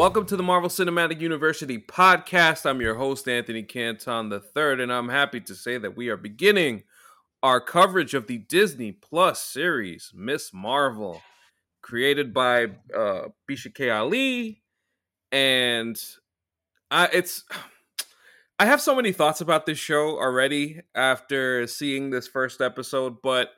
Welcome 0.00 0.24
to 0.28 0.36
the 0.38 0.42
Marvel 0.42 0.70
Cinematic 0.70 1.20
University 1.20 1.76
podcast. 1.78 2.64
I'm 2.64 2.80
your 2.80 2.94
host, 2.94 3.28
Anthony 3.28 3.62
Canton 3.62 4.32
III, 4.32 4.82
and 4.82 4.90
I'm 4.90 5.10
happy 5.10 5.40
to 5.40 5.54
say 5.54 5.76
that 5.76 5.94
we 5.94 6.08
are 6.08 6.16
beginning 6.16 6.84
our 7.42 7.60
coverage 7.60 8.14
of 8.14 8.26
the 8.26 8.38
Disney 8.38 8.92
Plus 8.92 9.42
series, 9.42 10.10
Miss 10.14 10.54
Marvel, 10.54 11.20
created 11.82 12.32
by 12.32 12.68
uh, 12.96 13.28
Bisha 13.46 13.74
K. 13.74 13.90
Ali. 13.90 14.62
And 15.32 16.02
I, 16.90 17.10
it's. 17.12 17.44
I 18.58 18.64
have 18.64 18.80
so 18.80 18.96
many 18.96 19.12
thoughts 19.12 19.42
about 19.42 19.66
this 19.66 19.76
show 19.76 20.18
already 20.18 20.80
after 20.94 21.66
seeing 21.66 22.08
this 22.08 22.26
first 22.26 22.62
episode, 22.62 23.20
but 23.22 23.50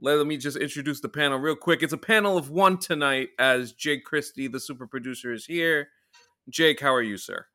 let 0.00 0.26
me 0.26 0.36
just 0.36 0.56
introduce 0.56 1.00
the 1.00 1.08
panel 1.08 1.38
real 1.38 1.56
quick. 1.56 1.82
It's 1.82 1.92
a 1.92 1.98
panel 1.98 2.38
of 2.38 2.50
one 2.50 2.78
tonight 2.78 3.28
as 3.38 3.72
Jake 3.72 4.04
Christie, 4.04 4.48
the 4.48 4.60
super 4.60 4.86
producer, 4.86 5.32
is 5.32 5.46
here. 5.46 5.88
Jake, 6.48 6.80
how 6.80 6.94
are 6.94 7.02
you, 7.02 7.16
sir? 7.16 7.46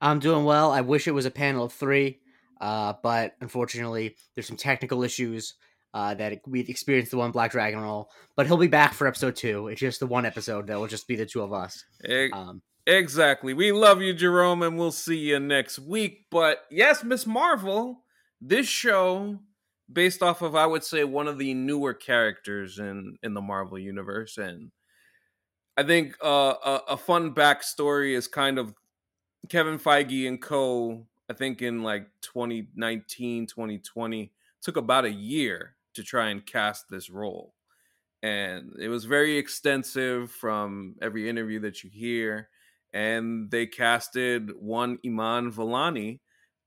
I'm 0.00 0.18
doing 0.18 0.44
well. 0.44 0.70
I 0.70 0.80
wish 0.80 1.06
it 1.06 1.12
was 1.12 1.26
a 1.26 1.30
panel 1.30 1.64
of 1.64 1.72
three, 1.72 2.20
uh, 2.60 2.94
but 3.02 3.34
unfortunately, 3.40 4.16
there's 4.34 4.46
some 4.46 4.56
technical 4.56 5.02
issues 5.02 5.54
uh, 5.94 6.14
that 6.14 6.40
we 6.46 6.60
experienced 6.60 7.10
the 7.10 7.16
one 7.16 7.32
Black 7.32 7.50
Dragon 7.50 7.80
roll. 7.80 8.10
But 8.36 8.46
he'll 8.46 8.56
be 8.56 8.68
back 8.68 8.94
for 8.94 9.06
episode 9.06 9.36
two. 9.36 9.68
It's 9.68 9.80
just 9.80 10.00
the 10.00 10.06
one 10.06 10.26
episode 10.26 10.66
that 10.68 10.78
will 10.78 10.86
just 10.86 11.08
be 11.08 11.16
the 11.16 11.26
two 11.26 11.42
of 11.42 11.52
us. 11.52 11.84
Um, 12.32 12.62
exactly. 12.86 13.54
We 13.54 13.72
love 13.72 14.00
you, 14.00 14.14
Jerome, 14.14 14.62
and 14.62 14.78
we'll 14.78 14.92
see 14.92 15.18
you 15.18 15.40
next 15.40 15.78
week. 15.78 16.26
But 16.30 16.64
yes, 16.70 17.02
Miss 17.02 17.26
Marvel, 17.26 18.04
this 18.40 18.66
show 18.66 19.40
based 19.92 20.22
off 20.22 20.42
of 20.42 20.54
I 20.54 20.66
would 20.66 20.84
say 20.84 21.04
one 21.04 21.28
of 21.28 21.38
the 21.38 21.54
newer 21.54 21.94
characters 21.94 22.78
in 22.78 23.16
in 23.22 23.34
the 23.34 23.40
Marvel 23.40 23.78
universe, 23.78 24.38
and 24.38 24.70
I 25.76 25.82
think 25.84 26.16
uh, 26.22 26.54
a, 26.64 26.80
a 26.90 26.96
fun 26.96 27.34
backstory 27.34 28.16
is 28.16 28.28
kind 28.28 28.58
of 28.58 28.74
Kevin 29.48 29.78
Feige 29.78 30.28
and 30.28 30.40
co. 30.40 31.06
I 31.30 31.34
think 31.34 31.60
in 31.62 31.82
like 31.82 32.08
2019, 32.22 33.46
2020 33.46 34.32
took 34.62 34.76
about 34.76 35.04
a 35.04 35.10
year 35.10 35.76
to 35.94 36.02
try 36.02 36.30
and 36.30 36.44
cast 36.44 36.86
this 36.88 37.10
role. 37.10 37.54
And 38.22 38.72
it 38.80 38.88
was 38.88 39.04
very 39.04 39.36
extensive 39.36 40.30
from 40.30 40.96
every 41.02 41.28
interview 41.28 41.60
that 41.60 41.84
you 41.84 41.90
hear. 41.90 42.48
And 42.92 43.50
they 43.50 43.66
casted 43.66 44.50
one 44.58 44.98
Iman 45.04 45.52
Vellani 45.52 46.20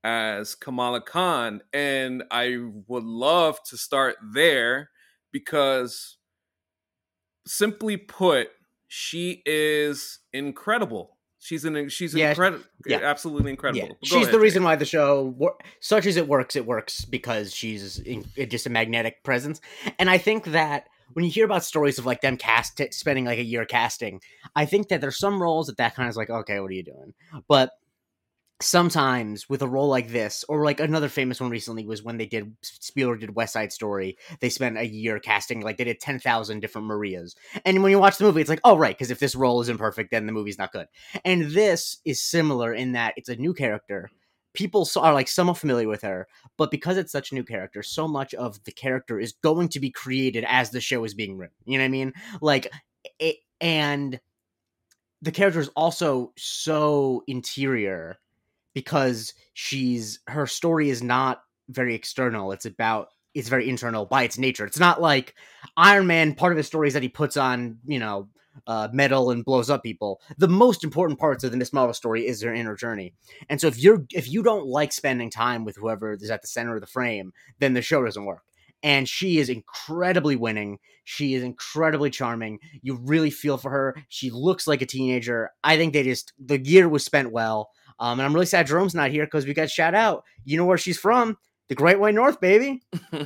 as 0.03 0.55
Kamala 0.55 1.01
Khan. 1.01 1.61
And 1.73 2.23
I 2.31 2.57
would 2.87 3.03
love 3.03 3.61
to 3.65 3.77
start 3.77 4.15
there 4.33 4.89
because, 5.31 6.17
simply 7.45 7.97
put, 7.97 8.49
she 8.87 9.41
is 9.45 10.19
incredible. 10.33 11.17
She's 11.39 11.65
an 11.65 11.89
she's 11.89 12.13
yeah, 12.13 12.29
incredible, 12.29 12.63
yeah. 12.85 12.99
absolutely 13.01 13.49
incredible. 13.49 13.87
Yeah. 13.87 13.93
She's 14.03 14.23
ahead, 14.23 14.33
the 14.33 14.39
reason 14.39 14.63
why 14.63 14.75
the 14.75 14.85
show, 14.85 15.35
such 15.79 16.05
as 16.05 16.15
it 16.15 16.27
works, 16.27 16.55
it 16.55 16.67
works 16.67 17.03
because 17.03 17.51
she's 17.51 17.97
in, 17.97 18.25
just 18.47 18.67
a 18.67 18.69
magnetic 18.69 19.23
presence. 19.23 19.59
And 19.97 20.07
I 20.07 20.19
think 20.19 20.45
that 20.45 20.87
when 21.13 21.25
you 21.25 21.31
hear 21.31 21.45
about 21.45 21.63
stories 21.63 21.97
of 21.97 22.05
like 22.05 22.21
them 22.21 22.37
cast 22.37 22.79
spending 22.93 23.25
like 23.25 23.39
a 23.39 23.43
year 23.43 23.65
casting, 23.65 24.21
I 24.55 24.65
think 24.65 24.89
that 24.89 25.01
there's 25.01 25.17
some 25.17 25.41
roles 25.41 25.65
that 25.65 25.77
that 25.77 25.95
kind 25.95 26.07
of 26.07 26.11
is 26.11 26.17
like, 26.17 26.29
okay, 26.29 26.59
what 26.59 26.69
are 26.69 26.75
you 26.75 26.83
doing? 26.83 27.15
But 27.47 27.71
sometimes 28.61 29.49
with 29.49 29.61
a 29.61 29.67
role 29.67 29.87
like 29.87 30.09
this 30.09 30.43
or 30.47 30.63
like 30.63 30.79
another 30.79 31.09
famous 31.09 31.39
one 31.39 31.49
recently 31.49 31.85
was 31.85 32.03
when 32.03 32.17
they 32.17 32.25
did 32.25 32.55
Spielberg 32.61 33.21
did 33.21 33.35
West 33.35 33.53
Side 33.53 33.71
Story. 33.71 34.17
They 34.39 34.49
spent 34.49 34.77
a 34.77 34.87
year 34.87 35.19
casting 35.19 35.61
like 35.61 35.77
they 35.77 35.83
did 35.83 35.99
10,000 35.99 36.59
different 36.59 36.87
Marias. 36.87 37.35
And 37.65 37.83
when 37.83 37.91
you 37.91 37.99
watch 37.99 38.17
the 38.17 38.23
movie 38.23 38.41
it's 38.41 38.49
like 38.49 38.61
oh 38.63 38.77
right 38.77 38.95
because 38.95 39.11
if 39.11 39.19
this 39.19 39.35
role 39.35 39.61
is 39.61 39.69
imperfect 39.69 40.11
then 40.11 40.25
the 40.25 40.31
movie's 40.31 40.57
not 40.57 40.71
good. 40.71 40.87
And 41.25 41.51
this 41.51 41.97
is 42.05 42.21
similar 42.21 42.73
in 42.73 42.93
that 42.93 43.13
it's 43.17 43.29
a 43.29 43.35
new 43.35 43.53
character. 43.53 44.09
People 44.53 44.87
are 44.97 45.13
like 45.13 45.27
somewhat 45.27 45.57
familiar 45.57 45.87
with 45.87 46.01
her 46.01 46.27
but 46.57 46.71
because 46.71 46.97
it's 46.97 47.11
such 47.11 47.31
a 47.31 47.35
new 47.35 47.43
character 47.43 47.83
so 47.83 48.07
much 48.07 48.33
of 48.33 48.63
the 48.63 48.71
character 48.71 49.19
is 49.19 49.33
going 49.43 49.69
to 49.69 49.79
be 49.79 49.91
created 49.91 50.45
as 50.47 50.71
the 50.71 50.81
show 50.81 51.03
is 51.03 51.13
being 51.13 51.37
written. 51.37 51.55
You 51.65 51.77
know 51.77 51.83
what 51.83 51.87
I 51.87 51.89
mean? 51.89 52.13
Like 52.41 52.71
it, 53.19 53.37
and 53.59 54.19
the 55.21 55.31
character 55.31 55.59
is 55.59 55.69
also 55.69 56.33
so 56.35 57.23
interior 57.27 58.17
because 58.73 59.33
she's 59.53 60.19
her 60.27 60.47
story 60.47 60.89
is 60.89 61.01
not 61.03 61.41
very 61.69 61.95
external. 61.95 62.51
It's 62.51 62.65
about 62.65 63.09
it's 63.33 63.49
very 63.49 63.69
internal 63.69 64.05
by 64.05 64.23
its 64.23 64.37
nature. 64.37 64.65
It's 64.65 64.79
not 64.79 65.01
like 65.01 65.35
Iron 65.77 66.07
Man. 66.07 66.35
Part 66.35 66.51
of 66.51 66.57
his 66.57 66.67
story 66.67 66.87
is 66.87 66.93
that 66.93 67.03
he 67.03 67.09
puts 67.09 67.37
on 67.37 67.79
you 67.85 67.99
know 67.99 68.29
uh, 68.67 68.89
metal 68.91 69.31
and 69.31 69.45
blows 69.45 69.69
up 69.69 69.83
people. 69.83 70.21
The 70.37 70.47
most 70.47 70.83
important 70.83 71.19
parts 71.19 71.43
of 71.43 71.51
the 71.51 71.57
Miss 71.57 71.73
Marvel 71.73 71.93
story 71.93 72.27
is 72.27 72.39
their 72.39 72.53
inner 72.53 72.75
journey. 72.75 73.13
And 73.49 73.59
so 73.59 73.67
if 73.67 73.79
you're 73.79 74.05
if 74.11 74.29
you 74.29 74.43
don't 74.43 74.65
like 74.65 74.91
spending 74.91 75.29
time 75.29 75.65
with 75.65 75.77
whoever 75.77 76.13
is 76.13 76.29
at 76.29 76.41
the 76.41 76.47
center 76.47 76.75
of 76.75 76.81
the 76.81 76.87
frame, 76.87 77.33
then 77.59 77.73
the 77.73 77.81
show 77.81 78.03
doesn't 78.03 78.25
work. 78.25 78.43
And 78.83 79.07
she 79.07 79.37
is 79.37 79.49
incredibly 79.49 80.35
winning. 80.35 80.79
She 81.03 81.35
is 81.35 81.43
incredibly 81.43 82.09
charming. 82.09 82.59
You 82.81 82.95
really 82.95 83.29
feel 83.29 83.57
for 83.57 83.69
her. 83.69 83.95
She 84.09 84.31
looks 84.31 84.65
like 84.67 84.81
a 84.81 84.87
teenager. 84.87 85.51
I 85.63 85.77
think 85.77 85.93
they 85.93 86.03
just 86.03 86.33
the 86.43 86.59
year 86.59 86.89
was 86.89 87.05
spent 87.05 87.31
well. 87.31 87.69
Um, 88.01 88.19
and 88.19 88.25
I'm 88.25 88.33
really 88.33 88.47
sad 88.47 88.65
Jerome's 88.65 88.95
not 88.95 89.11
here 89.11 89.25
because 89.25 89.45
we 89.45 89.53
got 89.53 89.69
shout 89.69 89.93
out. 89.93 90.25
You 90.43 90.57
know 90.57 90.65
where 90.65 90.77
she's 90.77 90.97
from? 90.97 91.37
The 91.69 91.75
Great 91.75 91.99
White 91.99 92.15
North, 92.15 92.41
baby. 92.41 92.81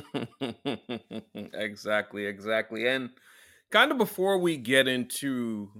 exactly, 1.34 2.26
exactly. 2.26 2.86
And 2.86 3.08
kind 3.72 3.90
of 3.90 3.96
before 3.96 4.36
we 4.38 4.58
get 4.58 4.86
into 4.86 5.70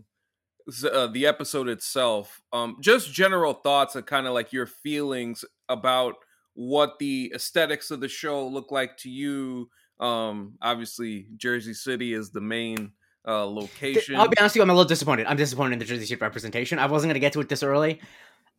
uh, 0.90 1.08
the 1.08 1.26
episode 1.26 1.68
itself, 1.68 2.40
um, 2.54 2.78
just 2.80 3.12
general 3.12 3.52
thoughts 3.52 3.96
and 3.96 4.06
kind 4.06 4.26
of 4.26 4.32
like 4.32 4.52
your 4.52 4.66
feelings 4.66 5.44
about 5.68 6.14
what 6.54 6.98
the 6.98 7.30
aesthetics 7.34 7.90
of 7.90 8.00
the 8.00 8.08
show 8.08 8.48
look 8.48 8.72
like 8.72 8.96
to 8.98 9.10
you. 9.10 9.68
Um, 10.00 10.54
obviously, 10.62 11.28
Jersey 11.36 11.74
City 11.74 12.14
is 12.14 12.30
the 12.30 12.40
main 12.40 12.92
uh, 13.28 13.44
location. 13.44 14.16
I'll 14.16 14.28
be 14.28 14.38
honest 14.38 14.54
with 14.54 14.56
you, 14.56 14.62
I'm 14.62 14.70
a 14.70 14.72
little 14.72 14.88
disappointed. 14.88 15.26
I'm 15.26 15.36
disappointed 15.36 15.74
in 15.74 15.78
the 15.80 15.84
Jersey 15.84 16.06
City 16.06 16.18
representation. 16.20 16.78
I 16.78 16.86
wasn't 16.86 17.10
going 17.10 17.14
to 17.14 17.20
get 17.20 17.32
to 17.34 17.40
it 17.40 17.48
this 17.48 17.62
early. 17.62 18.00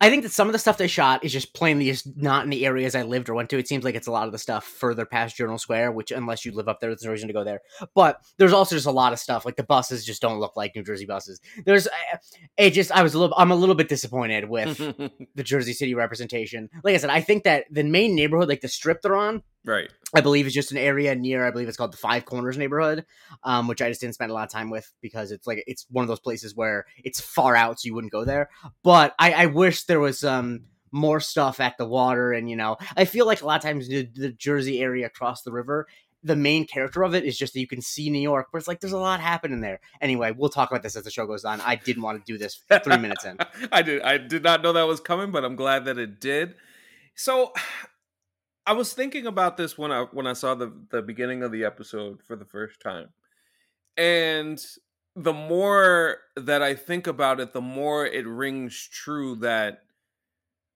I 0.00 0.10
think 0.10 0.22
that 0.22 0.32
some 0.32 0.48
of 0.48 0.52
the 0.52 0.58
stuff 0.58 0.78
they 0.78 0.86
shot 0.86 1.24
is 1.24 1.32
just 1.32 1.54
plainly 1.54 1.86
just 1.86 2.16
not 2.16 2.44
in 2.44 2.50
the 2.50 2.64
areas 2.64 2.94
I 2.94 3.02
lived 3.02 3.28
or 3.28 3.34
went 3.34 3.50
to. 3.50 3.58
It 3.58 3.66
seems 3.66 3.84
like 3.84 3.96
it's 3.96 4.06
a 4.06 4.12
lot 4.12 4.26
of 4.26 4.32
the 4.32 4.38
stuff 4.38 4.64
further 4.64 5.04
past 5.04 5.36
Journal 5.36 5.58
Square, 5.58 5.92
which 5.92 6.12
unless 6.12 6.44
you 6.44 6.52
live 6.52 6.68
up 6.68 6.78
there, 6.80 6.90
there's 6.90 7.02
no 7.02 7.10
reason 7.10 7.26
to 7.28 7.34
go 7.34 7.42
there. 7.42 7.60
But 7.94 8.20
there's 8.36 8.52
also 8.52 8.76
just 8.76 8.86
a 8.86 8.92
lot 8.92 9.12
of 9.12 9.18
stuff 9.18 9.44
like 9.44 9.56
the 9.56 9.64
buses 9.64 10.04
just 10.04 10.22
don't 10.22 10.38
look 10.38 10.56
like 10.56 10.76
New 10.76 10.84
Jersey 10.84 11.06
buses. 11.06 11.40
There's 11.64 11.88
eh, 11.88 12.16
it 12.56 12.70
just 12.70 12.92
I 12.92 13.02
was 13.02 13.14
a 13.14 13.18
little 13.18 13.34
I'm 13.36 13.50
a 13.50 13.56
little 13.56 13.74
bit 13.74 13.88
disappointed 13.88 14.48
with 14.48 14.78
the 15.34 15.42
Jersey 15.42 15.72
City 15.72 15.94
representation. 15.94 16.70
Like 16.84 16.94
I 16.94 16.98
said, 16.98 17.10
I 17.10 17.20
think 17.20 17.42
that 17.44 17.64
the 17.70 17.82
main 17.82 18.14
neighborhood, 18.14 18.48
like 18.48 18.60
the 18.60 18.68
strip 18.68 19.02
they're 19.02 19.16
on, 19.16 19.42
Right. 19.64 19.90
I 20.14 20.20
believe 20.20 20.46
it's 20.46 20.54
just 20.54 20.72
an 20.72 20.78
area 20.78 21.14
near, 21.14 21.46
I 21.46 21.50
believe 21.50 21.68
it's 21.68 21.76
called 21.76 21.92
the 21.92 21.98
Five 21.98 22.24
Corners 22.24 22.56
neighborhood, 22.56 23.04
um, 23.44 23.68
which 23.68 23.82
I 23.82 23.88
just 23.88 24.00
didn't 24.00 24.14
spend 24.14 24.30
a 24.30 24.34
lot 24.34 24.44
of 24.44 24.50
time 24.50 24.70
with 24.70 24.90
because 25.02 25.30
it's 25.30 25.46
like 25.46 25.62
it's 25.66 25.86
one 25.90 26.02
of 26.02 26.08
those 26.08 26.20
places 26.20 26.54
where 26.54 26.86
it's 27.04 27.20
far 27.20 27.54
out, 27.54 27.80
so 27.80 27.86
you 27.86 27.94
wouldn't 27.94 28.12
go 28.12 28.24
there. 28.24 28.48
But 28.82 29.14
I, 29.18 29.32
I 29.32 29.46
wish 29.46 29.84
there 29.84 30.00
was 30.00 30.20
some 30.20 30.44
um, 30.44 30.60
more 30.90 31.20
stuff 31.20 31.60
at 31.60 31.76
the 31.76 31.86
water, 31.86 32.32
and 32.32 32.48
you 32.48 32.56
know, 32.56 32.76
I 32.96 33.04
feel 33.04 33.26
like 33.26 33.42
a 33.42 33.46
lot 33.46 33.56
of 33.56 33.62
times 33.62 33.88
the, 33.88 34.08
the 34.14 34.32
Jersey 34.32 34.80
area 34.80 35.06
across 35.06 35.42
the 35.42 35.52
river 35.52 35.86
the 36.22 36.36
main 36.36 36.66
character 36.66 37.02
of 37.02 37.14
it 37.14 37.24
is 37.24 37.38
just 37.38 37.52
that 37.52 37.60
you 37.60 37.66
can 37.66 37.80
see 37.80 38.10
New 38.10 38.20
York, 38.20 38.48
but 38.52 38.58
it's 38.58 38.68
like 38.68 38.80
there's 38.80 38.92
a 38.92 38.98
lot 38.98 39.20
happening 39.20 39.60
there. 39.60 39.80
Anyway, 40.00 40.32
we'll 40.36 40.48
talk 40.48 40.70
about 40.70 40.82
this 40.82 40.96
as 40.96 41.04
the 41.04 41.10
show 41.10 41.26
goes 41.26 41.44
on. 41.44 41.60
I 41.60 41.76
didn't 41.76 42.02
want 42.02 42.24
to 42.24 42.32
do 42.32 42.38
this 42.38 42.60
three 42.82 42.98
minutes 42.98 43.24
in. 43.24 43.38
I 43.72 43.82
did. 43.82 44.02
I 44.02 44.18
did 44.18 44.42
not 44.42 44.62
know 44.62 44.72
that 44.72 44.86
was 44.86 45.00
coming, 45.00 45.30
but 45.30 45.44
I'm 45.44 45.56
glad 45.56 45.84
that 45.84 45.98
it 45.98 46.20
did. 46.20 46.54
So 47.14 47.52
I 48.68 48.72
was 48.72 48.92
thinking 48.92 49.26
about 49.26 49.56
this 49.56 49.78
when 49.78 49.90
I 49.90 50.02
when 50.12 50.26
I 50.26 50.34
saw 50.34 50.54
the 50.54 50.70
the 50.90 51.00
beginning 51.00 51.42
of 51.42 51.52
the 51.52 51.64
episode 51.64 52.22
for 52.22 52.36
the 52.36 52.44
first 52.44 52.80
time. 52.80 53.08
And 53.96 54.62
the 55.16 55.32
more 55.32 56.18
that 56.36 56.62
I 56.62 56.74
think 56.74 57.06
about 57.06 57.40
it, 57.40 57.54
the 57.54 57.62
more 57.62 58.04
it 58.04 58.26
rings 58.26 58.86
true 58.92 59.36
that 59.36 59.84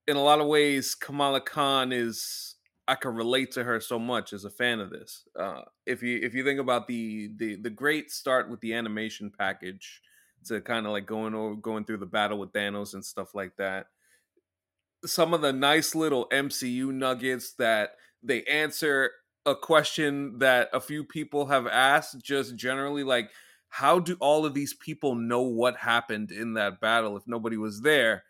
in 0.07 0.17
a 0.17 0.23
lot 0.23 0.41
of 0.41 0.47
ways 0.47 0.95
Kamala 0.95 1.39
Khan 1.39 1.91
is 1.91 2.55
I 2.87 2.95
can 2.95 3.13
relate 3.13 3.51
to 3.51 3.63
her 3.63 3.79
so 3.79 3.99
much 3.99 4.33
as 4.33 4.43
a 4.43 4.49
fan 4.49 4.79
of 4.79 4.89
this. 4.89 5.25
Uh, 5.39 5.61
if 5.85 6.01
you 6.01 6.19
if 6.23 6.33
you 6.33 6.43
think 6.43 6.59
about 6.59 6.87
the 6.87 7.29
the 7.37 7.57
the 7.57 7.69
great 7.69 8.09
start 8.09 8.49
with 8.49 8.59
the 8.61 8.73
animation 8.73 9.29
package 9.29 10.01
to 10.45 10.61
kind 10.61 10.87
of 10.87 10.93
like 10.93 11.05
going 11.05 11.35
over 11.35 11.53
going 11.55 11.85
through 11.85 11.97
the 11.97 12.07
battle 12.07 12.39
with 12.39 12.53
Thanos 12.53 12.95
and 12.95 13.05
stuff 13.05 13.35
like 13.35 13.55
that, 13.57 13.85
some 15.05 15.33
of 15.33 15.41
the 15.41 15.53
nice 15.53 15.95
little 15.95 16.27
MCU 16.31 16.91
nuggets 16.93 17.53
that 17.53 17.91
they 18.21 18.43
answer 18.43 19.11
a 19.45 19.55
question 19.55 20.39
that 20.39 20.69
a 20.73 20.79
few 20.79 21.03
people 21.03 21.47
have 21.47 21.67
asked 21.67 22.23
just 22.23 22.55
generally 22.55 23.03
like 23.03 23.29
how 23.69 23.99
do 23.99 24.15
all 24.19 24.45
of 24.45 24.53
these 24.53 24.73
people 24.73 25.15
know 25.15 25.41
what 25.41 25.77
happened 25.77 26.31
in 26.31 26.53
that 26.53 26.79
battle 26.79 27.17
if 27.17 27.23
nobody 27.25 27.57
was 27.57 27.81
there? 27.81 28.23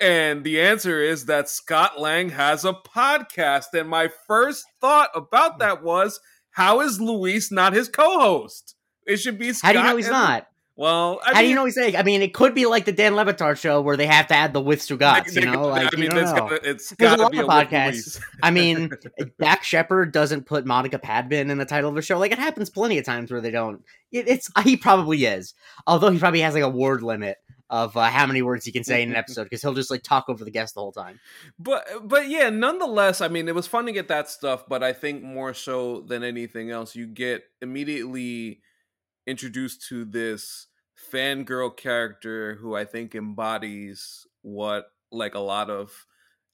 And 0.00 0.42
the 0.42 0.60
answer 0.60 1.00
is 1.00 1.26
that 1.26 1.48
Scott 1.48 2.00
Lang 2.00 2.30
has 2.30 2.64
a 2.64 2.72
podcast 2.72 3.66
and 3.74 3.88
my 3.88 4.10
first 4.26 4.64
thought 4.80 5.10
about 5.14 5.54
hmm. 5.54 5.58
that 5.60 5.82
was 5.82 6.18
how 6.50 6.80
is 6.80 7.00
Luis 7.00 7.50
not 7.50 7.72
his 7.72 7.88
co-host? 7.88 8.74
It 9.06 9.18
should 9.18 9.38
be 9.38 9.52
Scott 9.52 9.68
how 9.68 9.72
do 9.72 9.78
you 9.78 9.90
know 9.90 9.96
he's 9.96 10.06
and- 10.06 10.12
not 10.14 10.46
Well, 10.74 11.20
I 11.22 11.28
How 11.28 11.32
mean, 11.34 11.42
do 11.42 11.48
you 11.50 11.54
know 11.54 11.64
he's 11.66 11.74
saying? 11.74 11.96
I 11.96 12.02
mean, 12.02 12.22
it 12.22 12.32
could 12.32 12.54
be 12.54 12.64
like 12.64 12.86
the 12.86 12.92
Dan 12.92 13.14
Le 13.14 13.26
Batard 13.26 13.58
show 13.58 13.82
where 13.82 13.96
they 13.96 14.06
have 14.06 14.26
to 14.28 14.34
add 14.34 14.54
the 14.54 14.60
with 14.60 14.80
Stugotz, 14.80 15.34
you 15.34 15.44
know? 15.44 15.66
Like, 15.66 15.94
I 15.94 16.00
mean, 16.00 16.10
it's 16.16 16.32
got 16.32 16.52
it's 16.64 16.92
got 16.94 17.18
a 17.18 17.22
lot 17.22 17.34
of 17.34 17.46
podcasts. 17.46 18.18
I 18.42 18.50
mean, 18.50 18.90
Dax 19.38 19.66
Shepard 19.66 20.12
doesn't 20.12 20.46
put 20.46 20.64
Monica 20.64 20.98
Padman 20.98 21.50
in 21.50 21.58
the 21.58 21.66
title 21.66 21.90
of 21.90 21.96
the 21.96 22.00
show. 22.00 22.18
Like, 22.18 22.32
it 22.32 22.38
happens 22.38 22.70
plenty 22.70 22.96
of 22.96 23.04
times 23.04 23.30
where 23.30 23.42
they 23.42 23.50
don't. 23.50 23.82
It, 24.10 24.28
it's 24.28 24.50
he 24.64 24.78
probably 24.78 25.26
is, 25.26 25.52
although 25.86 26.10
he 26.10 26.18
probably 26.18 26.40
has 26.40 26.54
like 26.54 26.62
a 26.62 26.70
word 26.70 27.02
limit 27.02 27.36
of 27.68 27.96
uh, 27.96 28.08
how 28.08 28.26
many 28.26 28.40
words 28.40 28.64
he 28.64 28.72
can 28.72 28.84
say 28.84 29.02
in 29.02 29.10
an 29.10 29.16
episode 29.16 29.44
because 29.44 29.60
he'll 29.60 29.74
just 29.74 29.90
like 29.90 30.02
talk 30.02 30.28
over 30.28 30.42
the 30.42 30.50
guest 30.50 30.74
the 30.74 30.80
whole 30.80 30.92
time. 30.92 31.20
But 31.58 31.86
but 32.02 32.30
yeah, 32.30 32.48
nonetheless, 32.48 33.20
I 33.20 33.28
mean, 33.28 33.46
it 33.46 33.54
was 33.54 33.66
fun 33.66 33.84
to 33.86 33.92
get 33.92 34.08
that 34.08 34.30
stuff. 34.30 34.64
But 34.66 34.82
I 34.82 34.94
think 34.94 35.22
more 35.22 35.52
so 35.52 36.00
than 36.00 36.24
anything 36.24 36.70
else, 36.70 36.96
you 36.96 37.06
get 37.06 37.44
immediately 37.60 38.62
introduced 39.26 39.86
to 39.88 40.04
this 40.04 40.68
fangirl 41.12 41.76
character 41.76 42.56
who 42.56 42.74
I 42.74 42.84
think 42.84 43.14
embodies 43.14 44.26
what 44.42 44.86
like 45.10 45.34
a 45.34 45.40
lot 45.40 45.70
of 45.70 46.06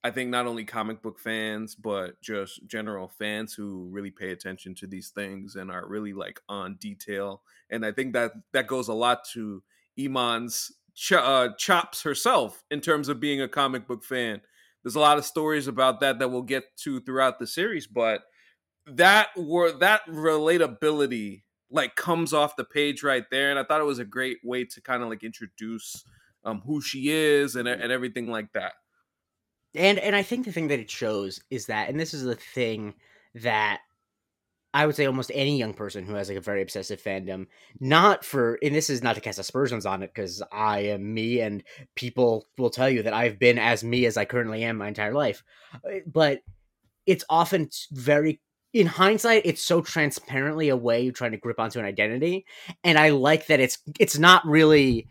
I 0.05 0.11
think 0.11 0.31
not 0.31 0.47
only 0.47 0.65
comic 0.65 1.03
book 1.03 1.19
fans 1.19 1.75
but 1.75 2.21
just 2.21 2.67
general 2.67 3.09
fans 3.09 3.55
who 3.55 3.89
really 3.91 4.11
pay 4.11 4.31
attention 4.31 4.75
to 4.77 4.87
these 4.87 5.11
things 5.11 5.57
and 5.57 5.71
are 5.71 5.87
really 5.87 6.13
like 6.13 6.41
on 6.49 6.77
detail 6.77 7.43
and 7.71 7.85
I 7.85 7.93
think 7.93 8.13
that 8.15 8.33
that 8.53 8.67
goes 8.67 8.89
a 8.89 8.95
lot 8.95 9.25
to 9.33 9.63
Iman's 9.99 10.73
ch- 10.95 11.13
uh, 11.13 11.51
chops 11.59 12.03
herself 12.03 12.65
in 12.71 12.81
terms 12.81 13.09
of 13.09 13.19
being 13.21 13.43
a 13.43 13.49
comic 13.49 13.89
book 13.89 14.05
fan. 14.05 14.41
There's 14.83 14.95
a 14.95 15.01
lot 15.01 15.19
of 15.19 15.25
stories 15.25 15.67
about 15.67 16.01
that 16.01 16.21
that 16.21 16.31
we'll 16.31 16.43
get 16.43 16.77
to 16.85 17.01
throughout 17.01 17.39
the 17.39 17.47
series 17.47 17.87
but 17.87 18.23
that 18.87 19.29
were 19.37 19.73
that 19.73 20.07
relatability 20.07 21.43
like 21.71 21.97
comes 21.97 22.33
off 22.33 22.57
the 22.57 22.65
page 22.65 23.03
right 23.03 23.25
there 23.31 23.51
and 23.51 23.59
i 23.59 23.65
thought 23.65 23.81
it 23.81 23.85
was 23.85 23.99
a 23.99 24.05
great 24.05 24.39
way 24.45 24.65
to 24.65 24.81
kind 24.81 25.03
of 25.03 25.09
like 25.09 25.23
introduce 25.23 26.05
um 26.45 26.63
who 26.67 26.81
she 26.81 27.11
is 27.11 27.57
and, 27.57 27.69
and 27.69 27.93
everything 27.93 28.29
like 28.29 28.53
that 28.53 28.73
and 29.75 29.99
and 29.99 30.17
i 30.17 30.23
think 30.23 30.45
the 30.45 30.53
thing 30.53 30.69
that 30.69 30.81
it 30.81 30.91
shows 30.91 31.41
is 31.51 31.67
that 31.67 31.89
and 31.89 31.99
this 31.99 32.15
is 32.15 32.25
the 32.25 32.35
thing 32.35 32.95
that 33.35 33.81
I 34.75 34.85
would 34.85 34.95
say 34.95 35.07
almost 35.07 35.33
any 35.35 35.57
young 35.57 35.73
person 35.73 36.05
who 36.05 36.15
has 36.15 36.29
like 36.29 36.37
a 36.37 36.43
very 36.43 36.61
obsessive 36.61 37.03
fandom, 37.03 37.47
not 37.81 38.25
for, 38.25 38.59
and 38.63 38.75
this 38.75 38.91
is 38.91 39.03
not 39.03 39.15
to 39.15 39.21
cast 39.21 39.39
aspersions 39.39 39.87
on 39.87 40.03
it 40.03 40.13
because 40.15 40.43
I 40.53 40.81
am 40.81 41.15
me 41.15 41.41
and 41.41 41.63
people 41.95 42.47
will 42.59 42.69
tell 42.69 42.89
you 42.91 43.03
that 43.03 43.15
I've 43.15 43.39
been 43.39 43.59
as 43.59 43.83
me 43.83 44.05
as 44.05 44.19
I 44.19 44.27
currently 44.27 44.63
am 44.65 44.77
my 44.77 44.89
entire 44.89 45.15
life. 45.15 45.43
Uh, 45.75 46.01
but 46.07 46.43
it's 47.07 47.25
often 47.31 47.71
very 47.93 48.41
in 48.73 48.87
hindsight 48.87 49.43
it's 49.45 49.63
so 49.63 49.81
transparently 49.81 50.69
a 50.69 50.77
way 50.77 51.09
of 51.09 51.15
trying 51.15 51.33
to 51.33 51.39
grip 51.39 51.59
onto 51.59 51.79
an 51.79 51.85
identity 51.85 52.45
and 52.85 52.99
i 52.99 53.11
like 53.11 53.47
that 53.47 53.61
it's 53.61 53.79
it's 53.99 54.19
not 54.19 54.45
really 54.47 55.07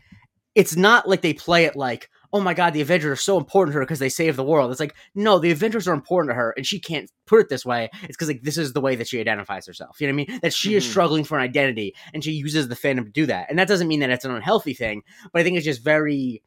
it's 0.54 0.76
not 0.76 1.08
like 1.08 1.22
they 1.22 1.32
play 1.32 1.64
it 1.64 1.76
like 1.76 2.10
oh 2.32 2.40
my 2.40 2.52
god 2.52 2.72
the 2.72 2.80
avengers 2.80 3.12
are 3.12 3.16
so 3.16 3.38
important 3.38 3.72
to 3.72 3.78
her 3.78 3.84
because 3.84 4.00
they 4.00 4.08
save 4.08 4.36
the 4.36 4.44
world. 4.44 4.70
It's 4.70 4.80
like 4.80 4.96
no 5.14 5.38
the 5.38 5.50
avengers 5.50 5.86
are 5.86 5.94
important 5.94 6.30
to 6.30 6.34
her 6.34 6.52
and 6.56 6.66
she 6.66 6.80
can't 6.80 7.10
put 7.26 7.40
it 7.40 7.48
this 7.48 7.64
way. 7.64 7.90
It's 8.02 8.16
because 8.16 8.28
like 8.28 8.42
this 8.42 8.58
is 8.58 8.72
the 8.72 8.80
way 8.80 8.96
that 8.96 9.08
she 9.08 9.20
identifies 9.20 9.66
herself. 9.66 10.00
You 10.00 10.08
know 10.08 10.14
what 10.14 10.22
i 10.22 10.32
mean? 10.32 10.40
That 10.42 10.52
she 10.52 10.70
mm-hmm. 10.70 10.78
is 10.78 10.90
struggling 10.90 11.24
for 11.24 11.38
an 11.38 11.44
identity 11.44 11.94
and 12.12 12.22
she 12.22 12.32
uses 12.32 12.68
the 12.68 12.74
fandom 12.74 13.04
to 13.04 13.10
do 13.10 13.26
that 13.26 13.46
and 13.48 13.58
that 13.58 13.68
doesn't 13.68 13.88
mean 13.88 14.00
that 14.00 14.10
it's 14.10 14.24
an 14.24 14.34
unhealthy 14.34 14.74
thing 14.74 15.02
but 15.32 15.40
i 15.40 15.44
think 15.44 15.56
it's 15.56 15.64
just 15.64 15.82
very 15.82 16.42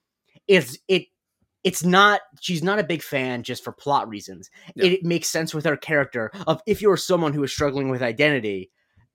it's 0.48 0.78
it 0.88 1.06
it's 1.64 1.84
not 1.84 2.22
she's 2.40 2.64
not 2.64 2.80
a 2.80 2.84
big 2.84 3.04
fan 3.04 3.44
just 3.44 3.64
for 3.64 3.72
plot 3.72 4.08
reasons. 4.08 4.50
Yeah. 4.76 4.86
It, 4.86 4.92
it, 4.94 5.04
makes 5.04 5.30
sense 5.30 5.54
with 5.54 5.66
her 5.66 5.78
character 5.78 6.32
of 6.48 6.62
if 6.66 6.82
you're 6.82 6.98
someone 6.98 7.34
who 7.34 7.44
is 7.44 7.52
struggling 7.52 7.90
with 7.90 8.02
identity, 8.02 8.72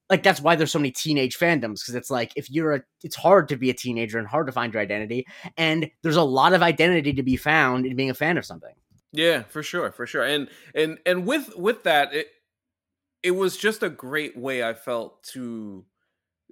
like 0.09 0.23
that's 0.23 0.41
why 0.41 0.57
there's 0.57 0.71
so 0.71 0.79
many 0.79 0.91
teenage 0.91 1.39
fandoms 1.39 1.81
because 1.81 1.95
it's 1.95 2.11
like 2.11 2.33
if 2.37 2.51
you're 2.51 2.75
a 2.75 2.83
it's 3.03 3.17
hard 3.17 3.49
to 3.49 3.57
be 3.57 3.71
a 3.71 3.75
teenager 3.75 4.19
and 4.19 4.29
hard 4.29 4.47
to 4.47 4.53
find 4.53 4.73
your 4.73 4.83
identity 4.83 5.27
and 5.57 5.91
there's 6.03 6.17
a 6.17 6.23
lot 6.23 6.53
of 6.53 6.63
identity 6.63 7.13
to 7.13 7.23
be 7.23 7.37
found 7.37 7.87
in 7.87 7.97
being 7.97 8.11
a 8.11 8.15
fan 8.15 8.39
of 8.39 8.45
something. 8.45 8.75
Yeah, 9.13 9.45
for 9.45 9.63
sure, 9.63 9.91
for 9.93 10.07
sure. 10.07 10.23
And 10.23 10.49
and 10.75 10.99
and 11.07 11.27
with 11.27 11.57
with 11.57 11.85
that 11.85 12.15
it 12.15 12.29
it 13.23 13.33
was 13.33 13.57
just 13.57 13.83
a 13.83 13.89
great 13.89 14.37
way 14.37 14.63
I 14.63 14.75
felt 14.75 15.23
to 15.33 15.85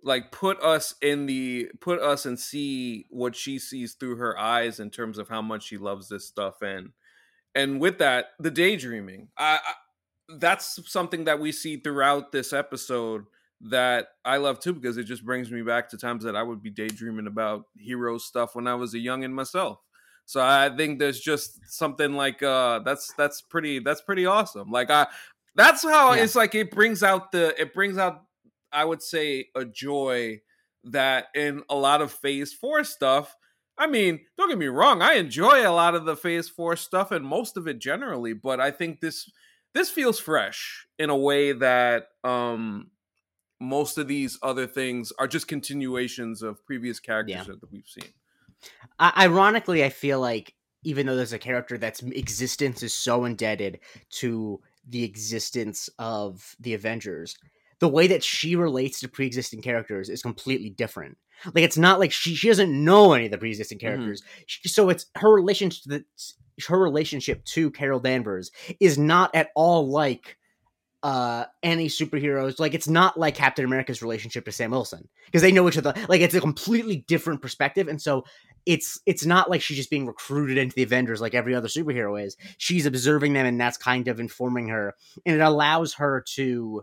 like 0.05 0.31
put 0.31 0.63
us 0.63 0.95
in 1.01 1.27
the 1.27 1.71
put 1.81 2.01
us 2.01 2.27
and 2.27 2.39
see 2.39 3.07
what 3.11 3.35
she 3.35 3.59
sees 3.59 3.95
through 3.95 4.17
her 4.17 4.39
eyes 4.39 4.79
in 4.79 4.91
terms 4.91 5.19
of 5.19 5.29
how 5.29 5.43
much 5.43 5.65
she 5.65 5.79
loves 5.79 6.09
this 6.09 6.29
stuff 6.29 6.63
and 6.63 6.91
and 7.55 7.81
with 7.81 7.99
that 7.99 8.27
the 8.39 8.51
daydreaming 8.51 9.29
I, 9.37 9.59
I 9.65 9.73
that's 10.39 10.79
something 10.91 11.25
that 11.25 11.41
we 11.41 11.53
see 11.53 11.79
throughout 11.79 12.33
this 12.33 12.53
episode 12.53 13.25
that 13.61 14.09
I 14.25 14.37
love 14.37 14.61
too 14.61 14.75
because 14.75 14.97
it 14.97 15.05
just 15.05 15.25
brings 15.25 15.51
me 15.51 15.63
back 15.63 15.89
to 15.91 15.99
times 15.99 16.25
that 16.25 16.37
I 16.37 16.43
would 16.43 16.63
be 16.63 16.71
daydreaming 16.71 17.27
about 17.27 17.65
hero 17.77 18.19
stuff 18.19 18.55
when 18.55 18.67
I 18.67 18.75
was 18.75 18.95
a 18.95 18.99
youngin 18.99 19.33
myself. 19.33 19.79
So 20.27 20.41
I 20.41 20.71
think 20.75 20.99
there's 20.99 21.21
just 21.21 21.61
something 21.71 22.15
like 22.15 22.43
uh 22.43 22.81
that's 22.81 23.13
that's 23.17 23.41
pretty 23.41 23.79
that's 23.79 24.01
pretty 24.01 24.27
awesome. 24.27 24.71
Like 24.71 24.91
I 24.91 25.07
that's 25.55 25.83
how 25.83 26.15
yeah. 26.15 26.23
it's 26.23 26.35
like 26.35 26.55
it 26.55 26.71
brings 26.71 27.03
out 27.03 27.33
the 27.33 27.59
it 27.61 27.75
brings 27.75 27.99
out 27.99 28.23
I 28.75 28.85
would 28.85 29.03
say, 29.03 29.49
a 29.55 29.65
joy 29.65 30.41
that 30.85 31.27
in 31.35 31.63
a 31.71 31.77
lot 31.77 32.03
of 32.03 32.13
Phase 32.13 32.53
4 32.53 32.85
stuff, 32.85 33.37
I 33.79 33.87
mean, 33.87 34.21
don't 34.37 34.49
get 34.49 34.59
me 34.59 34.67
wrong, 34.67 35.03
I 35.03 35.15
enjoy 35.15 35.67
a 35.67 35.73
lot 35.73 35.95
of 35.95 36.05
the 36.05 36.17
Phase 36.17 36.49
4 36.49 36.77
stuff 36.77 37.11
and 37.11 37.25
most 37.25 37.57
of 37.57 37.67
it 37.67 37.79
generally, 37.79 38.33
but 38.33 38.61
I 38.61 38.71
think 38.71 39.01
this 39.01 39.31
this 39.73 39.91
feels 39.91 40.21
fresh 40.21 40.87
in 41.01 41.11
a 41.11 41.17
way 41.17 41.53
that 41.53 42.07
um 42.23 42.91
most 43.61 43.99
of 43.99 44.09
these 44.09 44.39
other 44.43 44.67
things 44.67 45.13
are 45.19 45.27
just 45.27 45.49
continuations 45.49 46.43
of 46.43 46.65
previous 46.67 47.01
characters 47.01 47.47
yeah. 47.49 47.55
that 47.61 47.73
we've 47.73 47.89
seen. 47.89 48.11
ironically, 49.01 49.85
I 49.85 49.89
feel 49.89 50.21
like 50.21 50.55
even 50.85 51.07
though 51.07 51.17
there's 51.17 51.33
a 51.33 51.39
character 51.39 51.79
that's 51.79 52.03
existence 52.03 52.83
is 52.83 52.93
so 52.93 53.25
indebted 53.25 53.81
to 54.11 54.61
the 54.87 55.03
existence 55.03 55.89
of 55.99 56.55
the 56.61 56.75
Avengers, 56.75 57.37
the 57.85 57.89
way 57.89 58.07
that 58.07 58.25
she 58.25 58.57
relates 58.57 59.01
to 59.01 59.09
pre-existing 59.09 59.61
characters 59.61 60.09
is 60.09 60.23
completely 60.23 60.71
different. 60.71 61.19
Like 61.53 61.65
it's 61.65 61.77
not 61.77 62.01
like 62.01 62.13
she 62.13 62.35
she 62.35 62.49
doesn't 62.49 62.73
know 62.73 63.13
any 63.13 63.27
of 63.27 63.31
the 63.31 63.37
pre-existing 63.37 63.77
mm-hmm. 63.77 63.87
characters. 63.87 64.23
Mm-hmm. 64.23 64.43
She, 64.47 64.69
so 64.71 64.89
it's 64.89 65.05
her 65.17 65.31
relationship 65.31 65.83
to 65.83 65.89
the, 65.91 66.05
her 66.67 66.79
relationship 66.79 67.45
to 67.45 67.71
Carol 67.73 68.01
Danvers 68.01 68.53
is 68.81 68.97
not 68.97 69.35
at 69.35 69.51
all 69.55 69.91
like 69.91 70.39
uh 71.03 71.45
any 71.63 71.89
superheroes 71.89 72.59
like 72.59 72.73
it's 72.73 72.89
not 72.89 73.19
like 73.19 73.35
captain 73.35 73.67
america's 73.67 74.01
relationship 74.01 74.47
to 74.47 74.51
sam 74.51 74.71
wilson 74.71 75.07
because 75.27 75.43
they 75.43 75.53
know 75.53 75.69
each 75.69 75.77
other 75.77 75.93
like 76.09 76.23
it's 76.23 76.35
a 76.35 76.41
completely 76.41 77.05
different 77.07 77.43
perspective 77.43 77.89
and 77.89 78.01
so 78.01 78.25
it's 78.65 78.99
it's 79.05 79.27
not 79.27 79.51
like 79.51 79.61
she's 79.61 79.77
just 79.77 79.91
being 79.91 80.07
recruited 80.07 80.57
into 80.57 80.75
the 80.75 80.83
avengers 80.83 81.21
like 81.21 81.35
every 81.35 81.55
other 81.55 81.69
superhero 81.69 82.19
is 82.19 82.39
she's 82.57 82.87
observing 82.87 83.35
them 83.35 83.45
and 83.45 83.61
that's 83.61 83.77
kind 83.77 84.09
of 84.09 84.19
informing 84.19 84.69
her 84.69 84.95
and 85.27 85.37
it 85.37 85.43
allows 85.43 85.93
her 85.93 86.25
to 86.27 86.83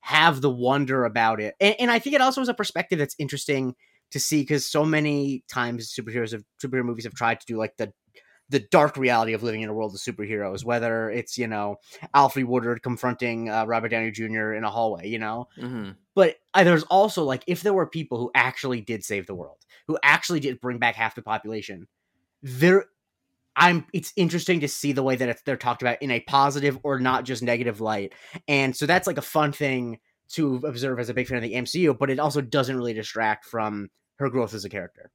have 0.00 0.40
the 0.40 0.50
wonder 0.50 1.04
about 1.04 1.40
it. 1.40 1.54
And, 1.60 1.74
and 1.78 1.90
I 1.90 1.98
think 1.98 2.14
it 2.14 2.20
also 2.20 2.40
is 2.40 2.48
a 2.48 2.54
perspective 2.54 2.98
that's 2.98 3.16
interesting 3.18 3.74
to 4.10 4.20
see 4.20 4.42
because 4.42 4.66
so 4.66 4.84
many 4.84 5.44
times 5.48 5.94
superheroes 5.94 6.32
of 6.32 6.44
superhero 6.62 6.84
movies 6.84 7.04
have 7.04 7.14
tried 7.14 7.40
to 7.40 7.46
do 7.46 7.56
like 7.56 7.76
the 7.76 7.92
the 8.50 8.60
dark 8.60 8.96
reality 8.96 9.34
of 9.34 9.42
living 9.42 9.60
in 9.60 9.68
a 9.68 9.74
world 9.74 9.94
of 9.94 10.00
superheroes, 10.00 10.64
whether 10.64 11.10
it's 11.10 11.36
you 11.36 11.46
know 11.46 11.76
Alfre 12.14 12.44
Woodard 12.44 12.82
confronting 12.82 13.50
uh, 13.50 13.66
Robert 13.66 13.88
Downey 13.88 14.10
Jr. 14.10 14.54
in 14.54 14.64
a 14.64 14.70
hallway, 14.70 15.08
you 15.08 15.18
know. 15.18 15.48
Mm-hmm. 15.60 15.90
But 16.14 16.36
uh, 16.54 16.64
there's 16.64 16.84
also 16.84 17.24
like 17.24 17.44
if 17.46 17.62
there 17.62 17.74
were 17.74 17.86
people 17.86 18.18
who 18.18 18.30
actually 18.34 18.80
did 18.80 19.04
save 19.04 19.26
the 19.26 19.34
world, 19.34 19.58
who 19.86 19.98
actually 20.02 20.40
did 20.40 20.60
bring 20.60 20.78
back 20.78 20.94
half 20.94 21.14
the 21.14 21.22
population, 21.22 21.86
there 22.42 22.86
I'm 23.58 23.84
it's 23.92 24.12
interesting 24.16 24.60
to 24.60 24.68
see 24.68 24.92
the 24.92 25.02
way 25.02 25.16
that 25.16 25.40
they're 25.44 25.56
talked 25.56 25.82
about 25.82 26.00
in 26.00 26.12
a 26.12 26.20
positive 26.20 26.78
or 26.84 27.00
not 27.00 27.24
just 27.24 27.42
negative 27.42 27.80
light. 27.80 28.14
And 28.46 28.74
so 28.74 28.86
that's 28.86 29.06
like 29.06 29.18
a 29.18 29.22
fun 29.22 29.52
thing 29.52 29.98
to 30.30 30.56
observe 30.64 31.00
as 31.00 31.08
a 31.08 31.14
big 31.14 31.26
fan 31.26 31.38
of 31.38 31.42
the 31.42 31.54
MCU, 31.54 31.98
but 31.98 32.08
it 32.08 32.20
also 32.20 32.40
doesn't 32.40 32.76
really 32.76 32.92
distract 32.92 33.44
from 33.46 33.88
her 34.18 34.30
growth 34.30 34.54
as 34.54 34.64
a 34.64 34.68
character. 34.68 35.10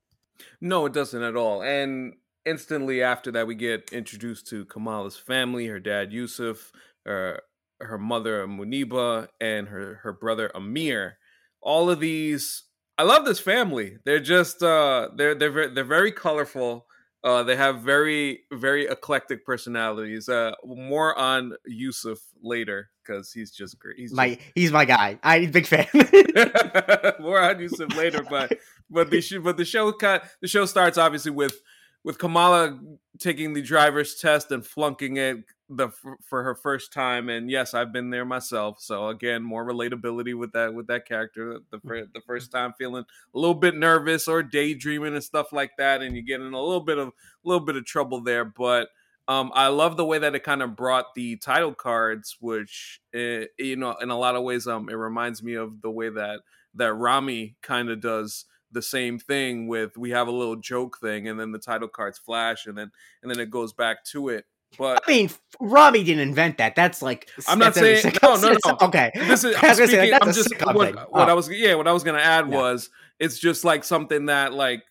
No, 0.60 0.86
it 0.86 0.94
doesn't 0.94 1.24
at 1.24 1.38
all. 1.38 1.62
And 1.62 2.16
instantly 2.46 3.02
after 3.02 3.32
that 3.32 3.48
we 3.48 3.56
get 3.56 3.94
introduced 3.94 4.48
to 4.48 4.66
Kamala's 4.66 5.18
family, 5.18 5.68
her 5.68 5.80
dad 5.80 6.12
Yusuf, 6.12 6.72
her 7.06 7.42
her 7.80 7.98
mother 7.98 8.46
Muneeba, 8.46 9.28
and 9.40 9.70
her 9.70 10.02
her 10.04 10.12
brother 10.12 10.52
Amir. 10.54 11.18
All 11.62 11.90
of 11.90 12.02
these 12.02 12.64
I 12.98 13.04
love 13.04 13.24
this 13.24 13.40
family. 13.40 13.98
They're 14.04 14.20
just 14.20 14.62
uh 14.62 15.10
they're 15.16 15.34
they're 15.34 15.70
they're 15.70 15.84
very 15.86 16.12
colorful 16.12 16.88
uh, 17.24 17.44
they 17.44 17.56
have 17.56 17.80
very, 17.80 18.42
very 18.52 18.86
eclectic 18.86 19.46
personalities. 19.46 20.28
Uh, 20.28 20.54
more 20.66 21.18
on 21.18 21.54
Yusuf 21.66 22.20
later 22.42 22.90
because 23.02 23.32
he's 23.32 23.52
just 23.52 23.80
great. 23.80 23.98
He's 23.98 24.14
my 24.14 24.36
just... 24.36 24.42
he's 24.56 24.72
my 24.72 24.86
guy. 24.86 25.20
I'm 25.24 25.50
big 25.52 25.66
fan. 25.66 25.88
more 27.20 27.40
on 27.40 27.60
Yusuf 27.60 27.96
later, 27.96 28.26
but 28.30 28.58
but 28.90 29.10
the 29.10 29.22
sh- 29.22 29.38
but 29.42 29.58
the 29.58 29.66
show 29.66 29.92
cut 29.94 30.26
the 30.42 30.48
show 30.48 30.66
starts 30.66 30.98
obviously 30.98 31.32
with 31.32 31.56
with 32.04 32.18
Kamala 32.18 32.78
taking 33.20 33.54
the 33.54 33.62
driver's 33.62 34.16
test 34.16 34.52
and 34.52 34.66
flunking 34.66 35.18
it. 35.18 35.38
The 35.76 35.90
for 36.22 36.44
her 36.44 36.56
first 36.56 36.94
time 36.94 37.30
and 37.30 37.50
yes 37.50 37.74
i've 37.74 37.92
been 37.92 38.10
there 38.10 38.26
myself 38.26 38.80
so 38.80 39.08
again 39.08 39.42
more 39.42 39.66
relatability 39.66 40.38
with 40.38 40.52
that 40.52 40.74
with 40.74 40.88
that 40.88 41.08
character 41.08 41.60
the, 41.72 41.80
the 42.14 42.22
first 42.28 42.52
time 42.52 42.74
feeling 42.78 43.04
a 43.34 43.38
little 43.40 43.56
bit 43.56 43.76
nervous 43.76 44.28
or 44.28 44.44
daydreaming 44.44 45.14
and 45.14 45.24
stuff 45.24 45.52
like 45.52 45.72
that 45.78 46.02
and 46.02 46.16
you 46.16 46.22
get 46.22 46.42
in 46.42 46.54
a 46.54 46.62
little 46.62 46.82
bit 46.82 46.98
of 46.98 47.08
a 47.08 47.12
little 47.44 47.66
bit 47.66 47.76
of 47.76 47.86
trouble 47.86 48.22
there 48.22 48.46
but 48.46 48.90
um, 49.28 49.52
I 49.54 49.68
love 49.68 49.96
the 49.96 50.06
way 50.06 50.20
that 50.20 50.36
it 50.36 50.44
kind 50.44 50.62
of 50.62 50.76
brought 50.76 51.16
the 51.16 51.38
title 51.38 51.74
cards, 51.74 52.36
which 52.42 53.00
uh, 53.16 53.46
you 53.58 53.78
know, 53.78 53.96
in 54.02 54.10
a 54.10 54.18
lot 54.18 54.36
of 54.36 54.44
ways, 54.44 54.68
um, 54.68 54.90
it 54.90 54.96
reminds 54.96 55.42
me 55.42 55.54
of 55.54 55.82
the 55.82 55.90
way 55.90 56.10
that 56.10 56.42
that 56.76 56.94
Ramy 56.94 57.56
kind 57.62 57.90
of 57.90 58.02
does 58.02 58.46
the 58.72 58.82
same 58.82 59.20
thing 59.20 59.68
with 59.68 59.98
we 59.98 60.10
have 60.10 60.28
a 60.28 60.32
little 60.32 60.58
joke 60.58 60.98
thing, 61.00 61.30
and 61.30 61.40
then 61.40 61.52
the 61.54 61.60
title 61.60 61.88
cards 61.88 62.20
flash, 62.20 62.66
and 62.66 62.78
then 62.78 62.92
and 63.22 63.32
then 63.32 63.40
it 63.40 63.50
goes 63.50 63.72
back 63.72 64.04
to 64.06 64.28
it. 64.28 64.46
But 64.78 65.04
I 65.08 65.12
mean, 65.12 65.30
Robbie 65.60 66.04
didn't 66.04 66.28
invent 66.28 66.58
that. 66.58 66.76
That's 66.76 67.02
like 67.02 67.30
I'm 67.48 67.60
not 67.60 67.76
saying 67.76 68.14
no, 68.22 68.36
no, 68.36 68.58
no. 68.66 68.78
Okay, 68.82 69.12
this 69.16 69.44
is 69.44 69.56
I'm, 69.62 69.76
speaking, 69.76 70.14
I'm 70.14 70.34
just 70.34 70.54
what, 70.62 70.76
what 70.76 70.96
oh. 71.14 71.20
I 71.20 71.34
was 71.34 71.50
yeah, 71.50 71.76
what 71.76 71.88
I 71.88 71.92
was 71.92 72.04
gonna 72.04 72.20
add 72.20 72.50
yeah. 72.50 72.58
was 72.58 72.90
it's 73.20 73.40
just 73.40 73.64
like 73.64 73.84
something 73.84 74.28
that 74.28 74.54
like 74.54 74.84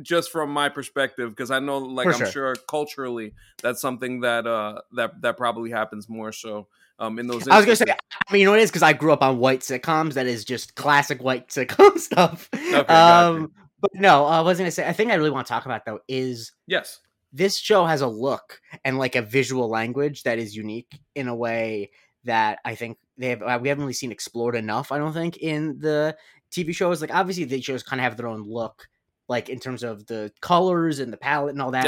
just 0.00 0.30
from 0.30 0.50
my 0.50 0.68
perspective 0.68 1.30
because 1.30 1.50
I 1.50 1.58
know 1.58 1.78
like 1.78 2.04
For 2.04 2.12
I'm 2.12 2.18
sure. 2.18 2.26
sure. 2.26 2.56
culturally 2.68 3.34
that's 3.62 3.80
something 3.80 4.20
that 4.20 4.46
uh 4.46 4.80
that 4.92 5.20
that 5.20 5.36
probably 5.36 5.70
happens 5.70 6.08
more 6.08 6.32
so 6.32 6.68
um 6.98 7.18
in 7.18 7.26
those 7.26 7.46
I 7.46 7.56
was 7.56 7.66
gonna 7.66 7.76
say 7.76 7.84
I 7.90 8.32
mean 8.32 8.40
you 8.40 8.46
know 8.46 8.52
what 8.52 8.60
it 8.60 8.62
is 8.62 8.70
because 8.70 8.82
I 8.82 8.94
grew 8.94 9.12
up 9.12 9.22
on 9.22 9.38
white 9.38 9.60
sitcoms 9.60 10.14
that 10.14 10.26
is 10.26 10.44
just 10.44 10.76
classic 10.76 11.22
white 11.22 11.48
sitcom 11.48 11.98
stuff 11.98 12.48
okay, 12.54 12.78
um 12.86 13.52
but 13.80 13.90
no 13.94 14.24
I 14.24 14.40
wasn't 14.40 14.64
gonna 14.64 14.70
say 14.70 14.88
I 14.88 14.94
think 14.94 15.10
I 15.10 15.16
really 15.16 15.30
want 15.30 15.46
to 15.46 15.52
talk 15.52 15.66
about 15.66 15.84
though 15.84 16.00
is 16.08 16.52
yes 16.66 17.00
this 17.32 17.58
show 17.58 17.84
has 17.84 18.00
a 18.00 18.06
look 18.06 18.60
and 18.84 18.98
like 18.98 19.16
a 19.16 19.22
visual 19.22 19.68
language 19.68 20.24
that 20.24 20.38
is 20.38 20.56
unique 20.56 21.00
in 21.14 21.28
a 21.28 21.34
way 21.34 21.90
that 22.24 22.58
I 22.64 22.74
think 22.74 22.98
they 23.16 23.30
have 23.30 23.42
uh, 23.42 23.58
we 23.60 23.68
haven't 23.68 23.84
really 23.84 23.92
seen 23.94 24.12
explored 24.12 24.54
enough 24.56 24.92
I 24.92 24.98
don't 24.98 25.12
think 25.12 25.38
in 25.38 25.78
the 25.78 26.16
TV 26.50 26.74
shows 26.74 27.00
like 27.00 27.14
obviously 27.14 27.44
the 27.44 27.60
shows 27.60 27.82
kind 27.82 28.00
of 28.00 28.04
have 28.04 28.16
their 28.16 28.28
own 28.28 28.42
look 28.42 28.88
like 29.30 29.48
in 29.48 29.60
terms 29.60 29.82
of 29.82 30.06
the 30.06 30.32
colors 30.42 30.98
and 30.98 31.12
the 31.12 31.16
palette 31.16 31.52
and 31.54 31.62
all 31.62 31.70
that. 31.70 31.86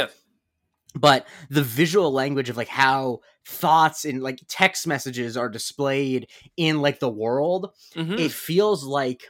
But 0.95 1.27
the 1.49 1.61
visual 1.61 2.11
language 2.11 2.49
of 2.49 2.57
like 2.57 2.67
how 2.67 3.19
thoughts 3.45 4.05
and 4.05 4.23
like 4.23 4.39
text 4.47 4.87
messages 4.87 5.35
are 5.35 5.49
displayed 5.49 6.29
in 6.55 6.81
like 6.81 6.99
the 6.99 7.09
world, 7.09 7.71
mm-hmm. 7.95 8.13
it 8.13 8.31
feels 8.31 8.83
like 8.83 9.23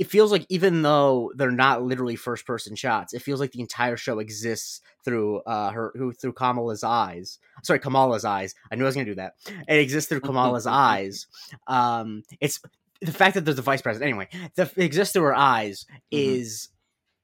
it 0.00 0.06
feels 0.06 0.32
like 0.32 0.46
even 0.48 0.80
though 0.80 1.30
they're 1.36 1.50
not 1.50 1.82
literally 1.82 2.16
first 2.16 2.46
person 2.46 2.74
shots, 2.74 3.12
it 3.12 3.20
feels 3.20 3.38
like 3.38 3.52
the 3.52 3.60
entire 3.60 3.98
show 3.98 4.18
exists 4.18 4.80
through 5.04 5.40
uh 5.40 5.70
her 5.70 5.92
who 5.94 6.10
through 6.10 6.32
Kamala's 6.32 6.82
eyes. 6.82 7.38
Sorry, 7.62 7.78
Kamala's 7.78 8.24
eyes. 8.24 8.54
I 8.72 8.76
knew 8.76 8.84
I 8.84 8.86
was 8.86 8.94
gonna 8.94 9.04
do 9.04 9.16
that. 9.16 9.34
It 9.68 9.78
exists 9.78 10.08
through 10.08 10.22
Kamala's 10.22 10.66
eyes. 10.88 11.26
Um 11.66 12.22
it's 12.40 12.60
the 13.02 13.12
fact 13.12 13.34
that 13.34 13.44
there's 13.44 13.58
a 13.58 13.62
vice 13.62 13.82
president 13.82 14.08
anyway, 14.08 14.28
the 14.54 14.62
it 14.62 14.84
exists 14.84 15.12
through 15.12 15.24
her 15.24 15.36
eyes 15.36 15.84
mm-hmm. 15.84 15.98
is 16.12 16.68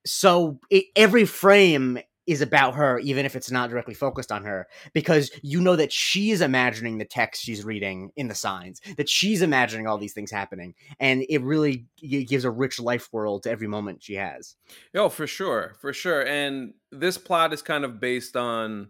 so 0.05 0.61
it, 0.69 0.85
every 0.95 1.25
frame 1.25 1.99
is 2.27 2.41
about 2.41 2.75
her 2.75 2.99
even 3.01 3.25
if 3.25 3.37
it's 3.37 3.51
not 3.51 3.71
directly 3.71 3.95
focused 3.95 4.33
on 4.33 4.45
her 4.45 4.67
because 4.93 5.31
you 5.43 5.61
know 5.61 5.77
that 5.77 5.93
she's 5.93 6.41
imagining 6.41 6.99
the 6.99 7.05
text 7.05 7.43
she's 7.43 7.65
reading 7.65 8.11
in 8.17 8.29
the 8.29 8.35
signs 8.35 8.81
that 8.97 9.09
she's 9.09 9.43
imagining 9.43 9.87
all 9.87 9.99
these 9.99 10.13
things 10.13 10.31
happening 10.31 10.75
and 11.01 11.25
it 11.29 11.43
really 11.43 11.87
gives 12.01 12.45
a 12.45 12.51
rich 12.51 12.81
life 12.81 13.09
world 13.13 13.43
to 13.43 13.51
every 13.51 13.67
moment 13.67 14.03
she 14.03 14.15
has. 14.15 14.57
Oh 14.95 15.09
for 15.09 15.27
sure 15.27 15.77
for 15.81 15.93
sure 15.93 16.27
and 16.27 16.75
this 16.91 17.19
plot 17.19 17.53
is 17.53 17.63
kind 17.63 17.85
of 17.85 18.01
based 18.01 18.37
on 18.37 18.89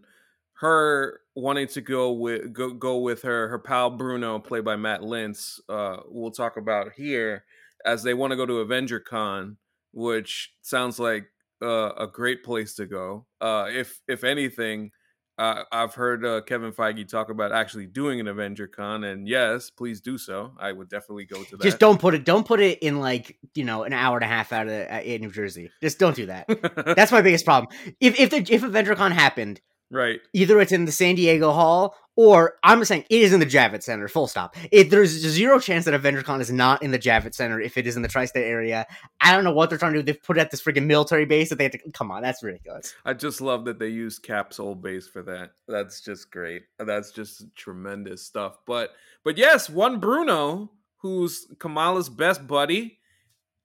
her 0.59 1.19
wanting 1.35 1.67
to 1.67 1.81
go 1.81 2.11
with 2.11 2.51
go, 2.51 2.71
go 2.73 2.97
with 2.97 3.21
her 3.21 3.47
her 3.49 3.59
pal 3.59 3.91
bruno 3.91 4.39
played 4.39 4.65
by 4.65 4.75
matt 4.75 5.01
lintz 5.01 5.59
uh 5.69 5.97
we'll 6.07 6.31
talk 6.31 6.57
about 6.57 6.93
here 6.93 7.43
as 7.85 8.01
they 8.01 8.13
want 8.13 8.31
to 8.31 8.37
go 8.37 8.45
to 8.45 8.59
avenger 8.59 8.99
con 8.99 9.57
which 9.91 10.53
sounds 10.61 10.99
like 10.99 11.27
uh, 11.61 11.91
a 11.97 12.07
great 12.07 12.43
place 12.43 12.75
to 12.75 12.85
go. 12.85 13.25
Uh, 13.41 13.67
if 13.69 14.01
if 14.07 14.23
anything, 14.23 14.91
uh, 15.37 15.63
I've 15.71 15.93
heard 15.93 16.25
uh, 16.25 16.41
Kevin 16.41 16.71
Feige 16.71 17.07
talk 17.07 17.29
about 17.29 17.51
actually 17.51 17.85
doing 17.85 18.19
an 18.19 18.27
Avenger 18.27 18.67
Con, 18.67 19.03
and 19.03 19.27
yes, 19.27 19.69
please 19.69 20.01
do 20.01 20.17
so. 20.17 20.53
I 20.59 20.71
would 20.71 20.89
definitely 20.89 21.25
go 21.25 21.43
to 21.43 21.57
that. 21.57 21.63
Just 21.63 21.79
don't 21.79 21.99
put 21.99 22.13
it. 22.13 22.25
Don't 22.25 22.45
put 22.45 22.59
it 22.59 22.79
in 22.79 22.99
like 22.99 23.37
you 23.55 23.63
know 23.63 23.83
an 23.83 23.93
hour 23.93 24.17
and 24.17 24.23
a 24.23 24.27
half 24.27 24.51
out 24.51 24.67
of 24.67 24.73
uh, 24.89 25.01
in 25.03 25.21
New 25.21 25.31
Jersey. 25.31 25.69
Just 25.81 25.99
don't 25.99 26.15
do 26.15 26.25
that. 26.27 26.47
That's 26.95 27.11
my 27.11 27.21
biggest 27.21 27.45
problem. 27.45 27.75
If 27.99 28.19
if 28.19 28.29
the, 28.29 28.53
if 28.53 28.63
Avenger 28.63 28.95
Con 28.95 29.11
happened, 29.11 29.61
Right. 29.89 30.19
Either 30.33 30.59
it's 30.59 30.71
in 30.71 30.85
the 30.85 30.91
San 30.91 31.15
Diego 31.15 31.51
Hall 31.51 31.95
or 32.17 32.55
I'm 32.63 32.83
saying 32.83 33.05
it 33.09 33.21
is 33.21 33.31
in 33.31 33.39
the 33.39 33.45
Javits 33.45 33.83
Center, 33.83 34.07
full 34.07 34.27
stop. 34.27 34.57
It, 34.71 34.89
there's 34.89 35.11
zero 35.11 35.59
chance 35.59 35.85
that 35.85 35.93
AvengerCon 36.01 36.41
is 36.41 36.51
not 36.51 36.81
in 36.81 36.89
the 36.89 36.97
Javits 36.97 37.35
Center 37.35 37.61
if 37.61 37.77
it 37.77 37.85
is 37.85 37.95
in 37.95 38.01
the 38.01 38.07
tri 38.07 38.25
state 38.25 38.45
area. 38.45 38.87
I 39.21 39.33
don't 39.33 39.43
know 39.43 39.53
what 39.53 39.69
they're 39.69 39.77
trying 39.77 39.93
to 39.93 39.99
do. 39.99 40.03
They've 40.03 40.21
put 40.21 40.37
it 40.37 40.41
at 40.41 40.49
this 40.49 40.61
freaking 40.61 40.87
military 40.87 41.25
base 41.25 41.49
that 41.49 41.59
they 41.59 41.65
have 41.65 41.73
to 41.73 41.91
come 41.91 42.11
on. 42.11 42.23
That's 42.23 42.41
ridiculous. 42.41 42.95
I 43.05 43.13
just 43.13 43.39
love 43.39 43.65
that 43.65 43.77
they 43.77 43.89
use 43.89 44.17
Cap's 44.17 44.59
old 44.59 44.81
base 44.81 45.07
for 45.07 45.21
that. 45.21 45.51
That's 45.67 46.01
just 46.01 46.31
great. 46.31 46.63
That's 46.79 47.11
just 47.11 47.55
tremendous 47.55 48.23
stuff. 48.23 48.57
But 48.65 48.91
but 49.23 49.37
yes, 49.37 49.69
one 49.69 49.99
Bruno, 49.99 50.71
who's 50.97 51.45
Kamala's 51.59 52.09
best 52.09 52.47
buddy, 52.47 52.97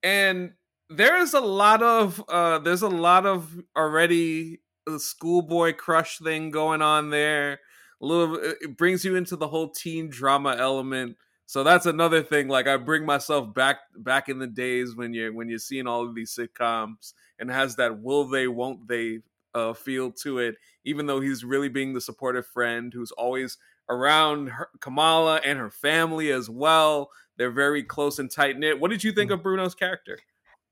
and 0.03 0.53
there 0.91 1.17
is 1.17 1.33
a 1.33 1.41
lot 1.41 1.81
of 1.81 2.23
uh 2.29 2.59
there's 2.59 2.83
a 2.83 2.89
lot 2.89 3.25
of 3.25 3.51
already 3.75 4.59
schoolboy 4.97 5.73
crush 5.73 6.19
thing 6.19 6.51
going 6.51 6.83
on 6.83 7.09
there. 7.09 7.59
A 8.03 8.05
little, 8.05 8.35
it 8.35 8.77
brings 8.77 9.05
you 9.05 9.15
into 9.15 9.37
the 9.37 9.47
whole 9.47 9.69
teen 9.69 10.09
drama 10.09 10.57
element. 10.59 11.15
So 11.45 11.63
that's 11.63 11.85
another 11.85 12.21
thing. 12.21 12.49
Like 12.49 12.67
I 12.67 12.75
bring 12.75 13.05
myself 13.05 13.53
back 13.53 13.77
back 13.97 14.27
in 14.27 14.39
the 14.39 14.47
days 14.47 14.95
when 14.95 15.13
you're 15.13 15.31
when 15.31 15.47
you're 15.47 15.57
seeing 15.57 15.87
all 15.87 16.05
of 16.05 16.13
these 16.13 16.37
sitcoms 16.37 17.13
and 17.39 17.49
has 17.49 17.77
that 17.77 18.01
will 18.01 18.25
they 18.25 18.47
won't 18.47 18.87
they 18.89 19.19
uh, 19.55 19.73
feel 19.73 20.11
to 20.23 20.39
it. 20.39 20.55
Even 20.83 21.05
though 21.05 21.21
he's 21.21 21.45
really 21.45 21.69
being 21.69 21.93
the 21.93 22.01
supportive 22.01 22.45
friend 22.45 22.93
who's 22.93 23.11
always 23.11 23.57
around 23.89 24.47
her, 24.47 24.67
Kamala 24.81 25.39
and 25.45 25.57
her 25.57 25.69
family 25.69 26.31
as 26.31 26.49
well. 26.49 27.09
They're 27.37 27.51
very 27.51 27.83
close 27.83 28.19
and 28.19 28.29
tight 28.29 28.59
knit. 28.59 28.79
What 28.79 28.91
did 28.91 29.03
you 29.03 29.13
think 29.13 29.31
mm. 29.31 29.35
of 29.35 29.43
Bruno's 29.43 29.75
character? 29.75 30.19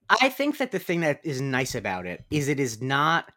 I 0.09 0.27
think 0.27 0.57
that 0.57 0.71
the 0.71 0.79
thing 0.79 0.99
that 1.01 1.21
is 1.23 1.39
nice 1.39 1.75
about 1.75 2.05
it 2.05 2.25
is 2.29 2.49
it 2.49 2.59
is 2.59 2.81
not 2.81 3.31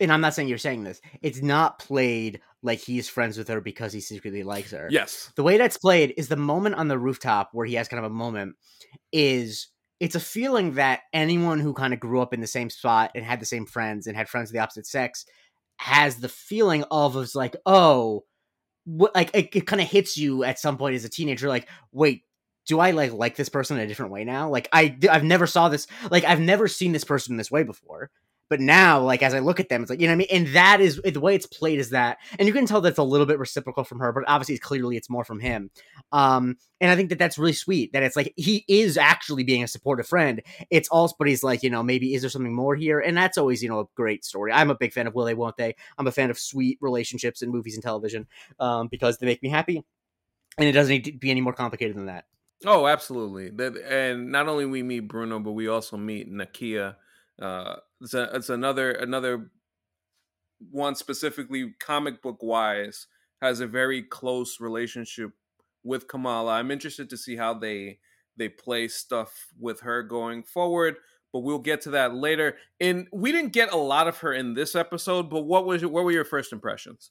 and 0.00 0.12
I'm 0.12 0.20
not 0.20 0.34
saying 0.34 0.48
you're 0.48 0.58
saying 0.58 0.84
this, 0.84 1.00
it's 1.20 1.42
not 1.42 1.78
played 1.78 2.40
like 2.62 2.78
he's 2.78 3.08
friends 3.08 3.36
with 3.36 3.48
her 3.48 3.60
because 3.60 3.92
he 3.92 4.00
secretly 4.00 4.42
likes 4.42 4.70
her. 4.70 4.88
Yes. 4.90 5.30
The 5.36 5.42
way 5.42 5.58
that's 5.58 5.76
played 5.76 6.14
is 6.16 6.28
the 6.28 6.36
moment 6.36 6.76
on 6.76 6.88
the 6.88 6.98
rooftop 6.98 7.50
where 7.52 7.66
he 7.66 7.74
has 7.74 7.88
kind 7.88 8.04
of 8.04 8.10
a 8.10 8.14
moment 8.14 8.56
is 9.12 9.68
it's 10.00 10.14
a 10.14 10.20
feeling 10.20 10.74
that 10.74 11.00
anyone 11.12 11.60
who 11.60 11.74
kind 11.74 11.92
of 11.92 12.00
grew 12.00 12.20
up 12.20 12.32
in 12.32 12.40
the 12.40 12.46
same 12.46 12.70
spot 12.70 13.12
and 13.14 13.24
had 13.24 13.40
the 13.40 13.46
same 13.46 13.66
friends 13.66 14.06
and 14.06 14.16
had 14.16 14.28
friends 14.28 14.50
of 14.50 14.54
the 14.54 14.60
opposite 14.60 14.86
sex 14.86 15.24
has 15.76 16.16
the 16.16 16.28
feeling 16.28 16.84
of 16.90 17.14
was 17.14 17.34
like, 17.34 17.56
oh, 17.66 18.24
what 18.84 19.14
like 19.14 19.30
it, 19.34 19.54
it 19.54 19.66
kind 19.66 19.80
of 19.80 19.88
hits 19.88 20.16
you 20.16 20.44
at 20.44 20.58
some 20.58 20.76
point 20.76 20.94
as 20.94 21.04
a 21.04 21.08
teenager, 21.08 21.48
like, 21.48 21.68
wait, 21.92 22.22
do 22.66 22.78
I 22.80 22.92
like 22.92 23.12
like 23.12 23.36
this 23.36 23.48
person 23.48 23.76
in 23.76 23.84
a 23.84 23.86
different 23.86 24.12
way 24.12 24.24
now? 24.24 24.48
Like 24.48 24.68
I 24.72 24.96
I've 25.10 25.24
never 25.24 25.46
saw 25.46 25.68
this 25.68 25.86
like 26.10 26.24
I've 26.24 26.40
never 26.40 26.68
seen 26.68 26.92
this 26.92 27.04
person 27.04 27.36
this 27.36 27.50
way 27.50 27.62
before. 27.64 28.10
But 28.48 28.60
now, 28.60 29.00
like 29.00 29.22
as 29.22 29.32
I 29.32 29.38
look 29.38 29.60
at 29.60 29.68
them, 29.68 29.82
it's 29.82 29.90
like 29.90 30.00
you 30.00 30.06
know 30.06 30.12
what 30.12 30.28
I 30.28 30.34
mean. 30.34 30.46
And 30.46 30.54
that 30.54 30.80
is 30.80 31.00
the 31.02 31.20
way 31.20 31.34
it's 31.34 31.46
played 31.46 31.78
is 31.78 31.90
that, 31.90 32.18
and 32.38 32.46
you 32.46 32.52
can 32.52 32.66
tell 32.66 32.80
that's 32.80 32.98
a 32.98 33.02
little 33.02 33.26
bit 33.26 33.38
reciprocal 33.38 33.84
from 33.84 34.00
her, 34.00 34.12
but 34.12 34.24
obviously 34.26 34.58
clearly 34.58 34.96
it's 34.96 35.08
more 35.08 35.24
from 35.24 35.40
him. 35.40 35.70
Um, 36.12 36.56
and 36.80 36.90
I 36.90 36.96
think 36.96 37.08
that 37.08 37.18
that's 37.18 37.38
really 37.38 37.54
sweet. 37.54 37.92
That 37.92 38.02
it's 38.02 38.16
like 38.16 38.34
he 38.36 38.64
is 38.68 38.98
actually 38.98 39.44
being 39.44 39.62
a 39.62 39.68
supportive 39.68 40.06
friend. 40.06 40.42
It's 40.70 40.88
also, 40.88 41.14
but 41.18 41.28
he's 41.28 41.42
like 41.42 41.62
you 41.62 41.70
know 41.70 41.82
maybe 41.82 42.14
is 42.14 42.22
there 42.22 42.30
something 42.30 42.54
more 42.54 42.76
here? 42.76 43.00
And 43.00 43.16
that's 43.16 43.38
always 43.38 43.62
you 43.62 43.68
know 43.68 43.80
a 43.80 43.86
great 43.94 44.24
story. 44.24 44.52
I'm 44.52 44.70
a 44.70 44.74
big 44.74 44.92
fan 44.92 45.06
of 45.06 45.14
Will 45.14 45.24
They 45.24 45.34
Won't 45.34 45.56
They. 45.56 45.74
I'm 45.96 46.06
a 46.06 46.12
fan 46.12 46.30
of 46.30 46.38
sweet 46.38 46.78
relationships 46.80 47.42
in 47.42 47.50
movies 47.50 47.74
and 47.74 47.82
television 47.82 48.26
um, 48.60 48.88
because 48.88 49.18
they 49.18 49.26
make 49.26 49.42
me 49.42 49.48
happy, 49.48 49.82
and 50.58 50.68
it 50.68 50.72
doesn't 50.72 50.92
need 50.92 51.04
to 51.06 51.12
be 51.12 51.30
any 51.30 51.40
more 51.40 51.54
complicated 51.54 51.96
than 51.96 52.06
that. 52.06 52.26
Oh, 52.64 52.86
absolutely. 52.86 53.50
And 53.88 54.30
not 54.30 54.48
only 54.48 54.66
we 54.66 54.82
meet 54.82 55.00
Bruno, 55.00 55.40
but 55.40 55.52
we 55.52 55.68
also 55.68 55.96
meet 55.96 56.32
Nakia 56.32 56.96
uh, 57.40 57.76
it's, 58.02 58.14
a, 58.14 58.30
it's 58.34 58.48
another 58.48 58.92
another 58.92 59.50
one 60.70 60.94
specifically 60.94 61.74
comic 61.80 62.22
book 62.22 62.42
wise 62.42 63.06
has 63.40 63.60
a 63.60 63.66
very 63.66 64.02
close 64.02 64.60
relationship 64.60 65.30
with 65.82 66.06
Kamala. 66.06 66.52
I'm 66.52 66.70
interested 66.70 67.10
to 67.10 67.16
see 67.16 67.36
how 67.36 67.54
they 67.54 67.98
they 68.36 68.48
play 68.48 68.88
stuff 68.88 69.48
with 69.58 69.80
her 69.80 70.02
going 70.02 70.42
forward, 70.42 70.96
but 71.32 71.40
we'll 71.40 71.58
get 71.58 71.80
to 71.82 71.90
that 71.90 72.14
later. 72.14 72.56
And 72.80 73.08
we 73.12 73.32
didn't 73.32 73.52
get 73.52 73.72
a 73.72 73.76
lot 73.76 74.08
of 74.08 74.18
her 74.18 74.32
in 74.32 74.54
this 74.54 74.74
episode, 74.74 75.28
but 75.28 75.42
what 75.42 75.66
was 75.66 75.84
what 75.84 76.04
were 76.04 76.12
your 76.12 76.24
first 76.24 76.52
impressions? 76.52 77.10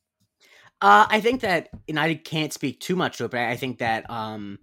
Uh, 0.82 1.06
I 1.10 1.22
think 1.22 1.42
that, 1.42 1.70
and 1.88 2.00
I 2.00 2.16
can't 2.16 2.52
speak 2.52 2.80
too 2.80 2.96
much 2.96 3.20
to 3.20 3.26
it, 3.26 3.32
but 3.32 3.42
I 3.42 3.56
think 3.56 3.78
that 3.80 4.10
um, 4.10 4.58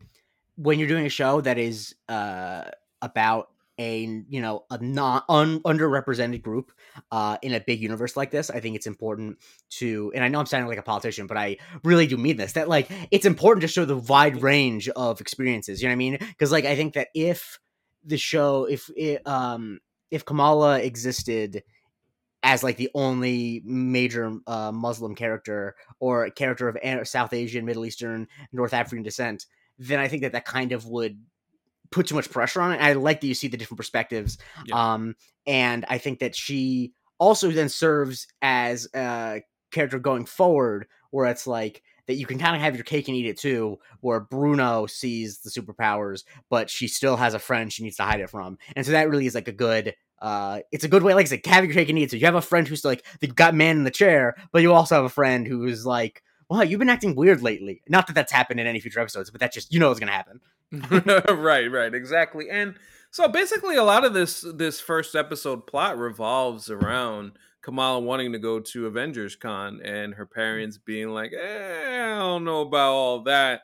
when 0.57 0.81
you're 0.81 0.89
doing 0.89 1.07
a 1.07 1.11
show 1.11 1.41
that 1.43 1.59
is 1.59 1.95
uh, 2.09 2.65
about 3.03 3.51
a 3.79 4.25
you 4.29 4.41
know 4.41 4.65
a 4.71 4.79
not 4.79 5.25
un, 5.29 5.61
underrepresented 5.61 6.43
group 6.43 6.73
uh, 7.11 7.39
in 7.43 7.55
a 7.55 7.61
big 7.61 7.81
universe 7.81 8.17
like 8.17 8.31
this. 8.31 8.51
I 8.51 8.61
think 8.61 8.77
it's 8.77 8.87
important 8.87 9.39
to, 9.71 10.13
and 10.15 10.25
I 10.25 10.29
know 10.29 10.41
I'm 10.41 10.47
sounding 10.47 10.69
like 10.69 10.79
a 10.79 10.83
politician, 10.83 11.27
but 11.27 11.37
I 11.37 11.59
really 11.85 12.07
do 12.07 12.17
mean 12.17 12.37
this. 12.37 12.53
That 12.53 12.69
like 12.69 12.91
it's 13.11 13.27
important 13.27 13.63
to 13.63 13.69
show 13.69 13.85
the 13.85 13.97
wide 13.97 14.43
range 14.43 14.89
of 14.91 15.21
experiences. 15.21 15.83
You 15.83 15.89
know 15.89 15.93
what 15.93 15.97
I 15.97 15.97
mean? 15.97 16.19
Because 16.19 16.53
like 16.53 16.65
I 16.65 16.77
think 16.77 16.95
that 16.95 17.09
if 17.15 17.59
the 18.05 18.19
show, 18.19 18.65
if 18.65 18.91
it, 18.97 19.27
um 19.27 19.81
if 20.11 20.25
Kamala 20.25 20.81
existed 20.81 21.63
as 22.43 22.63
like 22.63 22.77
the 22.77 22.91
only 22.95 23.63
major 23.65 24.39
uh, 24.47 24.73
Muslim 24.73 25.15
character 25.15 25.75
or 25.99 26.31
character 26.31 26.69
of 26.69 27.09
South 27.09 27.33
Asian, 27.33 27.65
Middle 27.65 27.85
Eastern, 27.85 28.29
North 28.53 28.73
African 28.73 29.03
descent, 29.03 29.47
then 29.79 29.99
I 29.99 30.09
think 30.09 30.23
that 30.23 30.33
that 30.33 30.45
kind 30.45 30.73
of 30.73 30.87
would 30.87 31.21
put 31.91 32.07
too 32.07 32.15
much 32.15 32.31
pressure 32.31 32.61
on 32.61 32.73
it. 32.73 32.81
I 32.81 32.93
like 32.95 33.21
that 33.21 33.27
you 33.27 33.35
see 33.35 33.49
the 33.49 33.57
different 33.57 33.79
perspectives, 33.79 34.39
yeah. 34.67 34.95
um, 34.95 35.15
and 35.47 35.85
I 35.89 35.99
think 35.99 36.21
that 36.21 36.35
she 36.35 36.93
also 37.19 37.51
then 37.51 37.69
serves 37.69 38.27
as 38.43 38.89
a 38.95 39.43
character 39.71 39.99
going 39.99 40.27
forward, 40.27 40.87
where 41.11 41.27
it's 41.27 41.47
like 41.47 41.83
that 42.07 42.15
you 42.15 42.27
can 42.27 42.39
kind 42.39 42.57
of 42.57 42.63
have 42.63 42.75
your 42.75 42.85
cake 42.85 43.09
and 43.09 43.17
eat 43.17 43.27
it 43.27 43.39
too, 43.39 43.79
where 44.01 44.21
Bruno 44.21 44.87
sees 44.87 45.41
the 45.41 45.51
superpowers, 45.51 46.25
but 46.49 46.71
she 46.71 46.89
still 46.89 47.17
has 47.17 47.35
a 47.35 47.39
friend 47.39 47.73
she 47.73 47.83
needs 47.83 47.97
to 47.97 48.05
hide 48.05 48.21
it 48.21 48.31
from, 48.31 48.59
and 48.77 48.87
so 48.87 48.93
that 48.93 49.09
really 49.09 49.27
is 49.27 49.35
like 49.35 49.49
a 49.49 49.53
good 49.53 49.95
uh, 50.21 50.61
it's 50.73 50.85
a 50.85 50.89
good 50.89 51.03
way, 51.03 51.15
like 51.15 51.27
I 51.27 51.29
said, 51.29 51.47
have 51.47 51.65
your 51.65 51.75
cake 51.75 51.89
and 51.89 51.99
eat 51.99 52.05
it. 52.05 52.11
So 52.11 52.17
you 52.17 52.27
have 52.27 52.35
a 52.35 52.41
friend 52.41 52.67
who's 52.67 52.85
like 52.85 53.05
the 53.21 53.29
got 53.29 53.55
man 53.55 53.77
in 53.77 53.85
the 53.85 53.91
chair, 53.91 54.35
but 54.53 54.63
you 54.63 54.73
also 54.73 54.97
have 54.97 55.05
a 55.05 55.11
friend 55.11 55.47
who's 55.47 55.87
like, 55.87 56.23
"Wow, 56.49 56.63
you've 56.63 56.79
been 56.79 56.89
acting 56.89 57.15
weird 57.15 57.43
lately." 57.43 57.83
Not 57.89 58.07
that 58.07 58.15
that's 58.15 58.33
happened 58.33 58.61
in 58.61 58.67
any 58.67 58.81
future 58.81 59.01
episodes, 59.01 59.31
but 59.31 59.41
that 59.41 59.53
just 59.53 59.73
you 59.73 59.81
know 59.81 59.91
it's 59.91 60.01
gonna 60.01 60.13
happen. 60.13 60.41
right, 61.43 61.71
right, 61.71 61.95
exactly. 61.95 62.51
And 62.51 62.77
so 63.11 63.29
basically, 63.29 63.77
a 63.77 63.85
lot 63.85 64.05
of 64.05 64.15
this 64.15 64.45
this 64.55 64.81
first 64.81 65.15
episode 65.15 65.67
plot 65.67 65.99
revolves 65.99 66.71
around 66.71 67.33
Kamala 67.63 68.01
wanting 68.01 68.33
to 68.33 68.39
go 68.39 68.61
to 68.61 68.87
Avengers 68.87 69.37
Con 69.37 69.81
and 69.83 70.15
her 70.15 70.27
parents 70.27 70.79
being 70.79 71.09
like, 71.11 71.33
eh, 71.33 72.15
"I 72.15 72.19
don't 72.19 72.45
know 72.45 72.63
about 72.63 72.93
all 72.93 73.23
that." 73.25 73.63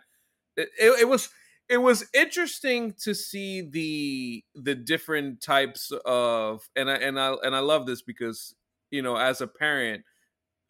It, 0.56 0.68
it, 0.78 1.00
it 1.02 1.08
was 1.08 1.30
it 1.68 1.78
was 1.78 2.06
interesting 2.12 2.94
to 3.02 3.14
see 3.14 3.62
the 3.62 4.44
the 4.54 4.74
different 4.74 5.40
types 5.40 5.92
of 6.04 6.68
and 6.76 6.90
I 6.90 6.94
and 6.96 7.18
I 7.18 7.34
and 7.42 7.54
I 7.54 7.60
love 7.60 7.86
this 7.86 8.02
because 8.02 8.54
you 8.90 9.02
know 9.02 9.16
as 9.16 9.40
a 9.40 9.46
parent 9.46 10.04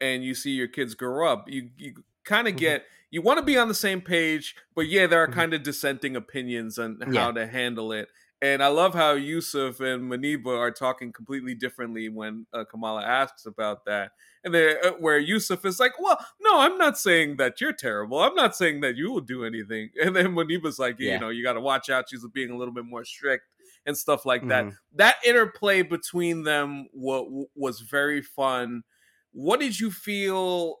and 0.01 0.23
you 0.23 0.33
see 0.33 0.51
your 0.51 0.67
kids 0.67 0.93
grow 0.93 1.31
up 1.31 1.45
you 1.49 1.69
you 1.77 1.93
kind 2.23 2.47
of 2.47 2.53
mm-hmm. 2.53 2.59
get 2.59 2.83
you 3.11 3.21
want 3.21 3.37
to 3.37 3.45
be 3.45 3.57
on 3.57 3.67
the 3.67 3.73
same 3.73 4.01
page 4.01 4.55
but 4.75 4.87
yeah 4.87 5.07
there 5.07 5.21
are 5.21 5.27
mm-hmm. 5.27 5.39
kind 5.39 5.53
of 5.53 5.63
dissenting 5.63 6.15
opinions 6.15 6.77
on 6.77 6.99
how 7.01 7.11
yeah. 7.11 7.31
to 7.31 7.47
handle 7.47 7.91
it 7.91 8.09
and 8.41 8.61
I 8.61 8.67
love 8.67 8.93
how 8.93 9.13
Yusuf 9.13 9.79
and 9.79 10.11
Muneeba 10.11 10.55
are 10.57 10.71
talking 10.71 11.13
completely 11.13 11.55
differently 11.55 12.09
when 12.09 12.45
uh, 12.53 12.65
Kamala 12.69 13.03
asks 13.03 13.45
about 13.45 13.85
that. 13.85 14.11
And 14.43 14.53
they, 14.53 14.77
uh, 14.79 14.91
where 14.99 15.17
Yusuf 15.17 15.65
is 15.65 15.79
like, 15.79 15.99
"Well, 15.99 16.23
no, 16.41 16.59
I'm 16.59 16.77
not 16.77 16.99
saying 16.99 17.37
that 17.37 17.59
you're 17.59 17.73
terrible. 17.73 18.19
I'm 18.19 18.35
not 18.35 18.55
saying 18.55 18.81
that 18.81 18.97
you 18.97 19.11
will 19.11 19.21
do 19.21 19.45
anything." 19.45 19.89
And 20.01 20.15
then 20.15 20.27
Muneeba's 20.27 20.77
like, 20.77 20.97
yeah. 20.99 21.13
"You 21.13 21.19
know, 21.19 21.29
you 21.29 21.43
got 21.43 21.53
to 21.53 21.61
watch 21.61 21.89
out. 21.89 22.05
She's 22.09 22.25
being 22.33 22.51
a 22.51 22.57
little 22.57 22.73
bit 22.73 22.85
more 22.85 23.05
strict 23.05 23.45
and 23.85 23.97
stuff 23.97 24.25
like 24.25 24.47
that." 24.49 24.65
Mm-hmm. 24.65 24.97
That 24.97 25.15
interplay 25.25 25.81
between 25.81 26.43
them 26.43 26.87
w- 26.93 27.47
was 27.55 27.79
very 27.79 28.21
fun. 28.21 28.83
What 29.35 29.59
did 29.59 29.77
you 29.77 29.91
feel? 29.91 30.77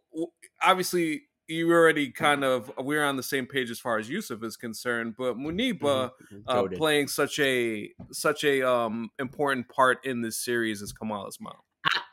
Obviously, 0.63 1.23
you 1.47 1.69
already 1.71 2.09
kind 2.09 2.45
of 2.45 2.71
we're 2.77 3.03
on 3.03 3.17
the 3.17 3.23
same 3.23 3.45
page 3.45 3.69
as 3.69 3.79
far 3.79 3.97
as 3.97 4.09
Yusuf 4.09 4.41
is 4.43 4.55
concerned, 4.55 5.15
but 5.17 5.35
Muneeba 5.37 6.11
mm-hmm. 6.31 6.39
uh, 6.47 6.63
playing 6.75 7.09
such 7.09 7.37
a 7.39 7.89
such 8.13 8.45
a 8.45 8.67
um 8.67 9.09
important 9.19 9.67
part 9.67 10.05
in 10.05 10.21
this 10.21 10.37
series 10.37 10.81
as 10.81 10.93
Kamala's 10.93 11.37
mom. 11.41 11.53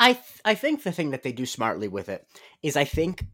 I 0.00 0.18
I 0.44 0.54
think 0.54 0.82
the 0.82 0.90
thing 0.90 1.10
that 1.12 1.22
they 1.22 1.32
do 1.32 1.46
smartly 1.46 1.86
with 1.86 2.08
it 2.08 2.26
is 2.60 2.76
I 2.76 2.84
think 2.84 3.24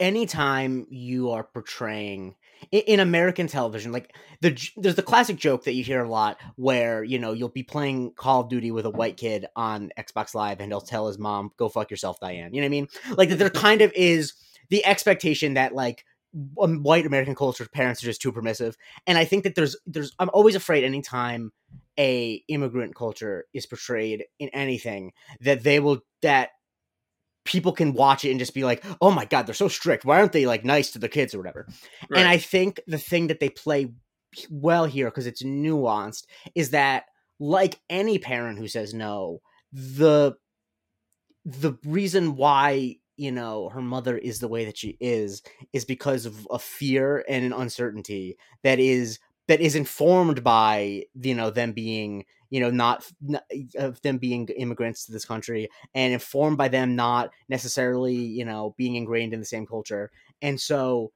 anytime 0.00 0.86
you 0.90 1.30
are 1.30 1.44
portraying 1.44 2.34
in, 2.70 2.80
in, 2.80 3.00
American 3.00 3.46
television, 3.46 3.92
like 3.92 4.14
the 4.40 4.58
there's 4.76 4.94
the 4.94 5.02
classic 5.02 5.36
joke 5.36 5.64
that 5.64 5.74
you 5.74 5.84
hear 5.84 6.02
a 6.02 6.08
lot 6.08 6.38
where 6.56 7.04
you 7.04 7.18
know 7.18 7.32
you'll 7.32 7.48
be 7.48 7.62
playing 7.62 8.12
Call 8.12 8.40
of 8.40 8.48
Duty 8.48 8.70
with 8.70 8.86
a 8.86 8.90
white 8.90 9.16
kid 9.16 9.46
on 9.56 9.90
Xbox 9.98 10.34
Live 10.34 10.60
and 10.60 10.70
he'll 10.70 10.80
tell 10.80 11.06
his 11.06 11.18
mom, 11.18 11.50
"Go 11.56 11.68
fuck 11.68 11.90
yourself, 11.90 12.18
Diane." 12.20 12.54
You 12.54 12.60
know 12.60 12.64
what 12.64 12.68
I 12.68 12.70
mean? 12.70 12.88
Like 13.16 13.30
there 13.30 13.50
kind 13.66 13.82
of 13.82 13.92
is 13.94 14.34
the 14.70 14.84
expectation 14.84 15.54
that 15.54 15.74
like 15.74 16.04
um, 16.60 16.82
white 16.82 17.06
American 17.06 17.34
culture 17.34 17.66
parents 17.72 18.02
are 18.02 18.06
just 18.06 18.22
too 18.22 18.32
permissive, 18.32 18.76
and 19.06 19.16
I 19.16 19.24
think 19.24 19.44
that 19.44 19.54
there's 19.54 19.76
there's 19.86 20.12
I'm 20.18 20.30
always 20.32 20.54
afraid 20.54 20.84
anytime 20.84 21.52
a 21.98 22.42
immigrant 22.48 22.94
culture 22.94 23.46
is 23.54 23.66
portrayed 23.66 24.24
in 24.38 24.48
anything 24.50 25.12
that 25.40 25.62
they 25.62 25.80
will 25.80 26.00
that 26.22 26.50
people 27.46 27.72
can 27.72 27.92
watch 27.92 28.24
it 28.24 28.30
and 28.30 28.38
just 28.38 28.54
be 28.54 28.64
like, 28.64 28.84
"Oh 29.00 29.10
my 29.10 29.24
god, 29.24 29.46
they're 29.46 29.54
so 29.54 29.68
strict. 29.68 30.04
Why 30.04 30.18
aren't 30.18 30.32
they 30.32 30.46
like 30.46 30.64
nice 30.64 30.90
to 30.92 30.98
the 30.98 31.08
kids 31.08 31.34
or 31.34 31.38
whatever?" 31.38 31.66
Right. 32.10 32.20
And 32.20 32.28
I 32.28 32.38
think 32.38 32.80
the 32.86 32.98
thing 32.98 33.28
that 33.28 33.40
they 33.40 33.48
play 33.48 33.92
well 34.50 34.84
here 34.84 35.06
because 35.06 35.26
it's 35.26 35.42
nuanced 35.42 36.24
is 36.54 36.70
that 36.70 37.04
like 37.38 37.80
any 37.88 38.18
parent 38.18 38.58
who 38.58 38.68
says 38.68 38.92
no, 38.92 39.40
the 39.72 40.34
the 41.44 41.78
reason 41.84 42.36
why 42.36 42.96
you 43.16 43.32
know 43.32 43.68
her 43.70 43.80
mother 43.80 44.18
is 44.18 44.40
the 44.40 44.48
way 44.48 44.64
that 44.64 44.76
she 44.76 44.96
is 45.00 45.42
is 45.72 45.84
because 45.84 46.26
of 46.26 46.46
a 46.50 46.58
fear 46.58 47.24
and 47.28 47.44
an 47.44 47.52
uncertainty 47.52 48.36
that 48.62 48.78
is 48.78 49.18
that 49.48 49.60
is 49.60 49.74
informed 49.74 50.42
by 50.42 51.04
you 51.20 51.34
know 51.34 51.50
them 51.50 51.72
being 51.72 52.24
you 52.50 52.60
know 52.60 52.70
not, 52.70 53.10
not, 53.20 53.44
of 53.76 54.00
them 54.02 54.18
being 54.18 54.48
immigrants 54.48 55.06
to 55.06 55.12
this 55.12 55.24
country 55.24 55.68
and 55.94 56.12
informed 56.12 56.58
by 56.58 56.68
them 56.68 56.96
not 56.96 57.30
necessarily 57.48 58.14
you 58.14 58.44
know 58.44 58.74
being 58.76 58.96
ingrained 58.96 59.32
in 59.32 59.40
the 59.40 59.46
same 59.46 59.66
culture. 59.66 60.10
And 60.42 60.60
so 60.60 61.12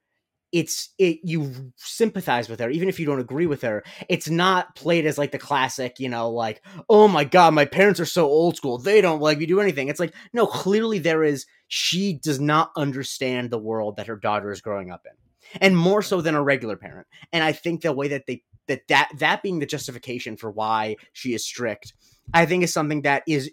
it's 0.51 0.89
it 0.97 1.19
you 1.23 1.71
sympathize 1.77 2.49
with 2.49 2.59
her 2.59 2.69
even 2.69 2.89
if 2.89 2.99
you 2.99 3.05
don't 3.05 3.21
agree 3.21 3.45
with 3.45 3.61
her. 3.61 3.83
It's 4.09 4.29
not 4.29 4.75
played 4.75 5.05
as 5.05 5.17
like 5.17 5.31
the 5.31 5.39
classic 5.39 5.99
you 5.99 6.09
know 6.09 6.29
like 6.29 6.61
oh 6.89 7.07
my 7.07 7.23
god 7.23 7.53
my 7.53 7.65
parents 7.65 7.99
are 7.99 8.05
so 8.05 8.25
old 8.25 8.57
school 8.57 8.77
they 8.77 9.01
don't 9.01 9.21
like 9.21 9.37
me 9.37 9.45
do 9.45 9.61
anything. 9.61 9.87
It's 9.87 9.99
like 9.99 10.13
no 10.33 10.45
clearly 10.45 10.99
there 10.99 11.23
is 11.23 11.45
she 11.67 12.13
does 12.13 12.39
not 12.39 12.71
understand 12.75 13.49
the 13.49 13.57
world 13.57 13.95
that 13.95 14.07
her 14.07 14.17
daughter 14.17 14.51
is 14.51 14.61
growing 14.61 14.91
up 14.91 15.05
in 15.05 15.13
and 15.59 15.75
more 15.75 16.01
so 16.01 16.21
than 16.21 16.35
a 16.35 16.43
regular 16.43 16.77
parent. 16.77 17.07
And 17.33 17.43
I 17.43 17.51
think 17.51 17.81
the 17.81 17.93
way 17.93 18.07
that 18.09 18.25
they 18.27 18.43
that 18.67 18.87
that 18.87 19.09
that 19.17 19.43
being 19.43 19.59
the 19.59 19.65
justification 19.65 20.37
for 20.37 20.51
why 20.51 20.97
she 21.13 21.33
is 21.33 21.45
strict, 21.45 21.93
I 22.33 22.45
think 22.45 22.63
is 22.63 22.73
something 22.73 23.01
that 23.01 23.23
is 23.27 23.51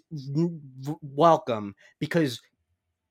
welcome 1.01 1.75
because 1.99 2.41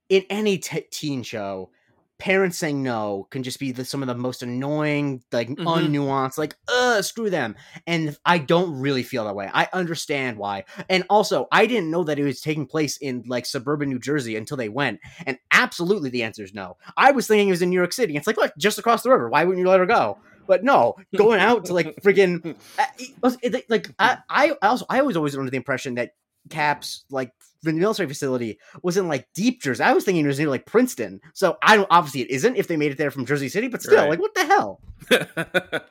in 0.08 0.24
any 0.30 0.58
t- 0.58 0.86
teen 0.90 1.22
show, 1.22 1.70
parents 2.18 2.58
saying 2.58 2.82
no 2.82 3.26
can 3.30 3.42
just 3.42 3.60
be 3.60 3.70
the, 3.72 3.84
some 3.84 4.02
of 4.02 4.08
the 4.08 4.14
most 4.14 4.42
annoying, 4.42 5.22
like 5.32 5.48
mm-hmm. 5.48 5.66
unnuanced, 5.66 6.38
like 6.38 6.56
uh, 6.68 7.00
screw 7.02 7.30
them. 7.30 7.56
And 7.86 8.16
I 8.24 8.38
don't 8.38 8.78
really 8.78 9.02
feel 9.02 9.24
that 9.24 9.36
way. 9.36 9.48
I 9.52 9.68
understand 9.72 10.36
why. 10.36 10.64
And 10.88 11.04
also, 11.08 11.46
I 11.52 11.66
didn't 11.66 11.90
know 11.90 12.04
that 12.04 12.18
it 12.18 12.24
was 12.24 12.40
taking 12.40 12.66
place 12.66 12.96
in 12.96 13.24
like 13.26 13.46
suburban 13.46 13.88
New 13.88 13.98
Jersey 13.98 14.36
until 14.36 14.56
they 14.56 14.68
went. 14.68 15.00
And 15.26 15.38
absolutely, 15.52 16.10
the 16.10 16.24
answer 16.24 16.42
is 16.42 16.52
no. 16.52 16.76
I 16.96 17.12
was 17.12 17.26
thinking 17.26 17.48
it 17.48 17.52
was 17.52 17.62
in 17.62 17.70
New 17.70 17.76
York 17.76 17.92
City. 17.92 18.16
It's 18.16 18.26
like, 18.26 18.36
look, 18.36 18.52
just 18.58 18.78
across 18.78 19.02
the 19.02 19.10
river. 19.10 19.28
Why 19.28 19.44
wouldn't 19.44 19.62
you 19.62 19.68
let 19.68 19.80
her 19.80 19.86
go? 19.86 20.18
But 20.46 20.64
no, 20.64 20.96
going 21.14 21.40
out 21.40 21.66
to 21.66 21.74
like 21.74 21.96
friggin' 22.02 22.56
uh, 22.78 23.30
like 23.68 23.90
I, 23.98 24.18
I 24.30 24.52
also 24.62 24.86
I 24.88 25.02
was 25.02 25.14
always 25.14 25.36
under 25.36 25.50
the 25.50 25.58
impression 25.58 25.96
that 25.96 26.14
Caps 26.48 27.04
like 27.10 27.32
the 27.62 27.72
military 27.72 28.08
facility 28.08 28.58
was 28.82 28.96
in 28.96 29.08
like 29.08 29.28
deep 29.34 29.62
Jersey. 29.62 29.82
I 29.82 29.92
was 29.92 30.04
thinking 30.04 30.24
it 30.24 30.28
was 30.28 30.38
near 30.38 30.48
like 30.48 30.66
Princeton. 30.66 31.20
So 31.34 31.58
I 31.62 31.76
don't 31.76 31.88
obviously 31.90 32.22
it 32.22 32.30
isn't 32.30 32.56
if 32.56 32.68
they 32.68 32.76
made 32.76 32.92
it 32.92 32.98
there 32.98 33.10
from 33.10 33.26
Jersey 33.26 33.48
City, 33.48 33.68
but 33.68 33.82
still, 33.82 33.98
right. 33.98 34.10
like 34.10 34.20
what 34.20 34.34
the 34.34 34.46
hell? 34.46 34.80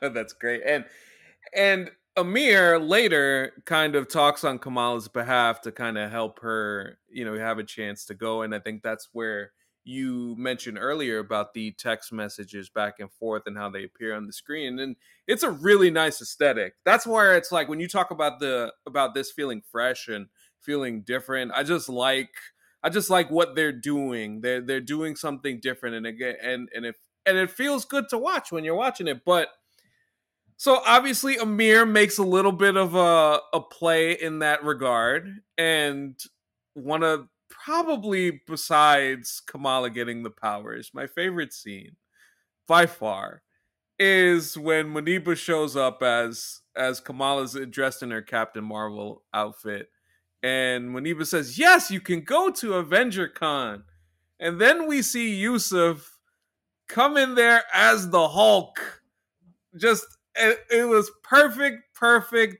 That's 0.00 0.32
great. 0.32 0.62
And 0.64 0.84
and 1.54 1.90
Amir 2.16 2.78
later 2.80 3.52
kind 3.64 3.94
of 3.94 4.08
talks 4.08 4.44
on 4.44 4.58
Kamala's 4.58 5.08
behalf 5.08 5.60
to 5.62 5.72
kind 5.72 5.96
of 5.96 6.10
help 6.10 6.40
her, 6.40 6.98
you 7.08 7.24
know, 7.24 7.38
have 7.38 7.58
a 7.58 7.64
chance 7.64 8.06
to 8.06 8.14
go. 8.14 8.42
And 8.42 8.54
I 8.54 8.58
think 8.58 8.82
that's 8.82 9.08
where 9.12 9.52
you 9.88 10.34
mentioned 10.36 10.76
earlier 10.78 11.18
about 11.18 11.54
the 11.54 11.72
text 11.72 12.12
messages 12.12 12.68
back 12.68 13.00
and 13.00 13.10
forth 13.10 13.44
and 13.46 13.56
how 13.56 13.70
they 13.70 13.84
appear 13.84 14.14
on 14.14 14.26
the 14.26 14.32
screen 14.32 14.78
and 14.80 14.96
it's 15.26 15.42
a 15.42 15.50
really 15.50 15.90
nice 15.90 16.20
aesthetic 16.20 16.74
that's 16.84 17.06
where 17.06 17.34
it's 17.34 17.50
like 17.50 17.70
when 17.70 17.80
you 17.80 17.88
talk 17.88 18.10
about 18.10 18.38
the 18.38 18.70
about 18.86 19.14
this 19.14 19.30
feeling 19.30 19.62
fresh 19.72 20.08
and 20.08 20.26
feeling 20.60 21.02
different. 21.02 21.52
I 21.54 21.62
just 21.62 21.88
like 21.88 22.30
I 22.82 22.90
just 22.90 23.10
like 23.10 23.30
what 23.30 23.54
they're 23.54 23.72
doing. 23.72 24.40
They're 24.40 24.60
they're 24.60 24.80
doing 24.80 25.16
something 25.16 25.60
different, 25.60 25.96
and 25.96 26.06
again, 26.06 26.36
and 26.42 26.68
and 26.74 26.86
if 26.86 26.96
and 27.26 27.36
it 27.36 27.50
feels 27.50 27.84
good 27.84 28.08
to 28.10 28.18
watch 28.18 28.52
when 28.52 28.64
you're 28.64 28.74
watching 28.74 29.08
it. 29.08 29.24
But 29.24 29.48
so 30.56 30.82
obviously, 30.86 31.36
Amir 31.36 31.86
makes 31.86 32.18
a 32.18 32.24
little 32.24 32.52
bit 32.52 32.76
of 32.76 32.94
a 32.94 33.40
a 33.52 33.60
play 33.60 34.12
in 34.12 34.40
that 34.40 34.64
regard, 34.64 35.28
and 35.56 36.18
one 36.74 37.02
of 37.02 37.28
probably 37.48 38.40
besides 38.46 39.40
Kamala 39.46 39.90
getting 39.90 40.22
the 40.22 40.30
powers, 40.30 40.90
my 40.94 41.06
favorite 41.06 41.52
scene 41.52 41.96
by 42.66 42.86
far 42.86 43.42
is 43.98 44.56
when 44.56 44.92
Muneeba 44.92 45.36
shows 45.36 45.76
up 45.76 46.02
as 46.02 46.60
as 46.76 47.00
Kamala's 47.00 47.56
dressed 47.70 48.02
in 48.02 48.10
her 48.10 48.22
Captain 48.22 48.64
Marvel 48.64 49.24
outfit, 49.34 49.88
and 50.42 50.90
Muneeba 50.90 51.26
says, 51.26 51.58
"Yes, 51.58 51.90
you 51.90 52.00
can 52.00 52.22
go 52.22 52.50
to 52.50 52.74
Avenger 52.74 53.28
Con," 53.28 53.84
and 54.38 54.60
then 54.60 54.86
we 54.86 55.02
see 55.02 55.34
Yusuf 55.34 56.18
come 56.88 57.16
in 57.16 57.34
there 57.34 57.64
as 57.72 58.10
the 58.10 58.28
Hulk. 58.28 59.02
Just 59.76 60.04
it, 60.34 60.58
it 60.70 60.84
was 60.84 61.10
perfect, 61.22 61.94
perfect. 61.94 62.58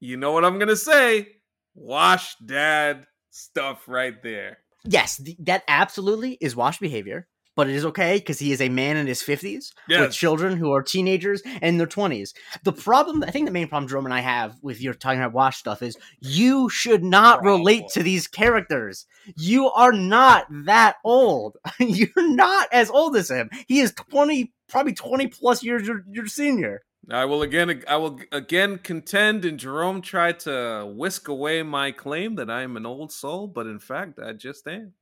You 0.00 0.16
know 0.16 0.32
what 0.32 0.44
I'm 0.44 0.58
gonna 0.58 0.76
say? 0.76 1.28
Wash 1.74 2.36
dad 2.38 3.06
stuff 3.30 3.88
right 3.88 4.22
there. 4.22 4.58
Yes, 4.84 5.16
th- 5.16 5.36
that 5.40 5.64
absolutely 5.68 6.38
is 6.40 6.54
wash 6.54 6.78
behavior 6.78 7.26
but 7.58 7.68
it 7.68 7.74
is 7.74 7.84
okay 7.84 8.18
because 8.18 8.38
he 8.38 8.52
is 8.52 8.60
a 8.60 8.68
man 8.68 8.96
in 8.96 9.08
his 9.08 9.20
50s 9.20 9.72
yes. 9.88 10.00
with 10.00 10.12
children 10.12 10.56
who 10.56 10.72
are 10.72 10.80
teenagers 10.80 11.42
in 11.60 11.76
their 11.76 11.88
20s. 11.88 12.32
The 12.62 12.72
problem, 12.72 13.24
I 13.24 13.32
think 13.32 13.46
the 13.46 13.52
main 13.52 13.66
problem 13.66 13.88
Jerome 13.88 14.04
and 14.04 14.14
I 14.14 14.20
have 14.20 14.54
with 14.62 14.80
your 14.80 14.94
talking 14.94 15.18
about 15.18 15.32
wash 15.32 15.56
stuff 15.56 15.82
is 15.82 15.96
you 16.20 16.68
should 16.68 17.02
not 17.02 17.42
relate 17.42 17.88
to 17.94 18.04
these 18.04 18.28
characters. 18.28 19.06
You 19.36 19.70
are 19.70 19.90
not 19.92 20.46
that 20.66 20.98
old. 21.02 21.56
You're 21.80 22.10
not 22.16 22.68
as 22.70 22.90
old 22.90 23.16
as 23.16 23.28
him. 23.28 23.50
He 23.66 23.80
is 23.80 23.92
20, 23.92 24.52
probably 24.68 24.92
20 24.92 25.26
plus 25.26 25.64
years 25.64 25.84
your, 25.84 26.04
your 26.08 26.28
senior. 26.28 26.82
I 27.10 27.24
will 27.24 27.42
again 27.42 27.82
I 27.88 27.96
will 27.96 28.20
again 28.30 28.78
contend 28.78 29.44
and 29.44 29.58
Jerome 29.58 30.00
tried 30.00 30.38
to 30.40 30.92
whisk 30.94 31.26
away 31.26 31.62
my 31.64 31.90
claim 31.90 32.36
that 32.36 32.50
I 32.50 32.62
am 32.62 32.76
an 32.76 32.86
old 32.86 33.10
soul, 33.10 33.48
but 33.48 33.66
in 33.66 33.80
fact 33.80 34.20
I 34.20 34.34
just 34.34 34.68
am. 34.68 34.92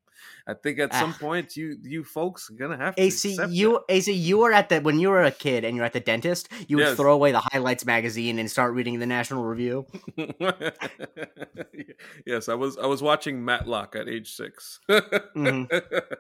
I 0.47 0.55
think 0.55 0.79
at 0.79 0.93
some 0.95 1.15
ah. 1.17 1.19
point 1.19 1.57
you 1.57 1.77
you 1.83 2.05
folks 2.05 2.51
are 2.51 2.55
gonna 2.55 2.77
have 2.77 2.95
to. 2.95 3.03
AC, 3.03 3.39
you 3.49 3.73
that. 3.73 3.95
AC, 3.95 4.13
you 4.13 4.39
were 4.39 4.53
at 4.53 4.69
the 4.69 4.81
when 4.81 4.99
you 5.01 5.11
were 5.11 5.25
a 5.25 5.31
kid 5.31 5.65
and 5.65 5.77
you're 5.77 5.85
at 5.85 5.93
the 5.93 6.01
dentist, 6.01 6.49
you 6.69 6.79
yes. 6.79 6.91
would 6.91 6.97
throw 6.97 7.15
away 7.15 7.33
the 7.33 7.43
highlights 7.53 7.85
magazine 7.85 8.39
and 8.39 8.51
start 8.51 8.75
reading 8.75 8.99
the 8.99 9.07
National 9.07 9.45
Review. 9.45 9.87
yes, 12.27 12.49
I 12.49 12.55
was 12.55 12.77
I 12.79 12.87
was 12.87 13.03
watching 13.03 13.45
Matlock 13.45 13.97
at 13.97 14.09
age 14.09 14.33
6 14.33 14.81
mm-hmm. 14.89 15.65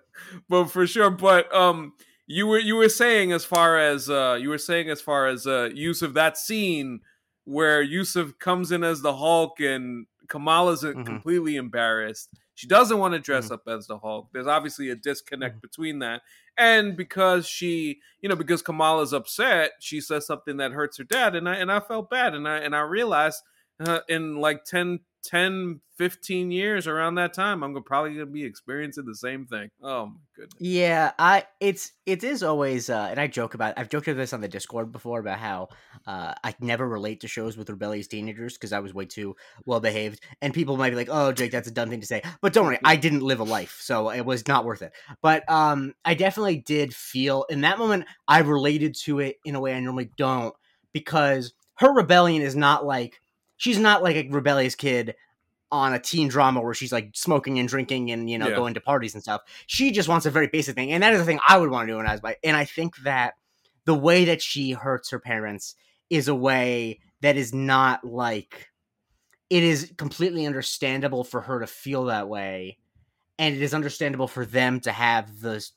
but 0.48 0.64
for 0.66 0.86
sure. 0.86 1.10
But 1.10 1.54
um, 1.54 1.92
you 2.26 2.46
were 2.46 2.58
you 2.58 2.76
were 2.76 2.88
saying 2.88 3.32
as 3.32 3.44
far 3.44 3.78
as 3.78 4.10
uh 4.10 4.38
you 4.40 4.48
were 4.48 4.58
saying 4.58 4.90
as 4.90 5.00
far 5.00 5.26
as 5.26 5.46
uh 5.46 5.70
Yusuf 5.72 6.14
that 6.14 6.36
scene 6.36 7.00
where 7.44 7.80
Yusuf 7.80 8.38
comes 8.38 8.72
in 8.72 8.82
as 8.82 9.02
the 9.02 9.14
Hulk 9.14 9.60
and 9.60 10.06
Kamala's 10.28 10.82
mm-hmm. 10.82 11.04
completely 11.04 11.56
embarrassed 11.56 12.30
she 12.56 12.66
doesn't 12.66 12.98
want 12.98 13.12
to 13.12 13.20
dress 13.20 13.50
mm. 13.50 13.52
up 13.52 13.68
as 13.68 13.86
the 13.86 13.98
Hulk. 13.98 14.28
There's 14.32 14.46
obviously 14.46 14.88
a 14.88 14.96
disconnect 14.96 15.58
mm. 15.58 15.60
between 15.60 15.98
that. 15.98 16.22
And 16.56 16.96
because 16.96 17.46
she, 17.46 18.00
you 18.22 18.30
know, 18.30 18.34
because 18.34 18.62
Kamala's 18.62 19.12
upset, 19.12 19.72
she 19.78 20.00
says 20.00 20.26
something 20.26 20.56
that 20.56 20.72
hurts 20.72 20.96
her 20.96 21.04
dad. 21.04 21.36
And 21.36 21.46
I 21.48 21.56
and 21.56 21.70
I 21.70 21.80
felt 21.80 22.08
bad. 22.08 22.34
And 22.34 22.48
I 22.48 22.56
and 22.56 22.74
I 22.74 22.80
realized 22.80 23.42
uh, 23.80 24.00
in 24.08 24.36
like 24.36 24.64
10, 24.64 25.00
10, 25.22 25.80
15 25.96 26.50
years 26.50 26.86
around 26.86 27.14
that 27.16 27.32
time, 27.32 27.62
I'm 27.62 27.82
probably 27.82 28.12
gonna 28.14 28.26
be 28.26 28.44
experiencing 28.44 29.06
the 29.06 29.14
same 29.14 29.46
thing. 29.46 29.70
Oh 29.82 30.06
my 30.06 30.12
goodness. 30.34 30.60
Yeah, 30.60 31.12
I 31.18 31.44
it's 31.60 31.92
it 32.04 32.22
is 32.22 32.42
always 32.42 32.90
uh 32.90 33.08
and 33.10 33.18
I 33.18 33.26
joke 33.26 33.54
about 33.54 33.74
I've 33.76 33.88
joked 33.88 34.08
about 34.08 34.18
this 34.18 34.32
on 34.32 34.40
the 34.40 34.48
Discord 34.48 34.92
before 34.92 35.20
about 35.20 35.38
how 35.38 35.68
uh 36.06 36.34
I 36.44 36.54
never 36.60 36.86
relate 36.86 37.20
to 37.20 37.28
shows 37.28 37.56
with 37.56 37.70
rebellious 37.70 38.06
teenagers 38.06 38.54
because 38.54 38.72
I 38.72 38.80
was 38.80 38.94
way 38.94 39.06
too 39.06 39.36
well 39.64 39.80
behaved. 39.80 40.22
And 40.42 40.54
people 40.54 40.76
might 40.76 40.90
be 40.90 40.96
like, 40.96 41.08
Oh 41.10 41.32
Jake, 41.32 41.50
that's 41.52 41.68
a 41.68 41.72
dumb 41.72 41.90
thing 41.90 42.00
to 42.00 42.06
say. 42.06 42.22
But 42.40 42.52
don't 42.52 42.66
worry, 42.66 42.78
I 42.84 42.96
didn't 42.96 43.22
live 43.22 43.40
a 43.40 43.44
life, 43.44 43.78
so 43.80 44.10
it 44.10 44.24
was 44.24 44.46
not 44.46 44.64
worth 44.64 44.82
it. 44.82 44.92
But 45.22 45.50
um 45.50 45.94
I 46.04 46.14
definitely 46.14 46.58
did 46.58 46.94
feel 46.94 47.46
in 47.48 47.62
that 47.62 47.78
moment 47.78 48.04
I 48.28 48.40
related 48.40 48.94
to 49.04 49.20
it 49.20 49.36
in 49.44 49.54
a 49.54 49.60
way 49.60 49.74
I 49.74 49.80
normally 49.80 50.10
don't 50.16 50.54
because 50.92 51.52
her 51.76 51.92
rebellion 51.92 52.42
is 52.42 52.56
not 52.56 52.86
like 52.86 53.20
she's 53.56 53.78
not 53.78 54.02
like 54.02 54.16
a 54.16 54.28
rebellious 54.28 54.74
kid 54.74 55.14
on 55.72 55.92
a 55.92 55.98
teen 55.98 56.28
drama 56.28 56.60
where 56.60 56.74
she's 56.74 56.92
like 56.92 57.10
smoking 57.14 57.58
and 57.58 57.68
drinking 57.68 58.10
and 58.10 58.30
you 58.30 58.38
know 58.38 58.48
yeah. 58.48 58.56
going 58.56 58.74
to 58.74 58.80
parties 58.80 59.14
and 59.14 59.22
stuff. 59.22 59.42
She 59.66 59.90
just 59.90 60.08
wants 60.08 60.26
a 60.26 60.30
very 60.30 60.46
basic 60.48 60.74
thing, 60.74 60.92
and 60.92 61.02
that 61.02 61.12
is 61.12 61.20
the 61.20 61.26
thing 61.26 61.40
I 61.46 61.58
would 61.58 61.70
want 61.70 61.88
to 61.88 61.92
do 61.92 61.96
when 61.96 62.06
I 62.06 62.12
was 62.12 62.20
by. 62.20 62.36
And 62.44 62.56
I 62.56 62.64
think 62.64 62.96
that 62.98 63.34
the 63.84 63.94
way 63.94 64.26
that 64.26 64.42
she 64.42 64.72
hurts 64.72 65.10
her 65.10 65.18
parents 65.18 65.74
is 66.10 66.28
a 66.28 66.34
way 66.34 67.00
that 67.20 67.36
is 67.36 67.52
not 67.52 68.04
like 68.04 68.68
it 69.50 69.62
is 69.62 69.92
completely 69.96 70.46
understandable 70.46 71.24
for 71.24 71.40
her 71.40 71.60
to 71.60 71.66
feel 71.66 72.04
that 72.04 72.28
way, 72.28 72.78
and 73.38 73.54
it 73.54 73.62
is 73.62 73.74
understandable 73.74 74.28
for 74.28 74.44
them 74.46 74.80
to 74.80 74.92
have 74.92 75.40
the 75.40 75.68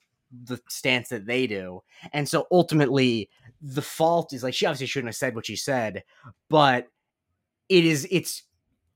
the 0.45 0.59
stance 0.69 1.09
that 1.09 1.25
they 1.25 1.47
do. 1.47 1.81
And 2.13 2.29
so 2.29 2.45
ultimately, 2.51 3.29
the 3.61 3.81
fault 3.81 4.33
is 4.33 4.43
like 4.43 4.53
she 4.53 4.67
obviously 4.67 4.87
shouldn't 4.87 5.09
have 5.09 5.15
said 5.15 5.35
what 5.35 5.47
she 5.47 5.55
said, 5.55 6.03
but 6.49 6.87
it 7.69 7.85
is 7.85 8.07
it's 8.11 8.43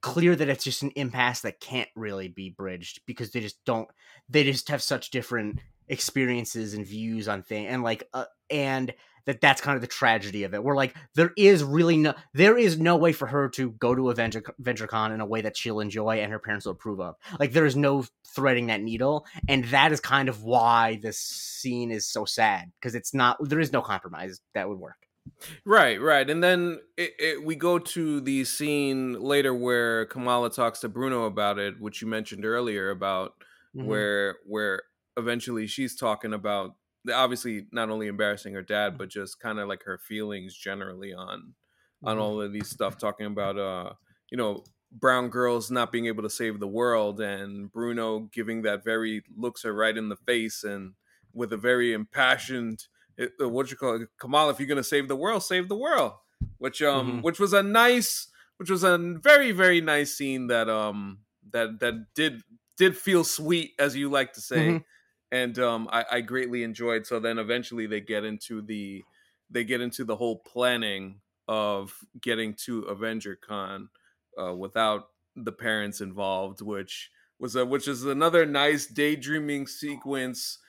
clear 0.02 0.36
that 0.36 0.50
it's 0.50 0.64
just 0.64 0.84
an 0.84 0.92
impasse 0.96 1.42
that 1.42 1.62
can't 1.62 1.90
really 1.96 2.28
be 2.28 2.50
bridged 2.50 3.02
because 3.06 3.32
they 3.32 3.40
just 3.40 3.64
don't 3.66 3.88
they 4.30 4.44
just 4.44 4.68
have 4.68 4.82
such 4.82 5.12
different 5.12 5.60
experiences 5.88 6.74
and 6.74 6.86
views 6.86 7.28
on 7.28 7.42
things 7.42 7.70
and 7.70 7.84
like 7.84 8.08
uh, 8.14 8.26
and 8.50 8.94
that 9.26 9.40
that's 9.40 9.62
kind 9.62 9.76
of 9.76 9.82
the 9.82 9.88
tragedy 9.88 10.44
of 10.44 10.54
it. 10.54 10.64
Where 10.64 10.76
like 10.76 10.96
there 11.16 11.32
is 11.38 11.64
really 11.64 11.98
no 11.98 12.14
there 12.34 12.58
is 12.58 12.80
no 12.80 12.98
way 12.98 13.14
for 13.14 13.28
her 13.28 13.50
to 13.50 13.72
go 13.72 13.96
to 13.96 14.10
a 14.10 14.14
venture 14.14 14.42
AvengerCon 14.62 15.14
in 15.14 15.22
a 15.22 15.26
way 15.26 15.42
that 15.42 15.56
she'll 15.56 15.80
enjoy 15.80 16.18
and 16.18 16.32
her 16.32 16.40
parents 16.40 16.66
will 16.66 16.74
approve 16.74 17.00
of. 17.00 17.16
Like 17.40 17.54
there 17.54 17.66
is 17.66 17.76
no 17.76 18.06
threading 18.28 18.68
that 18.68 18.82
needle 18.82 19.26
and 19.48 19.66
that 19.66 19.92
is 19.92 20.00
kind 20.00 20.28
of 20.28 20.44
why 20.44 21.00
this 21.02 21.18
scene 21.18 21.92
is 21.92 22.06
so 22.06 22.26
sad 22.26 22.72
because 22.80 22.96
it's 22.96 23.14
not 23.14 23.38
there 23.42 23.60
is 23.60 23.72
no 23.72 23.82
compromise 23.82 24.42
that 24.54 24.68
would 24.68 24.80
work 24.80 25.08
Right, 25.66 26.02
right. 26.02 26.30
And 26.30 26.44
then 26.44 26.80
it, 26.98 27.14
it, 27.20 27.44
we 27.44 27.56
go 27.56 27.80
to 27.80 28.22
the 28.22 28.44
scene 28.46 29.22
later 29.22 29.54
where 29.54 30.06
Kamala 30.06 30.50
talks 30.50 30.80
to 30.82 30.90
Bruno 30.90 31.26
about 31.26 31.60
it, 31.60 31.80
which 31.80 32.02
you 32.02 32.08
mentioned 32.08 32.46
earlier 32.46 32.90
about 32.90 33.34
mm-hmm. 33.76 33.88
where 33.88 34.38
where 34.46 34.84
eventually 35.18 35.68
she's 35.68 35.96
talking 35.96 36.34
about 36.34 36.76
obviously 37.14 37.68
not 37.72 37.90
only 37.90 38.08
embarrassing 38.08 38.54
her 38.54 38.62
dad, 38.62 38.98
but 38.98 39.10
just 39.10 39.40
kind 39.40 39.60
of 39.60 39.68
like 39.68 39.84
her 39.84 39.98
feelings 39.98 40.56
generally 40.56 41.14
on 41.14 41.54
on 42.04 42.16
mm-hmm. 42.16 42.22
all 42.22 42.42
of 42.42 42.54
these 42.54 42.70
stuff, 42.70 42.98
talking 42.98 43.26
about 43.26 43.58
uh, 43.58 43.94
you 44.30 44.38
know, 44.38 44.64
brown 44.92 45.30
girls 45.30 45.72
not 45.72 45.92
being 45.92 46.06
able 46.06 46.24
to 46.24 46.30
save 46.30 46.60
the 46.60 46.68
world 46.68 47.20
and 47.20 47.72
Bruno 47.72 48.30
giving 48.32 48.62
that 48.62 48.84
very 48.84 49.24
looks 49.36 49.64
her 49.64 49.74
right 49.74 49.98
in 49.98 50.10
the 50.10 50.16
face 50.16 50.64
and 50.64 50.94
with 51.34 51.52
a 51.52 51.58
very 51.58 51.94
impassioned 51.94 52.88
it, 53.18 53.32
what 53.40 53.70
you 53.72 53.78
call 53.78 54.02
it, 54.02 54.10
Kamal, 54.20 54.50
if 54.50 54.60
you're 54.60 54.68
gonna 54.68 54.84
save 54.84 55.08
the 55.08 55.16
world, 55.16 55.44
save 55.44 55.70
the 55.70 55.76
world. 55.76 56.14
Which 56.58 56.82
um 56.82 57.08
mm-hmm. 57.08 57.22
which 57.22 57.40
was 57.40 57.54
a 57.54 57.64
nice 57.64 58.28
which 58.58 58.70
was 58.70 58.84
a 58.84 58.98
very, 58.98 59.52
very 59.52 59.82
nice 59.82 60.16
scene 60.16 60.48
that 60.48 60.70
um 60.70 61.20
that 61.52 61.80
that 61.80 62.08
did 62.16 62.42
did 62.78 62.98
feel 62.98 63.24
sweet, 63.24 63.72
as 63.80 63.96
you 63.96 64.10
like 64.10 64.34
to 64.34 64.42
say. 64.42 64.68
Mm-hmm. 64.68 64.78
And 65.32 65.60
um 65.60 65.90
I, 65.92 66.06
I 66.12 66.22
greatly 66.22 66.64
enjoyed. 66.64 67.06
So 67.06 67.20
then 67.20 67.40
eventually 67.40 67.88
they 67.88 68.02
get 68.02 68.24
into 68.24 68.62
the 68.62 69.04
they 69.50 69.64
get 69.64 69.82
into 69.82 70.04
the 70.04 70.16
whole 70.16 70.38
planning 70.38 71.22
of 71.48 71.94
getting 72.22 72.54
to 72.66 72.82
Avenger 72.84 73.36
Con 73.36 73.90
uh, 74.42 74.54
without 74.54 75.10
the 75.36 75.52
parents 75.52 76.02
involved, 76.02 76.62
which 76.62 77.12
was 77.40 77.56
a 77.56 77.66
which 77.66 77.88
is 77.88 78.06
another 78.06 78.46
nice 78.46 78.86
daydreaming 78.88 79.68
sequence 79.68 80.60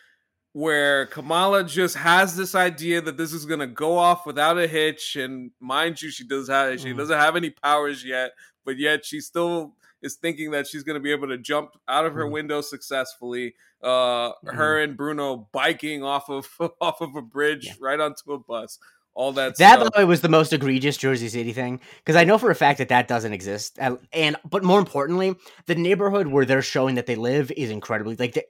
where 0.54 1.06
Kamala 1.06 1.64
just 1.64 1.96
has 1.96 2.36
this 2.36 2.54
idea 2.54 3.00
that 3.00 3.16
this 3.16 3.32
is 3.32 3.44
gonna 3.44 3.66
go 3.66 3.98
off 3.98 4.24
without 4.24 4.56
a 4.56 4.68
hitch, 4.68 5.16
and 5.16 5.50
mind 5.60 6.00
you, 6.00 6.10
she 6.10 6.24
does 6.24 6.48
have 6.48 6.80
she 6.80 6.92
mm. 6.92 6.96
doesn't 6.96 7.18
have 7.18 7.36
any 7.36 7.50
powers 7.50 8.04
yet, 8.04 8.30
but 8.64 8.78
yet 8.78 9.04
she 9.04 9.20
still 9.20 9.74
is 10.00 10.14
thinking 10.14 10.52
that 10.52 10.68
she's 10.68 10.84
gonna 10.84 11.00
be 11.00 11.10
able 11.10 11.26
to 11.26 11.38
jump 11.38 11.70
out 11.88 12.06
of 12.06 12.14
her 12.14 12.26
mm. 12.26 12.30
window 12.30 12.60
successfully. 12.60 13.54
Uh, 13.82 14.30
mm. 14.30 14.54
her 14.54 14.80
and 14.80 14.96
Bruno 14.96 15.48
biking 15.52 16.04
off 16.04 16.30
of 16.30 16.48
off 16.80 17.00
of 17.00 17.16
a 17.16 17.22
bridge 17.22 17.66
yeah. 17.66 17.74
right 17.80 17.98
onto 17.98 18.32
a 18.32 18.38
bus 18.38 18.78
all 19.14 19.32
that. 19.32 19.56
That 19.56 19.74
stuff. 19.74 19.78
by 19.78 19.84
the 19.84 19.90
way 19.98 20.04
was 20.04 20.20
the 20.20 20.28
most 20.28 20.52
egregious 20.52 20.96
Jersey 20.96 21.28
City 21.28 21.52
thing 21.52 21.80
because 21.98 22.16
I 22.16 22.24
know 22.24 22.38
for 22.38 22.50
a 22.50 22.54
fact 22.54 22.78
that 22.78 22.88
that 22.88 23.08
doesn't 23.08 23.32
exist, 23.32 23.78
and 24.12 24.36
but 24.44 24.64
more 24.64 24.78
importantly, 24.78 25.36
the 25.66 25.74
neighborhood 25.74 26.26
where 26.26 26.44
they're 26.44 26.62
showing 26.62 26.96
that 26.96 27.06
they 27.06 27.16
live 27.16 27.50
is 27.52 27.70
incredibly 27.70 28.16
like. 28.16 28.34
They, 28.34 28.44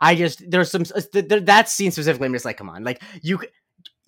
I 0.00 0.14
just 0.14 0.48
there's 0.50 0.70
some 0.70 0.84
that 1.12 1.68
scene 1.68 1.90
specifically. 1.90 2.26
I'm 2.26 2.32
just 2.32 2.44
like, 2.44 2.56
come 2.56 2.68
on, 2.68 2.84
like 2.84 3.02
you 3.22 3.40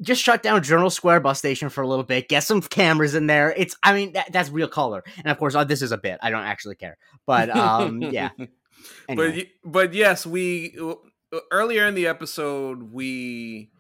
just 0.02 0.22
shut 0.22 0.42
down 0.42 0.62
Journal 0.62 0.90
Square 0.90 1.20
bus 1.20 1.38
station 1.38 1.68
for 1.68 1.82
a 1.82 1.88
little 1.88 2.04
bit, 2.04 2.28
get 2.28 2.42
some 2.42 2.60
cameras 2.60 3.14
in 3.14 3.26
there. 3.26 3.54
It's, 3.56 3.76
I 3.82 3.92
mean, 3.92 4.12
that, 4.14 4.32
that's 4.32 4.50
real 4.50 4.68
color. 4.68 5.04
And 5.18 5.28
of 5.28 5.38
course, 5.38 5.54
oh, 5.54 5.64
this 5.64 5.80
is 5.80 5.92
a 5.92 5.98
bit. 5.98 6.18
I 6.22 6.30
don't 6.30 6.42
actually 6.42 6.74
care, 6.74 6.98
but 7.26 7.54
um, 7.56 8.02
yeah. 8.02 8.30
Anyway. 9.08 9.48
But 9.62 9.72
but 9.72 9.94
yes, 9.94 10.26
we 10.26 10.76
earlier 11.50 11.86
in 11.86 11.94
the 11.94 12.06
episode 12.06 12.92
we 12.92 13.70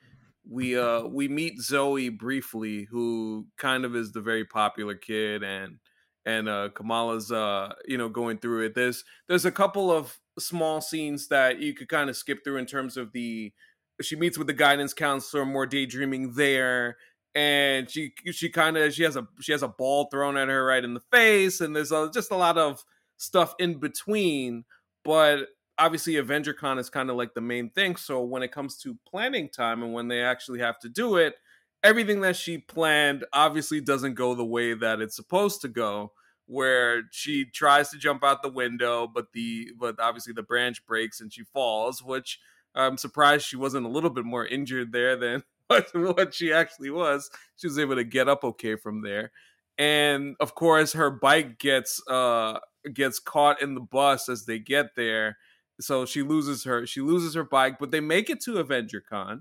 we 0.48 0.78
uh 0.78 1.02
we 1.02 1.28
meet 1.28 1.60
Zoe 1.60 2.08
briefly, 2.08 2.84
who 2.90 3.46
kind 3.58 3.84
of 3.84 3.94
is 3.96 4.12
the 4.12 4.20
very 4.20 4.44
popular 4.44 4.94
kid, 4.94 5.42
and 5.42 5.78
and 6.26 6.48
uh 6.48 6.70
Kamala's 6.74 7.30
uh 7.30 7.72
you 7.86 7.98
know 7.98 8.08
going 8.08 8.38
through 8.38 8.66
it. 8.66 8.74
There's 8.74 9.04
there's 9.28 9.44
a 9.44 9.52
couple 9.52 9.90
of 9.90 10.18
small 10.38 10.80
scenes 10.80 11.28
that 11.28 11.60
you 11.60 11.74
could 11.74 11.88
kind 11.88 12.10
of 12.10 12.16
skip 12.16 12.42
through 12.44 12.56
in 12.56 12.66
terms 12.66 12.96
of 12.96 13.12
the 13.12 13.52
she 14.00 14.16
meets 14.16 14.38
with 14.38 14.46
the 14.46 14.52
guidance 14.52 14.94
counselor, 14.94 15.44
more 15.44 15.66
daydreaming 15.66 16.34
there, 16.34 16.96
and 17.34 17.90
she 17.90 18.12
she 18.32 18.48
kind 18.48 18.76
of 18.76 18.92
she 18.92 19.02
has 19.04 19.16
a 19.16 19.26
she 19.40 19.52
has 19.52 19.62
a 19.62 19.68
ball 19.68 20.08
thrown 20.10 20.36
at 20.36 20.48
her 20.48 20.64
right 20.64 20.84
in 20.84 20.94
the 20.94 21.02
face, 21.12 21.60
and 21.60 21.74
there's 21.74 21.92
a, 21.92 22.10
just 22.12 22.30
a 22.30 22.36
lot 22.36 22.58
of 22.58 22.84
stuff 23.16 23.54
in 23.58 23.78
between. 23.78 24.64
But 25.04 25.48
obviously, 25.78 26.14
AvengerCon 26.14 26.78
is 26.78 26.90
kind 26.90 27.10
of 27.10 27.16
like 27.16 27.34
the 27.34 27.40
main 27.40 27.70
thing. 27.70 27.96
So 27.96 28.22
when 28.22 28.42
it 28.42 28.52
comes 28.52 28.76
to 28.78 28.96
planning 29.08 29.48
time 29.48 29.82
and 29.82 29.92
when 29.92 30.08
they 30.08 30.22
actually 30.22 30.60
have 30.60 30.78
to 30.80 30.88
do 30.88 31.16
it, 31.16 31.34
everything 31.82 32.20
that 32.20 32.36
she 32.36 32.58
planned 32.58 33.24
obviously 33.32 33.80
doesn't 33.80 34.14
go 34.14 34.34
the 34.34 34.44
way 34.44 34.74
that 34.74 35.00
it's 35.00 35.16
supposed 35.16 35.60
to 35.62 35.68
go 35.68 36.12
where 36.46 37.02
she 37.10 37.44
tries 37.44 37.90
to 37.90 37.98
jump 37.98 38.24
out 38.24 38.42
the 38.42 38.48
window 38.48 39.06
but 39.06 39.32
the 39.32 39.70
but 39.78 39.98
obviously 40.00 40.32
the 40.32 40.42
branch 40.42 40.84
breaks 40.86 41.20
and 41.20 41.32
she 41.32 41.42
falls 41.44 42.02
which 42.02 42.40
i'm 42.74 42.96
surprised 42.96 43.46
she 43.46 43.56
wasn't 43.56 43.84
a 43.84 43.88
little 43.88 44.10
bit 44.10 44.24
more 44.24 44.46
injured 44.46 44.92
there 44.92 45.16
than 45.16 45.42
what, 45.68 45.88
what 45.94 46.34
she 46.34 46.52
actually 46.52 46.90
was 46.90 47.30
she 47.56 47.66
was 47.66 47.78
able 47.78 47.94
to 47.94 48.04
get 48.04 48.28
up 48.28 48.44
okay 48.44 48.76
from 48.76 49.02
there 49.02 49.30
and 49.78 50.36
of 50.40 50.54
course 50.54 50.92
her 50.92 51.10
bike 51.10 51.58
gets 51.58 52.02
uh 52.08 52.58
gets 52.92 53.18
caught 53.18 53.62
in 53.62 53.74
the 53.74 53.80
bus 53.80 54.28
as 54.28 54.44
they 54.44 54.58
get 54.58 54.94
there 54.96 55.38
so 55.82 56.06
she 56.06 56.22
loses 56.22 56.64
her 56.64 56.86
she 56.86 57.00
loses 57.00 57.34
her 57.34 57.44
bike 57.44 57.78
but 57.78 57.90
they 57.90 58.00
make 58.00 58.30
it 58.30 58.40
to 58.40 58.52
AvengerCon 58.52 59.40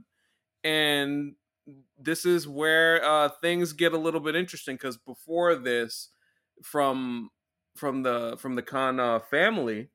and 0.63 1.35
this 1.99 2.25
is 2.25 2.47
where 2.47 3.03
uh, 3.03 3.29
things 3.41 3.73
get 3.73 3.93
a 3.93 3.97
little 3.97 4.19
bit 4.19 4.35
interesting 4.35 4.75
because 4.75 4.97
before 4.97 5.55
this, 5.55 6.09
from 6.63 7.29
from 7.75 8.03
the 8.03 8.37
from 8.37 8.55
the 8.55 8.61
Khan 8.61 8.99
uh, 8.99 9.19
family, 9.19 9.89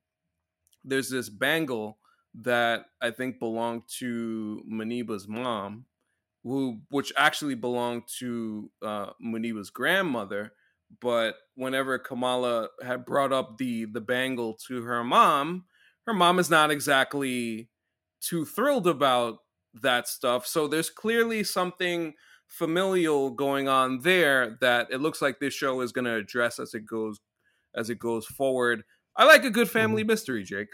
there's 0.84 1.10
this 1.10 1.28
bangle 1.28 1.98
that 2.42 2.86
I 3.00 3.10
think 3.10 3.38
belonged 3.38 3.82
to 3.98 4.62
Muneeba's 4.70 5.26
mom, 5.28 5.86
who 6.44 6.80
which 6.90 7.12
actually 7.16 7.54
belonged 7.54 8.04
to 8.18 8.70
uh, 8.82 9.10
Muneeba's 9.22 9.70
grandmother. 9.70 10.52
But 11.00 11.34
whenever 11.56 11.98
Kamala 11.98 12.68
had 12.82 13.04
brought 13.04 13.32
up 13.32 13.58
the 13.58 13.86
the 13.86 14.00
bangle 14.00 14.54
to 14.68 14.82
her 14.82 15.02
mom, 15.02 15.64
her 16.06 16.14
mom 16.14 16.38
is 16.38 16.50
not 16.50 16.70
exactly 16.70 17.68
too 18.20 18.44
thrilled 18.44 18.86
about 18.86 19.38
that 19.74 20.08
stuff. 20.08 20.46
So 20.46 20.66
there's 20.66 20.90
clearly 20.90 21.44
something 21.44 22.14
familial 22.46 23.30
going 23.30 23.68
on 23.68 24.00
there 24.02 24.56
that 24.60 24.88
it 24.90 25.00
looks 25.00 25.20
like 25.20 25.38
this 25.38 25.54
show 25.54 25.80
is 25.80 25.92
going 25.92 26.04
to 26.04 26.14
address 26.14 26.58
as 26.58 26.74
it 26.74 26.86
goes 26.86 27.18
as 27.74 27.90
it 27.90 27.98
goes 27.98 28.26
forward. 28.26 28.84
I 29.16 29.24
like 29.24 29.44
a 29.44 29.50
good 29.50 29.68
family 29.68 30.02
mm-hmm. 30.02 30.08
mystery, 30.08 30.44
Jake. 30.44 30.68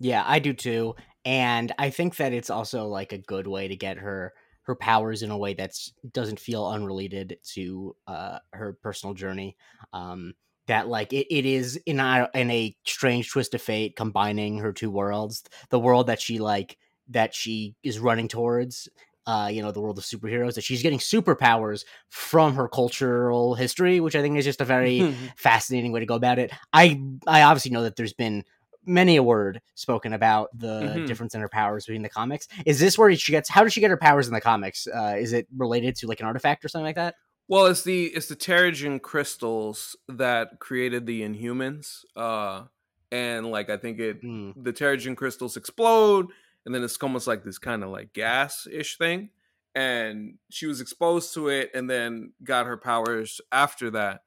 Yeah, 0.00 0.24
I 0.26 0.40
do 0.40 0.52
too. 0.52 0.94
And 1.24 1.72
I 1.78 1.90
think 1.90 2.16
that 2.16 2.32
it's 2.32 2.50
also 2.50 2.86
like 2.86 3.12
a 3.12 3.18
good 3.18 3.46
way 3.46 3.68
to 3.68 3.76
get 3.76 3.98
her 3.98 4.32
her 4.62 4.74
powers 4.74 5.22
in 5.22 5.30
a 5.30 5.38
way 5.38 5.54
that's 5.54 5.92
doesn't 6.12 6.40
feel 6.40 6.66
unrelated 6.66 7.38
to 7.54 7.94
uh, 8.08 8.38
her 8.52 8.76
personal 8.82 9.14
journey. 9.14 9.56
Um, 9.92 10.34
that 10.66 10.88
like 10.88 11.12
it, 11.12 11.32
it 11.34 11.46
is 11.46 11.76
in 11.86 12.00
a 12.00 12.28
in 12.34 12.50
a 12.50 12.76
strange 12.84 13.30
twist 13.30 13.54
of 13.54 13.62
fate 13.62 13.96
combining 13.96 14.58
her 14.58 14.72
two 14.72 14.90
worlds, 14.90 15.42
the 15.70 15.78
world 15.78 16.08
that 16.08 16.20
she 16.20 16.38
like 16.38 16.78
that 17.08 17.34
she 17.34 17.74
is 17.82 17.98
running 17.98 18.28
towards 18.28 18.88
uh, 19.26 19.50
you 19.52 19.60
know, 19.60 19.72
the 19.72 19.80
world 19.80 19.98
of 19.98 20.04
superheroes, 20.04 20.54
that 20.54 20.62
she's 20.62 20.82
getting 20.82 21.00
superpowers 21.00 21.84
from 22.08 22.54
her 22.54 22.68
cultural 22.68 23.54
history, 23.54 23.98
which 23.98 24.14
I 24.14 24.22
think 24.22 24.38
is 24.38 24.44
just 24.44 24.60
a 24.60 24.64
very 24.64 25.16
fascinating 25.36 25.90
way 25.90 26.00
to 26.00 26.06
go 26.06 26.14
about 26.14 26.38
it. 26.38 26.52
I 26.72 27.00
I 27.26 27.42
obviously 27.42 27.72
know 27.72 27.82
that 27.82 27.96
there's 27.96 28.12
been 28.12 28.44
many 28.86 29.16
a 29.16 29.22
word 29.22 29.60
spoken 29.74 30.12
about 30.12 30.56
the 30.56 30.80
mm-hmm. 30.80 31.06
difference 31.06 31.34
in 31.34 31.40
her 31.40 31.48
powers 31.48 31.86
between 31.86 32.02
the 32.02 32.08
comics. 32.08 32.46
Is 32.64 32.78
this 32.78 32.96
where 32.96 33.14
she 33.16 33.32
gets? 33.32 33.48
How 33.48 33.64
does 33.64 33.72
she 33.72 33.80
get 33.80 33.90
her 33.90 33.96
powers 33.96 34.28
in 34.28 34.34
the 34.34 34.40
comics? 34.40 34.86
Uh, 34.86 35.16
is 35.18 35.32
it 35.32 35.48
related 35.56 35.96
to 35.96 36.06
like 36.06 36.20
an 36.20 36.26
artifact 36.26 36.64
or 36.64 36.68
something 36.68 36.86
like 36.86 36.94
that? 36.94 37.16
Well, 37.48 37.66
it's 37.66 37.82
the 37.82 38.06
it's 38.06 38.26
the 38.26 38.36
Terrigen 38.36 39.00
crystals 39.00 39.96
that 40.08 40.58
created 40.58 41.06
the 41.06 41.22
Inhumans, 41.22 42.04
uh, 42.16 42.64
and 43.12 43.46
like 43.46 43.70
I 43.70 43.76
think 43.76 44.00
it 44.00 44.22
mm. 44.22 44.52
the 44.56 44.72
Terrigen 44.72 45.16
crystals 45.16 45.56
explode 45.56 46.32
and 46.66 46.74
then 46.74 46.82
it's 46.82 46.98
almost 47.00 47.28
like 47.28 47.44
this 47.44 47.58
kind 47.58 47.84
of 47.84 47.90
like 47.90 48.12
gas 48.12 48.66
ish 48.70 48.98
thing. 48.98 49.30
And 49.74 50.38
she 50.50 50.66
was 50.66 50.80
exposed 50.80 51.32
to 51.34 51.48
it 51.48 51.70
and 51.74 51.88
then 51.88 52.32
got 52.42 52.66
her 52.66 52.76
powers 52.76 53.40
after 53.52 53.90
that. 53.92 54.22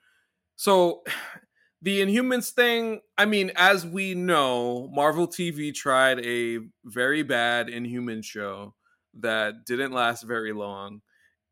So 0.56 1.04
the 1.82 2.00
Inhumans 2.00 2.52
thing, 2.52 3.02
I 3.18 3.26
mean, 3.26 3.52
as 3.56 3.86
we 3.86 4.16
know, 4.16 4.90
Marvel 4.94 5.28
TV 5.28 5.74
tried 5.74 6.26
a 6.26 6.60
very 6.86 7.24
bad 7.24 7.70
Inhuman 7.70 8.22
show 8.22 8.74
that 9.20 9.66
didn't 9.66 9.92
last 9.92 10.24
very 10.24 10.54
long. 10.54 11.02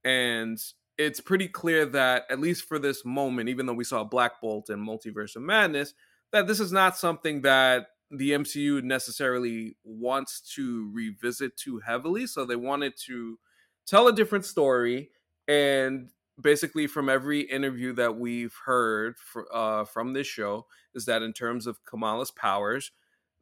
And 0.05 0.57
it's 0.97 1.19
pretty 1.19 1.47
clear 1.47 1.85
that, 1.85 2.25
at 2.29 2.39
least 2.39 2.67
for 2.67 2.79
this 2.79 3.05
moment, 3.05 3.49
even 3.49 3.65
though 3.65 3.73
we 3.73 3.83
saw 3.83 4.03
Black 4.03 4.41
Bolt 4.41 4.69
and 4.69 4.85
Multiverse 4.85 5.35
of 5.35 5.43
Madness, 5.43 5.93
that 6.31 6.47
this 6.47 6.59
is 6.59 6.71
not 6.71 6.97
something 6.97 7.41
that 7.41 7.87
the 8.09 8.31
MCU 8.31 8.83
necessarily 8.83 9.75
wants 9.83 10.41
to 10.55 10.89
revisit 10.93 11.55
too 11.57 11.79
heavily. 11.79 12.25
So 12.25 12.45
they 12.45 12.55
wanted 12.55 12.93
to 13.05 13.37
tell 13.85 14.07
a 14.07 14.13
different 14.13 14.45
story. 14.45 15.11
And 15.47 16.09
basically, 16.41 16.87
from 16.87 17.09
every 17.09 17.41
interview 17.41 17.93
that 17.93 18.17
we've 18.17 18.55
heard 18.65 19.17
for, 19.17 19.47
uh, 19.53 19.85
from 19.85 20.13
this 20.13 20.27
show, 20.27 20.65
is 20.95 21.05
that 21.05 21.21
in 21.21 21.33
terms 21.33 21.67
of 21.67 21.83
Kamala's 21.85 22.31
powers, 22.31 22.91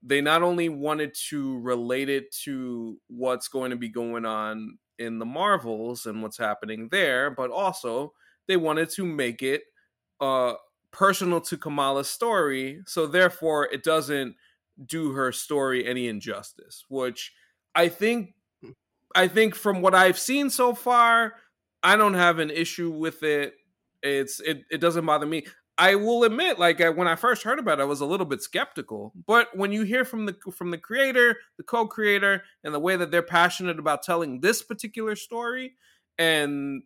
they 0.04 0.22
not 0.22 0.44
only 0.44 0.70
wanted 0.70 1.15
to 1.30 1.60
relate 1.62 2.10
it 2.10 2.32
to 2.44 3.00
what's 3.08 3.48
going 3.48 3.72
to 3.72 3.78
be 3.78 3.89
going 3.89 4.26
on 4.26 4.78
in 5.00 5.20
the 5.20 5.26
Marvels 5.26 6.06
and 6.06 6.22
what's 6.22 6.38
happening 6.38 6.90
there, 6.90 7.30
but 7.30 7.52
also 7.52 8.14
they 8.48 8.58
wanted 8.58 8.90
to 8.92 9.06
make 9.06 9.42
it 9.42 9.64
uh, 10.22 10.54
personal 10.92 11.42
to 11.42 11.58
Kamala's 11.58 12.10
story. 12.10 12.82
So 12.88 13.08
therefore, 13.08 13.68
it 13.72 13.84
doesn't 13.84 14.36
do 14.86 15.12
her 15.14 15.32
story 15.32 15.88
any 15.88 16.08
injustice, 16.08 16.86
which 16.90 17.34
I 17.74 17.90
think 17.90 18.34
hmm. 18.62 18.72
I 19.16 19.28
think 19.28 19.56
from 19.56 19.82
what 19.82 19.96
I've 19.96 20.20
seen 20.20 20.50
so 20.50 20.74
far, 20.74 21.34
I 21.84 21.96
don't 21.96 22.14
have 22.14 22.40
an 22.40 22.50
issue 22.50 22.92
with 22.92 23.24
it. 23.24 23.54
It's 24.02 24.40
it 24.40 24.64
it 24.70 24.80
doesn't 24.80 25.06
bother 25.06 25.26
me. 25.26 25.46
I 25.78 25.96
will 25.96 26.24
admit, 26.24 26.58
like 26.58 26.80
when 26.80 27.08
I 27.08 27.16
first 27.16 27.44
heard 27.44 27.60
about 27.60 27.80
it, 27.80 27.84
I 27.84 27.86
was 27.86 28.02
a 28.02 28.06
little 28.06 28.26
bit 28.26 28.42
skeptical. 28.42 29.12
But 29.28 29.56
when 29.56 29.72
you 29.72 29.84
hear 29.84 30.06
from 30.06 30.26
the 30.26 30.36
from 30.54 30.72
the 30.72 30.78
creator, 30.78 31.38
the 31.58 31.64
co-creator, 31.64 32.44
and 32.64 32.74
the 32.74 32.80
way 32.80 32.96
that 32.96 33.12
they're 33.12 33.22
passionate 33.22 33.80
about 33.80 34.04
telling 34.04 34.40
this 34.40 34.62
particular 34.62 35.16
story, 35.16 35.74
and 36.18 36.84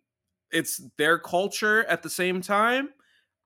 it's 0.50 0.82
their 0.98 1.18
culture 1.18 1.84
at 1.84 2.02
the 2.02 2.10
same 2.10 2.40
time, 2.40 2.88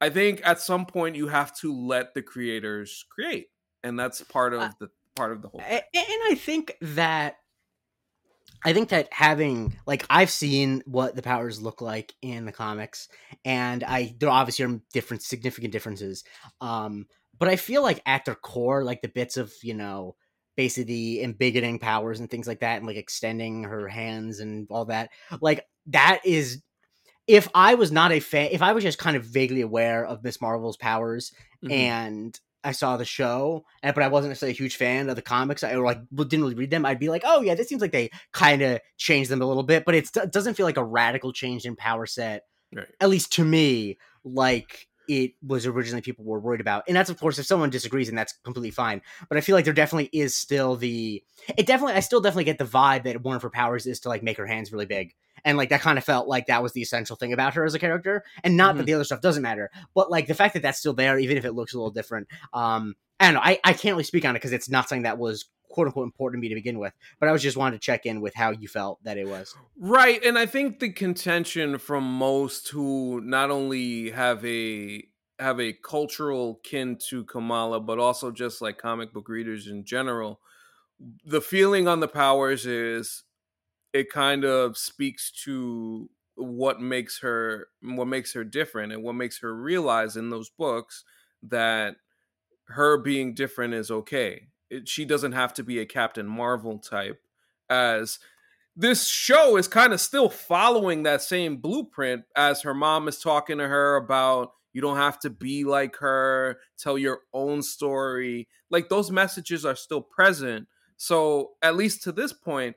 I 0.01 0.09
think 0.09 0.41
at 0.45 0.61
some 0.61 0.87
point 0.87 1.17
you 1.17 1.29
have 1.29 1.55
to 1.59 1.75
let 1.75 2.15
the 2.15 2.23
creators 2.23 3.05
create 3.11 3.49
and 3.85 3.99
that's 3.99 4.23
part 4.23 4.55
of 4.55 4.63
uh, 4.63 4.71
the 4.81 4.91
part 5.15 5.31
of 5.31 5.43
the 5.43 5.49
whole. 5.49 5.61
Thing. 5.61 5.81
And 5.95 6.21
I 6.27 6.35
think 6.35 6.77
that 6.81 7.37
I 8.65 8.73
think 8.73 8.89
that 8.89 9.09
having 9.13 9.77
like 9.87 10.07
I've 10.09 10.31
seen 10.31 10.83
what 10.87 11.15
the 11.15 11.23
powers 11.23 11.61
look 11.61 11.83
like 11.83 12.15
in 12.23 12.47
the 12.47 12.53
comics, 12.53 13.09
and 13.45 13.85
I 13.85 14.15
there 14.19 14.31
obviously 14.31 14.65
are 14.65 14.81
different 14.93 15.23
significant 15.23 15.73
differences. 15.73 16.25
Um, 16.61 17.07
but 17.39 17.49
I 17.49 17.57
feel 17.57 17.83
like 17.83 18.01
at 18.07 18.25
their 18.25 18.35
core, 18.35 18.83
like 18.83 19.03
the 19.03 19.09
bits 19.09 19.37
of 19.37 19.53
you 19.63 19.75
know 19.75 20.17
basically 20.57 21.21
embiggening 21.23 21.81
powers 21.81 22.21
and 22.21 22.31
things 22.31 22.47
like 22.47 22.61
that, 22.61 22.79
and 22.79 22.87
like 22.87 22.97
extending 22.97 23.65
her 23.65 23.87
hands 23.89 24.41
and 24.41 24.67
all 24.71 24.87
that, 24.87 25.11
like 25.41 25.67
that 25.89 26.21
is. 26.25 26.63
If 27.27 27.49
I 27.55 27.77
was 27.77 27.91
not 27.91 28.13
a 28.13 28.21
fan, 28.21 28.51
if 28.53 28.61
I 28.61 28.75
was 28.75 28.85
just 28.85 28.99
kind 28.99 29.17
of 29.17 29.25
vaguely 29.25 29.63
aware 29.63 30.05
of 30.05 30.23
Miss 30.23 30.43
Marvel's 30.43 30.77
powers 30.77 31.33
mm-hmm. 31.65 31.73
and 31.73 32.41
I 32.65 32.73
saw 32.73 32.97
the 32.97 33.05
show, 33.05 33.65
and, 33.83 33.95
but 33.95 34.03
I 34.03 34.09
wasn't 34.09 34.31
necessarily 34.31 34.55
a 34.55 34.57
huge 34.57 34.77
fan 34.77 35.09
of 35.09 35.17
the 35.17 35.23
comics. 35.23 35.63
I 35.63 35.75
like 35.75 36.01
didn't 36.15 36.43
really 36.43 36.55
read 36.55 36.71
them. 36.71 36.87
I'd 36.87 36.99
be 36.99 37.09
like, 37.09 37.23
oh 37.25 37.43
yeah, 37.43 37.55
this 37.55 37.69
seems 37.69 37.83
like 37.83 37.93
they 37.93 38.11
kind 38.33 38.63
of 38.63 38.81
changed 38.97 39.31
them 39.31 39.43
a 39.43 39.47
little 39.47 39.63
bit, 39.63 39.85
but 39.85 39.95
it 39.95 40.11
doesn't 40.31 40.55
feel 40.55 40.67
like 40.67 40.77
a 40.77 40.85
radical 40.85 41.33
change 41.33 41.67
in 41.67 41.77
power 41.77 42.07
set. 42.07 42.45
Right. 42.75 42.87
At 43.01 43.11
least 43.11 43.33
to 43.35 43.45
me, 43.45 43.99
like 44.25 44.89
it 45.09 45.33
was 45.47 45.67
originally 45.67 46.01
people 46.01 46.25
were 46.25 46.41
worried 46.41 46.61
about. 46.61 46.85
And 46.89 46.97
that's 46.97 47.11
of 47.11 47.19
course 47.19 47.39
if 47.39 47.47
someone 47.47 47.71
disagrees 47.71 48.09
and 48.09 48.17
that's 48.17 48.33
completely 48.45 48.71
fine. 48.71 49.03
But 49.29 49.39
I 49.39 49.41
feel 49.43 49.55
like 49.55 49.65
there 49.65 49.75
definitely 49.75 50.11
is 50.13 50.35
still 50.35 50.77
the 50.77 51.23
it 51.57 51.67
definitely 51.67 51.95
I 51.95 52.01
still 52.01 52.21
definitely 52.21 52.45
get 52.45 52.59
the 52.59 52.65
vibe 52.65 53.05
that 53.05 53.23
one 53.23 53.37
of 53.37 53.43
her 53.43 53.51
powers 53.51 53.87
is 53.87 54.01
to 54.01 54.09
like 54.09 54.23
make 54.23 54.39
her 54.39 54.47
hands 54.47 54.73
really 54.73 54.87
big 54.87 55.15
and 55.45 55.59
like 55.59 55.69
that 55.69 55.81
kind 55.81 55.99
of 55.99 56.05
felt 56.05 56.27
like 56.29 56.47
that 56.47 56.63
was 56.63 56.73
the 56.73 56.83
essential 56.83 57.17
thing 57.17 57.33
about 57.33 57.55
her 57.55 57.65
as 57.65 57.75
a 57.75 57.79
character 57.79 58.25
and 58.43 58.57
not 58.57 58.71
mm-hmm. 58.71 58.79
that 58.79 58.85
the 58.85 58.95
other 58.95 59.05
stuff 59.05 59.21
doesn't 59.21 59.43
matter 59.43 59.71
but 59.95 60.11
like 60.11 60.27
the 60.27 60.35
fact 60.35 60.55
that 60.55 60.63
that's 60.63 60.79
still 60.79 60.95
there 60.95 61.19
even 61.19 61.37
if 61.37 61.45
it 61.45 61.53
looks 61.53 61.75
a 61.75 61.77
little 61.77 61.91
different 61.91 62.29
um 62.53 62.95
i 63.21 63.27
don't 63.27 63.35
know 63.35 63.41
i, 63.43 63.59
I 63.65 63.73
can't 63.73 63.95
really 63.95 64.05
speak 64.05 64.25
on 64.25 64.35
it 64.35 64.39
because 64.39 64.53
it's 64.53 64.69
not 64.69 64.89
something 64.89 65.03
that 65.03 65.19
was 65.19 65.47
quote 65.69 65.87
unquote 65.87 66.05
important 66.05 66.41
to 66.41 66.43
me 66.43 66.49
to 66.49 66.55
begin 66.55 66.79
with 66.79 66.93
but 67.19 67.29
i 67.29 67.33
was 67.33 67.43
just 67.43 67.57
wanted 67.57 67.77
to 67.77 67.85
check 67.85 68.07
in 68.07 68.21
with 68.21 68.35
how 68.35 68.51
you 68.51 68.69
felt 68.69 69.03
that 69.05 69.19
it 69.19 69.29
was 69.29 69.55
right 69.79 70.25
and 70.25 70.39
i 70.39 70.47
think 70.47 70.79
the 70.79 70.91
contention 70.91 71.79
from 71.79 72.05
most 72.05 72.69
who 72.69 73.21
not 73.23 73.51
only 73.51 74.11
have 74.11 74.45
a 74.45 75.03
have 75.41 75.61
a 75.61 75.73
cultural 75.73 76.61
kin 76.63 76.97
to 76.97 77.25
kamala 77.25 77.81
but 77.81 77.99
also 77.99 78.31
just 78.31 78.63
like 78.63 78.79
comic 78.79 79.13
book 79.13 79.29
readers 79.29 79.67
in 79.67 79.85
general 79.85 80.39
the 81.25 81.41
feeling 81.41 81.89
on 81.89 81.99
the 81.99 82.09
powers 82.09 82.67
is 82.67 83.25
it 83.95 84.11
kind 84.11 84.45
of 84.45 84.77
speaks 84.77 85.31
to 85.45 86.11
what 86.35 86.81
makes 86.81 87.21
her 87.21 87.69
what 87.81 88.09
makes 88.09 88.35
her 88.35 88.43
different 88.43 88.93
and 88.93 89.05
what 89.05 89.15
makes 89.15 89.39
her 89.39 89.55
realize 89.55 90.17
in 90.17 90.31
those 90.31 90.51
books 90.51 91.05
that 91.45 91.97
her 92.67 92.99
being 92.99 93.35
different 93.35 93.73
is 93.73 93.91
okay. 93.91 94.49
It, 94.69 94.89
she 94.89 95.05
doesn't 95.05 95.33
have 95.33 95.55
to 95.55 95.63
be 95.63 95.79
a 95.79 95.87
Captain 95.87 96.27
Marvel 96.27 96.79
type 96.79 97.21
as 97.71 98.19
this 98.77 99.07
show 99.07 99.57
is 99.57 99.69
kind 99.69 99.93
of 99.93 100.01
still 100.01 100.29
following 100.29 101.05
that 101.05 101.23
same 101.23 101.59
blueprint 101.59 102.25
as 102.35 102.63
her 102.63 102.75
mom 102.75 103.07
is 103.07 103.21
talking 103.21 103.59
to 103.59 103.69
her 103.69 103.95
about 103.95 104.53
you 104.73 104.81
don't 104.81 104.97
have 104.97 105.21
to 105.21 105.31
be 105.31 105.63
like 105.63 105.95
her, 105.97 106.59
tell 106.77 106.99
your 106.99 107.21
own 107.33 107.63
story. 107.63 108.49
Like 108.71 108.89
those 108.89 109.13
messages 109.13 109.65
are 109.65 109.77
still 109.77 110.03
present. 110.03 110.67
So, 110.97 111.53
at 111.63 111.77
least 111.77 112.03
to 112.05 112.13
this 112.13 112.33
point, 112.33 112.75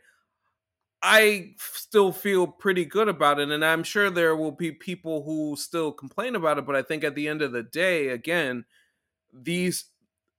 I 1.02 1.54
still 1.58 2.12
feel 2.12 2.48
pretty 2.48 2.86
good 2.86 3.08
about 3.08 3.40
it. 3.40 3.50
And 3.50 3.64
I'm 3.64 3.84
sure 3.84 4.10
there 4.10 4.36
will 4.36 4.52
be 4.52 4.72
people 4.72 5.24
who 5.24 5.56
still 5.56 5.92
complain 5.92 6.36
about 6.36 6.58
it. 6.58 6.66
But 6.66 6.76
I 6.76 6.82
think 6.82 7.04
at 7.04 7.16
the 7.16 7.28
end 7.28 7.42
of 7.42 7.52
the 7.52 7.64
day, 7.64 8.10
again, 8.10 8.66
these 9.34 9.86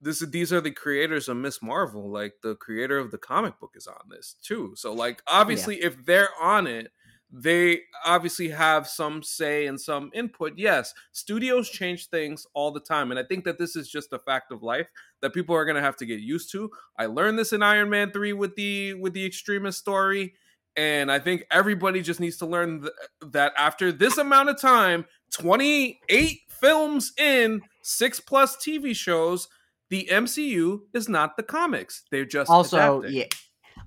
this 0.00 0.20
these 0.20 0.52
are 0.52 0.60
the 0.60 0.70
creators 0.70 1.28
of 1.28 1.36
Miss 1.36 1.62
Marvel. 1.62 2.10
Like 2.10 2.34
the 2.42 2.54
creator 2.56 2.98
of 2.98 3.10
the 3.10 3.18
comic 3.18 3.58
book 3.58 3.72
is 3.76 3.86
on 3.86 4.08
this 4.08 4.36
too. 4.42 4.74
So 4.76 4.92
like 4.92 5.22
obviously 5.26 5.80
yeah. 5.80 5.88
if 5.88 6.04
they're 6.04 6.30
on 6.40 6.66
it, 6.66 6.92
they 7.30 7.82
obviously 8.04 8.48
have 8.48 8.88
some 8.88 9.22
say 9.22 9.66
and 9.66 9.80
some 9.80 10.10
input. 10.14 10.54
Yes, 10.56 10.94
studios 11.12 11.68
change 11.68 12.08
things 12.08 12.46
all 12.54 12.70
the 12.70 12.80
time. 12.80 13.10
And 13.10 13.20
I 13.20 13.24
think 13.24 13.44
that 13.44 13.58
this 13.58 13.76
is 13.76 13.88
just 13.88 14.12
a 14.12 14.18
fact 14.18 14.50
of 14.50 14.62
life 14.62 14.88
that 15.20 15.34
people 15.34 15.54
are 15.54 15.64
gonna 15.64 15.80
have 15.80 15.96
to 15.96 16.06
get 16.06 16.20
used 16.20 16.50
to. 16.52 16.70
I 16.96 17.06
learned 17.06 17.38
this 17.38 17.52
in 17.52 17.62
Iron 17.62 17.90
Man 17.90 18.12
3 18.12 18.32
with 18.32 18.54
the 18.54 18.94
with 18.94 19.12
the 19.12 19.26
Extremis 19.26 19.76
story. 19.76 20.34
And 20.78 21.10
I 21.10 21.18
think 21.18 21.44
everybody 21.50 22.02
just 22.02 22.20
needs 22.20 22.36
to 22.36 22.46
learn 22.46 22.82
th- 22.82 22.92
that 23.32 23.52
after 23.58 23.90
this 23.90 24.16
amount 24.16 24.48
of 24.48 24.60
time, 24.60 25.06
28 25.32 26.38
films 26.48 27.12
in, 27.18 27.62
six 27.82 28.20
plus 28.20 28.56
TV 28.56 28.94
shows, 28.94 29.48
the 29.90 30.08
MCU 30.08 30.82
is 30.94 31.08
not 31.08 31.36
the 31.36 31.42
comics. 31.42 32.04
They're 32.12 32.24
just 32.24 32.48
also 32.48 33.00
adapting. 33.00 33.18
yeah. 33.18 33.24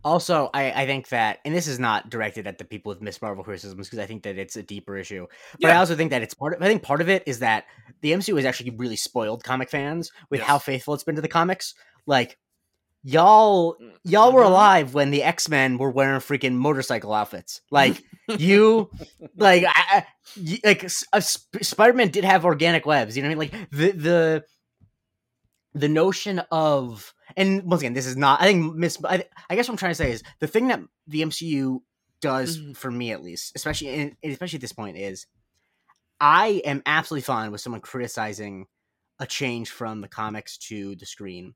Also, 0.03 0.49
I, 0.53 0.71
I 0.71 0.85
think 0.85 1.09
that, 1.09 1.39
and 1.45 1.55
this 1.55 1.67
is 1.67 1.79
not 1.79 2.09
directed 2.09 2.45
at 2.45 2.57
the 2.57 2.65
people 2.65 2.89
with 2.89 3.01
Miss 3.01 3.21
Marvel 3.21 3.43
criticisms 3.43 3.87
because 3.87 3.99
I 3.99 4.05
think 4.05 4.23
that 4.23 4.37
it's 4.37 4.57
a 4.57 4.63
deeper 4.63 4.97
issue. 4.97 5.27
But 5.61 5.69
yeah. 5.69 5.75
I 5.75 5.77
also 5.77 5.95
think 5.95 6.09
that 6.09 6.23
it's 6.23 6.33
part 6.33 6.55
of. 6.55 6.61
I 6.61 6.67
think 6.67 6.83
part 6.83 6.99
of 6.99 7.07
it 7.07 7.23
is 7.25 7.39
that 7.39 7.65
the 8.01 8.11
MCU 8.11 8.35
has 8.35 8.43
actually 8.45 8.71
really 8.71 8.97
spoiled 8.97 9.45
comic 9.45 9.69
fans 9.69 10.11
with 10.29 10.41
yes. 10.41 10.47
how 10.47 10.57
faithful 10.57 10.93
it's 10.93 11.03
been 11.03 11.15
to 11.15 11.21
the 11.21 11.29
comics. 11.29 11.73
Like 12.05 12.37
y'all 13.03 13.77
y'all 14.03 14.31
were 14.31 14.41
mm-hmm. 14.41 14.51
alive 14.51 14.93
when 14.93 15.09
the 15.11 15.23
x-men 15.23 15.77
were 15.77 15.89
wearing 15.89 16.19
freaking 16.19 16.53
motorcycle 16.53 17.13
outfits 17.13 17.61
like 17.71 18.03
you 18.37 18.89
like 19.37 19.63
I, 19.67 20.05
like 20.63 20.89
uh, 21.11 21.19
spider-man 21.19 22.09
did 22.09 22.23
have 22.23 22.45
organic 22.45 22.85
webs 22.85 23.17
you 23.17 23.23
know 23.23 23.29
what 23.29 23.47
i 23.47 23.49
mean 23.49 23.51
like 23.51 23.69
the 23.71 23.91
the 23.91 24.43
the 25.73 25.89
notion 25.89 26.41
of 26.51 27.13
and 27.35 27.63
once 27.63 27.81
again 27.81 27.93
this 27.93 28.05
is 28.05 28.17
not 28.17 28.41
i 28.41 28.45
think 28.45 28.75
miss 28.75 28.97
I, 29.03 29.25
I 29.49 29.55
guess 29.55 29.67
what 29.67 29.73
i'm 29.73 29.77
trying 29.77 29.91
to 29.91 29.95
say 29.95 30.11
is 30.11 30.21
the 30.39 30.47
thing 30.47 30.67
that 30.67 30.81
the 31.07 31.21
mcu 31.21 31.79
does 32.21 32.57
mm-hmm. 32.57 32.73
for 32.73 32.91
me 32.91 33.11
at 33.11 33.23
least 33.23 33.53
especially 33.55 33.89
in, 33.89 34.17
especially 34.23 34.57
at 34.57 34.61
this 34.61 34.73
point 34.73 34.97
is 34.97 35.25
i 36.19 36.61
am 36.65 36.83
absolutely 36.85 37.23
fine 37.23 37.51
with 37.51 37.61
someone 37.61 37.81
criticizing 37.81 38.67
a 39.19 39.25
change 39.25 39.69
from 39.71 40.01
the 40.01 40.07
comics 40.07 40.57
to 40.57 40.95
the 40.97 41.05
screen 41.05 41.55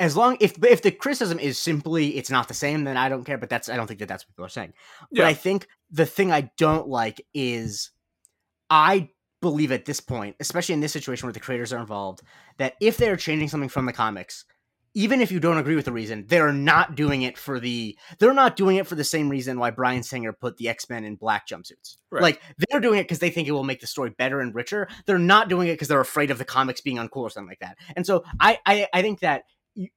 as 0.00 0.16
long 0.16 0.38
if 0.40 0.62
if 0.64 0.82
the 0.82 0.90
criticism 0.90 1.38
is 1.38 1.58
simply 1.58 2.16
it's 2.16 2.30
not 2.30 2.48
the 2.48 2.54
same, 2.54 2.84
then 2.84 2.96
I 2.96 3.08
don't 3.08 3.24
care. 3.24 3.38
But 3.38 3.50
that's 3.50 3.68
I 3.68 3.76
don't 3.76 3.86
think 3.86 4.00
that 4.00 4.08
that's 4.08 4.24
what 4.24 4.30
people 4.30 4.46
are 4.46 4.48
saying. 4.48 4.72
Yeah. 5.12 5.22
But 5.22 5.28
I 5.28 5.34
think 5.34 5.68
the 5.90 6.06
thing 6.06 6.32
I 6.32 6.50
don't 6.56 6.88
like 6.88 7.24
is 7.34 7.90
I 8.70 9.10
believe 9.42 9.72
at 9.72 9.84
this 9.84 10.00
point, 10.00 10.36
especially 10.40 10.72
in 10.72 10.80
this 10.80 10.92
situation 10.92 11.26
where 11.26 11.32
the 11.32 11.40
creators 11.40 11.72
are 11.72 11.80
involved, 11.80 12.22
that 12.58 12.74
if 12.80 12.96
they're 12.96 13.16
changing 13.16 13.48
something 13.48 13.68
from 13.68 13.86
the 13.86 13.92
comics, 13.92 14.44
even 14.94 15.20
if 15.20 15.30
you 15.30 15.38
don't 15.38 15.58
agree 15.58 15.76
with 15.76 15.84
the 15.84 15.92
reason, 15.92 16.24
they're 16.26 16.52
not 16.52 16.96
doing 16.96 17.22
it 17.22 17.36
for 17.38 17.60
the 17.60 17.96
they're 18.18 18.32
not 18.32 18.56
doing 18.56 18.76
it 18.76 18.86
for 18.86 18.94
the 18.94 19.04
same 19.04 19.28
reason 19.28 19.58
why 19.58 19.70
Bryan 19.70 20.02
Singer 20.02 20.32
put 20.32 20.56
the 20.56 20.68
X-Men 20.68 21.04
in 21.04 21.14
black 21.14 21.46
jumpsuits. 21.46 21.98
Right. 22.10 22.22
Like 22.22 22.42
they're 22.56 22.80
doing 22.80 22.98
it 22.98 23.04
because 23.04 23.20
they 23.20 23.30
think 23.30 23.46
it 23.46 23.52
will 23.52 23.64
make 23.64 23.80
the 23.80 23.86
story 23.86 24.10
better 24.10 24.40
and 24.40 24.54
richer. 24.54 24.88
They're 25.06 25.18
not 25.18 25.48
doing 25.48 25.68
it 25.68 25.74
because 25.74 25.88
they're 25.88 26.00
afraid 26.00 26.30
of 26.30 26.38
the 26.38 26.44
comics 26.44 26.80
being 26.80 26.96
uncool 26.96 27.18
or 27.18 27.30
something 27.30 27.50
like 27.50 27.60
that. 27.60 27.76
And 27.94 28.06
so 28.06 28.24
I 28.40 28.58
I, 28.66 28.88
I 28.92 29.02
think 29.02 29.20
that 29.20 29.44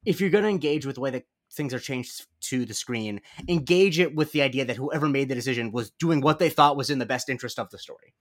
if 0.05 0.21
you're 0.21 0.29
going 0.29 0.43
to 0.43 0.49
engage 0.49 0.85
with 0.85 0.95
the 0.95 1.01
way 1.01 1.11
that 1.11 1.25
things 1.51 1.73
are 1.73 1.79
changed 1.79 2.25
to 2.41 2.65
the 2.65 2.73
screen, 2.73 3.21
engage 3.47 3.99
it 3.99 4.15
with 4.15 4.31
the 4.31 4.41
idea 4.41 4.65
that 4.65 4.75
whoever 4.75 5.07
made 5.07 5.29
the 5.29 5.35
decision 5.35 5.71
was 5.71 5.91
doing 5.91 6.21
what 6.21 6.39
they 6.39 6.49
thought 6.49 6.77
was 6.77 6.89
in 6.89 6.99
the 6.99 7.05
best 7.05 7.29
interest 7.29 7.59
of 7.59 7.69
the 7.69 7.77
story. 7.77 8.13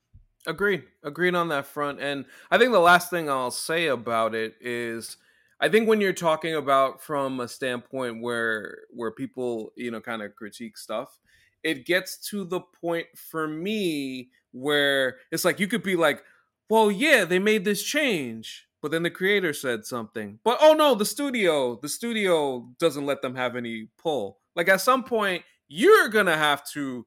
Agreed. 0.46 0.83
Agreed 1.03 1.35
on 1.35 1.48
that 1.48 1.66
front. 1.66 2.01
And 2.01 2.25
I 2.51 2.59
think 2.59 2.72
the 2.72 2.81
last 2.81 3.11
thing 3.11 3.31
I'll 3.31 3.51
say 3.51 3.87
about 3.87 4.35
it 4.35 4.55
is 4.61 5.16
I 5.61 5.68
think 5.68 5.88
when 5.88 6.01
you're 6.01 6.12
talking 6.12 6.57
about 6.57 7.01
from 7.01 7.38
a 7.38 7.46
standpoint 7.46 8.20
where 8.20 8.79
where 8.90 9.12
people, 9.12 9.72
you 9.77 9.90
know, 9.92 10.01
kind 10.01 10.20
of 10.20 10.35
critique 10.35 10.77
stuff, 10.77 11.20
it 11.62 11.87
gets 11.87 12.18
to 12.31 12.44
the 12.44 12.61
point 12.61 13.07
for 13.14 13.46
me 13.46 14.31
where 14.51 15.18
it's 15.31 15.44
like 15.44 15.61
you 15.61 15.68
could 15.68 15.85
be 15.85 15.94
like, 15.94 16.25
well, 16.68 16.90
yeah, 16.90 17.25
they 17.25 17.38
made 17.38 17.64
this 17.64 17.83
change 17.85 18.66
but 18.83 18.90
then 18.90 19.05
the 19.05 19.11
creator 19.11 19.53
said 19.53 19.87
something. 19.87 20.40
But 20.45 20.59
oh 20.61 20.75
no, 20.75 20.95
the 20.95 21.05
studio, 21.05 21.79
the 21.81 21.88
studio 21.88 22.68
doesn't 22.79 23.07
let 23.07 23.23
them 23.23 23.37
have 23.37 23.57
any 23.57 23.88
pull. 23.97 24.40
Like 24.57 24.68
at 24.68 24.81
some 24.81 25.05
point, 25.05 25.45
you're 25.68 26.09
gonna 26.09 26.37
have 26.37 26.68
to 26.73 27.07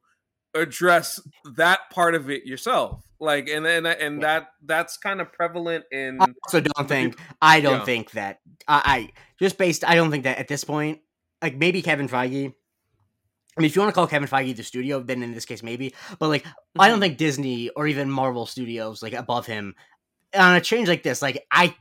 address 0.54 1.20
that 1.56 1.80
part 1.90 2.14
of 2.14 2.30
it 2.30 2.46
yourself. 2.46 3.04
Like 3.20 3.48
and 3.48 3.66
and 3.66 3.86
and 3.86 4.22
that 4.22 4.48
that's 4.64 4.96
kind 4.96 5.20
of 5.20 5.32
prevalent 5.32 5.84
in. 5.92 6.20
I 6.20 6.26
also 6.44 6.60
don't 6.60 6.88
think 6.88 7.18
I 7.40 7.60
don't 7.60 7.80
yeah. 7.80 7.84
think 7.84 8.10
that 8.12 8.40
I, 8.66 8.82
I 8.84 9.10
just 9.38 9.58
based. 9.58 9.84
I 9.84 9.94
don't 9.94 10.10
think 10.10 10.24
that 10.24 10.38
at 10.38 10.48
this 10.48 10.64
point, 10.64 11.00
like 11.42 11.56
maybe 11.56 11.82
Kevin 11.82 12.08
Feige. 12.08 12.54
I 13.58 13.62
mean, 13.62 13.70
if 13.70 13.74
you 13.74 13.80
want 13.80 13.88
to 13.88 13.94
call 13.94 14.06
Kevin 14.06 14.28
Feige 14.28 14.54
the 14.54 14.62
studio, 14.62 15.00
then 15.00 15.22
in 15.22 15.32
this 15.32 15.46
case, 15.46 15.62
maybe. 15.62 15.94
But 16.18 16.28
like, 16.28 16.44
mm-hmm. 16.44 16.80
I 16.80 16.88
don't 16.88 16.96
mm-hmm. 16.96 17.02
think 17.02 17.16
Disney 17.16 17.70
or 17.70 17.86
even 17.86 18.10
Marvel 18.10 18.44
Studios, 18.44 19.02
like 19.02 19.14
above 19.14 19.46
him, 19.46 19.74
on 20.36 20.54
a 20.54 20.60
change 20.60 20.88
like 20.88 21.02
this, 21.02 21.22
like 21.22 21.46
I 21.50 21.74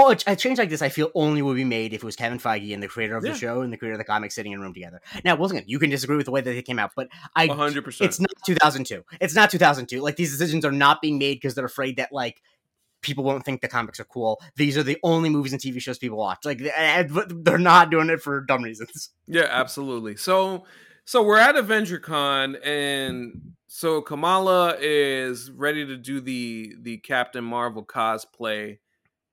Oh, 0.00 0.14
a 0.28 0.36
change 0.36 0.58
like 0.58 0.70
this, 0.70 0.80
I 0.80 0.90
feel 0.90 1.10
only 1.16 1.42
would 1.42 1.56
be 1.56 1.64
made 1.64 1.92
if 1.92 2.02
it 2.02 2.06
was 2.06 2.14
Kevin 2.14 2.38
Feige 2.38 2.72
and 2.72 2.80
the 2.80 2.86
creator 2.86 3.16
of 3.16 3.24
yeah. 3.24 3.32
the 3.32 3.38
show 3.38 3.62
and 3.62 3.72
the 3.72 3.76
creator 3.76 3.94
of 3.94 3.98
the 3.98 4.04
comic 4.04 4.30
sitting 4.30 4.52
in 4.52 4.60
a 4.60 4.62
room 4.62 4.72
together. 4.72 5.00
Now, 5.24 5.34
once 5.34 5.50
again, 5.50 5.64
you 5.66 5.80
can 5.80 5.90
disagree 5.90 6.16
with 6.16 6.26
the 6.26 6.30
way 6.30 6.40
that 6.40 6.48
they 6.48 6.62
came 6.62 6.78
out, 6.78 6.92
but 6.94 7.08
I, 7.34 7.48
100%. 7.48 8.00
It's 8.00 8.20
not 8.20 8.30
2002. 8.46 9.04
It's 9.20 9.34
not 9.34 9.50
2002. 9.50 10.00
Like 10.00 10.14
these 10.14 10.30
decisions 10.30 10.64
are 10.64 10.70
not 10.70 11.02
being 11.02 11.18
made 11.18 11.34
because 11.34 11.56
they're 11.56 11.64
afraid 11.64 11.96
that 11.96 12.12
like 12.12 12.40
people 13.02 13.24
won't 13.24 13.44
think 13.44 13.60
the 13.60 13.66
comics 13.66 13.98
are 13.98 14.04
cool. 14.04 14.40
These 14.54 14.78
are 14.78 14.84
the 14.84 14.98
only 15.02 15.30
movies 15.30 15.52
and 15.52 15.60
TV 15.60 15.80
shows 15.80 15.98
people 15.98 16.18
watch. 16.18 16.44
Like 16.44 16.60
eh, 16.60 16.70
eh, 16.76 17.04
they're 17.28 17.58
not 17.58 17.90
doing 17.90 18.08
it 18.08 18.22
for 18.22 18.40
dumb 18.42 18.62
reasons. 18.62 19.10
Yeah, 19.26 19.48
absolutely. 19.50 20.14
So, 20.14 20.64
so 21.04 21.24
we're 21.24 21.38
at 21.38 21.56
AvengerCon 21.56 22.64
and 22.64 23.54
so 23.68 24.00
Kamala 24.00 24.76
is 24.80 25.50
ready 25.50 25.84
to 25.84 25.96
do 25.96 26.20
the 26.20 26.74
the 26.80 26.96
Captain 26.98 27.44
Marvel 27.44 27.84
cosplay, 27.84 28.78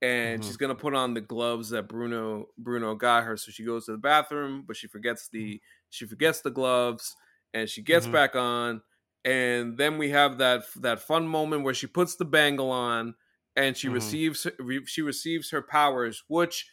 and 0.02 0.39
mm-hmm. 0.39 0.48
she's 0.48 0.58
gonna 0.58 0.76
put 0.76 0.93
on 0.93 1.13
the 1.13 1.21
gloves 1.21 1.69
that 1.69 1.88
Bruno 1.88 2.48
Bruno 2.58 2.95
got 2.95 3.24
her. 3.24 3.38
So 3.38 3.52
she 3.52 3.63
goes 3.63 3.86
to 3.86 3.93
the 3.93 3.98
bathroom, 3.98 4.65
but 4.67 4.76
she 4.76 4.88
forgets 4.88 5.30
the 5.30 5.62
she 5.89 6.06
forgets 6.06 6.41
the 6.41 6.52
gloves, 6.52 7.15
and 7.54 7.69
she 7.69 7.82
gets 7.82 8.06
mm-hmm. 8.06 8.13
back 8.13 8.36
on. 8.36 8.82
And 9.24 9.78
then 9.78 9.98
we 9.98 10.10
have 10.10 10.38
that 10.39 10.63
that 10.82 11.00
fun 11.00 11.26
moment 11.28 11.63
where 11.63 11.74
she 11.74 11.88
puts 11.88 12.15
the 12.15 12.26
bangle 12.26 12.71
on, 12.71 13.15
and 13.56 13.76
she 13.78 13.88
mm-hmm. 13.88 13.95
receives 13.95 14.45
she 14.86 15.02
receives 15.02 15.50
her 15.52 15.62
powers, 15.62 16.24
which 16.28 16.69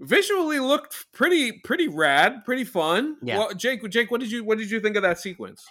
visually 0.00 0.60
looked 0.60 1.06
pretty 1.12 1.52
pretty 1.64 1.88
rad, 1.88 2.44
pretty 2.44 2.64
fun. 2.64 3.16
Yeah, 3.22 3.38
well, 3.38 3.54
Jake, 3.54 3.88
Jake, 3.88 4.10
what 4.10 4.20
did 4.20 4.30
you 4.30 4.44
what 4.44 4.58
did 4.58 4.70
you 4.70 4.80
think 4.80 4.96
of 4.96 5.02
that 5.02 5.18
sequence? 5.18 5.64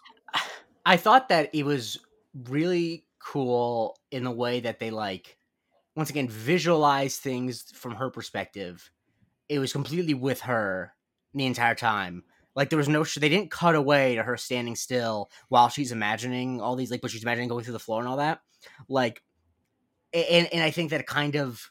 I 0.88 0.96
thought 0.96 1.28
that 1.28 1.50
it 1.54 1.66
was 1.66 2.00
really 2.46 3.04
cool 3.20 4.00
in 4.10 4.24
the 4.24 4.32
way 4.32 4.62
that 4.62 4.80
they 4.80 4.90
like 4.90 5.38
once 5.98 6.10
again 6.10 6.30
visualize 6.30 7.18
things 7.18 7.64
from 7.74 7.96
her 7.96 8.10
perspective. 8.10 8.90
It 9.50 9.60
was 9.60 9.74
completely 9.74 10.14
with 10.14 10.40
her 10.42 10.94
the 11.34 11.46
entire 11.46 11.76
time. 11.76 12.24
Like 12.56 12.70
there 12.70 12.78
was 12.78 12.88
no 12.88 13.04
they 13.04 13.28
didn't 13.28 13.52
cut 13.52 13.76
away 13.76 14.16
to 14.16 14.24
her 14.24 14.38
standing 14.38 14.78
still 14.78 15.30
while 15.50 15.68
she's 15.68 15.92
imagining 15.92 16.62
all 16.62 16.78
these 16.78 16.90
like 16.90 17.02
but 17.02 17.12
she's 17.12 17.24
imagining 17.24 17.50
going 17.50 17.66
through 17.66 17.74
the 17.74 17.80
floor 17.80 18.00
and 18.00 18.08
all 18.08 18.18
that. 18.18 18.40
Like 18.88 19.22
and 20.14 20.48
and 20.54 20.64
I 20.64 20.72
think 20.72 20.92
that 20.92 21.06
kind 21.06 21.36
of 21.36 21.70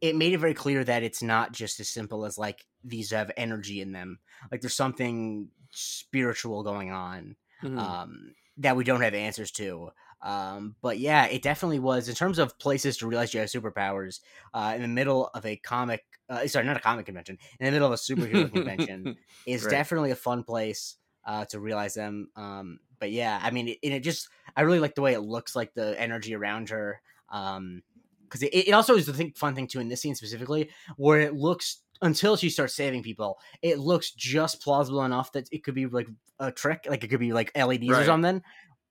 it 0.00 0.16
made 0.16 0.32
it 0.32 0.38
very 0.38 0.54
clear 0.54 0.82
that 0.82 1.04
it's 1.04 1.22
not 1.22 1.52
just 1.52 1.78
as 1.78 1.88
simple 1.88 2.24
as 2.24 2.36
like 2.36 2.64
these 2.82 3.12
have 3.12 3.30
energy 3.36 3.80
in 3.80 3.92
them. 3.92 4.18
Like 4.50 4.60
there's 4.60 4.74
something 4.74 5.50
spiritual 5.70 6.64
going 6.64 6.90
on 6.90 7.36
mm-hmm. 7.62 7.78
um, 7.78 8.34
that 8.58 8.76
we 8.76 8.84
don't 8.84 9.00
have 9.00 9.14
answers 9.14 9.50
to. 9.52 9.90
Um, 10.20 10.74
but 10.82 10.98
yeah, 10.98 11.26
it 11.26 11.42
definitely 11.42 11.78
was 11.78 12.08
in 12.08 12.14
terms 12.14 12.38
of 12.38 12.58
places 12.58 12.96
to 12.98 13.06
realize 13.06 13.32
you 13.32 13.40
have 13.40 13.48
superpowers. 13.48 14.20
Uh, 14.52 14.72
in 14.74 14.82
the 14.82 14.88
middle 14.88 15.30
of 15.34 15.46
a 15.46 15.56
comic, 15.56 16.04
uh, 16.28 16.46
sorry, 16.46 16.66
not 16.66 16.76
a 16.76 16.80
comic 16.80 17.06
convention, 17.06 17.38
in 17.60 17.66
the 17.66 17.72
middle 17.72 17.86
of 17.86 17.92
a 17.92 17.96
superhero 17.96 18.52
convention 18.52 19.16
is 19.46 19.64
right. 19.64 19.70
definitely 19.70 20.10
a 20.10 20.16
fun 20.16 20.42
place. 20.42 20.96
uh, 21.28 21.44
to 21.44 21.60
realize 21.60 21.94
them. 21.94 22.30
Um, 22.36 22.80
but 22.98 23.12
yeah, 23.12 23.38
I 23.42 23.50
mean, 23.50 23.68
it, 23.68 23.78
and 23.84 23.92
it 23.92 24.00
just 24.00 24.28
I 24.56 24.62
really 24.62 24.80
like 24.80 24.94
the 24.94 25.02
way 25.02 25.12
it 25.12 25.20
looks, 25.20 25.54
like 25.54 25.74
the 25.74 25.94
energy 26.00 26.34
around 26.34 26.70
her. 26.70 27.00
Um, 27.28 27.82
because 28.24 28.42
it, 28.42 28.54
it 28.54 28.72
also 28.72 28.94
is 28.94 29.06
the 29.06 29.14
thing, 29.14 29.32
fun 29.34 29.54
thing 29.54 29.66
too 29.66 29.80
in 29.80 29.88
this 29.88 30.02
scene 30.02 30.14
specifically, 30.14 30.70
where 30.96 31.20
it 31.20 31.34
looks 31.34 31.82
until 32.02 32.36
she 32.36 32.50
starts 32.50 32.74
saving 32.74 33.02
people, 33.02 33.38
it 33.62 33.78
looks 33.78 34.10
just 34.12 34.62
plausible 34.62 35.04
enough 35.04 35.32
that 35.32 35.48
it 35.52 35.64
could 35.64 35.74
be 35.74 35.86
like 35.86 36.08
a 36.38 36.52
trick, 36.52 36.86
like 36.88 37.02
it 37.04 37.08
could 37.08 37.20
be 37.20 37.32
like 37.32 37.50
LEDs 37.56 37.88
Right. 37.88 38.02
or 38.02 38.04
something. 38.04 38.42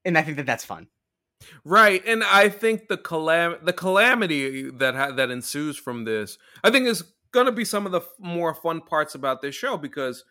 And 0.06 0.18
I 0.18 0.22
think 0.24 0.38
that 0.38 0.46
that's 0.46 0.66
fun. 0.66 0.88
Right, 1.64 2.04
and 2.06 2.24
I 2.24 2.50
think 2.50 2.88
the 2.88 2.98
calam 2.98 3.64
the 3.64 3.74
calamity 3.74 4.72
that 4.72 4.96
ha- 4.96 5.12
that 5.12 5.30
ensues 5.30 5.78
from 5.78 6.04
this, 6.06 6.38
I 6.64 6.72
think, 6.72 6.88
is 6.88 7.04
gonna 7.32 7.52
be 7.52 7.64
some 7.66 7.86
of 7.86 7.92
the 7.92 8.00
f- 8.02 8.08
more 8.20 8.54
fun 8.56 8.82
parts 8.82 9.14
about 9.14 9.42
this 9.42 9.54
show 9.54 9.78
because 9.78 10.24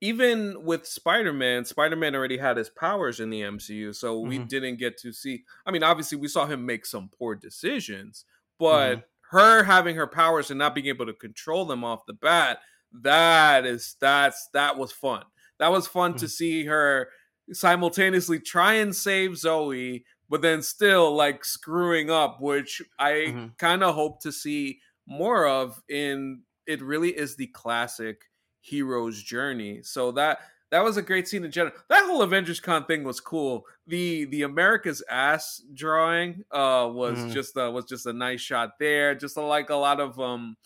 even 0.00 0.62
with 0.64 0.86
Spider-Man, 0.86 1.64
Spider-Man 1.64 2.14
already 2.14 2.36
had 2.36 2.56
his 2.56 2.68
powers 2.68 3.20
in 3.20 3.30
the 3.30 3.40
MCU, 3.42 3.92
so 3.94 4.20
we 4.20 4.38
Mhm. 4.38 4.48
didn't 4.48 4.76
get 4.76 4.98
to 4.98 5.12
see. 5.12 5.44
I 5.66 5.70
mean, 5.70 5.82
obviously, 5.82 6.18
we 6.18 6.28
saw 6.28 6.46
him 6.46 6.66
make 6.66 6.84
some 6.84 7.08
poor 7.08 7.34
decisions, 7.34 8.24
but 8.58 9.08
her 9.34 9.64
having 9.64 9.96
her 9.96 10.06
powers 10.06 10.50
and 10.50 10.58
not 10.58 10.74
being 10.74 10.86
able 10.86 11.06
to 11.06 11.14
control 11.14 11.66
them 11.66 11.84
off 11.84 12.06
the 12.06 12.14
bat, 12.14 12.60
that 12.92 13.66
is 13.66 13.96
that's 14.00 14.48
that 14.54 14.78
was 14.78 14.92
fun. 14.92 15.24
That 15.58 15.72
was 15.72 15.86
fun 15.86 16.14
to 16.16 16.28
see 16.28 16.64
her 16.66 17.10
simultaneously 17.52 18.40
try 18.40 18.74
and 18.74 18.94
save 18.94 19.36
Zoe, 19.36 20.04
but 20.28 20.42
then 20.42 20.62
still 20.62 21.14
like 21.14 21.44
screwing 21.44 22.10
up, 22.10 22.40
which 22.40 22.82
I 22.98 23.10
Mhm. 23.28 23.58
kind 23.58 23.82
of 23.84 23.94
hope 23.94 24.20
to 24.22 24.32
see 24.32 24.80
more 25.06 25.46
of 25.46 25.82
in 25.88 26.44
it 26.66 26.80
really 26.82 27.10
is 27.16 27.36
the 27.36 27.48
classic 27.48 28.24
hero's 28.60 29.22
journey. 29.22 29.82
So 29.82 30.12
that 30.12 30.40
that 30.70 30.82
was 30.82 30.96
a 30.96 31.02
great 31.02 31.28
scene 31.28 31.44
in 31.44 31.50
general. 31.50 31.74
That 31.88 32.04
whole 32.04 32.22
Avengers 32.22 32.60
Con 32.60 32.84
thing 32.86 33.04
was 33.04 33.20
cool. 33.20 33.66
The 33.86 34.24
the 34.26 34.42
America's 34.42 35.02
ass 35.10 35.62
drawing 35.74 36.44
uh 36.50 36.88
was 36.92 37.24
Mhm. 37.24 37.32
just 37.32 37.56
uh, 37.56 37.70
was 37.72 37.84
just 37.84 38.06
a 38.06 38.12
nice 38.12 38.40
shot 38.40 38.72
there. 38.78 39.14
Just 39.14 39.36
uh, 39.38 39.46
like 39.46 39.70
a 39.70 39.76
lot 39.76 40.00
of 40.00 40.18
um 40.18 40.56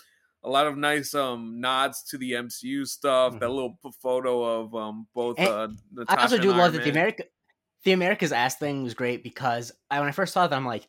a 0.45 0.49
lot 0.49 0.67
of 0.67 0.77
nice 0.77 1.15
um 1.15 1.61
nods 1.61 2.03
to 2.05 2.19
the 2.19 2.33
MCU 2.33 2.87
stuff. 2.87 3.39
That 3.41 3.49
Mhm. 3.49 3.55
little 3.55 3.79
photo 4.01 4.43
of 4.45 4.75
um 4.75 5.09
both 5.15 5.45
uh 5.45 5.69
I 6.09 6.23
also 6.23 6.39
do 6.39 6.53
love 6.53 6.73
that 6.73 6.85
the. 6.85 6.91
America, 6.91 7.25
the 7.85 7.93
America's 7.93 8.33
ass 8.33 8.57
thing 8.57 8.83
was 8.83 8.95
great 8.95 9.23
because 9.23 9.73
I 9.91 10.01
when 10.01 10.09
I 10.09 10.13
first 10.13 10.33
saw 10.33 10.47
that 10.47 10.57
I'm 10.57 10.67
like, 10.67 10.89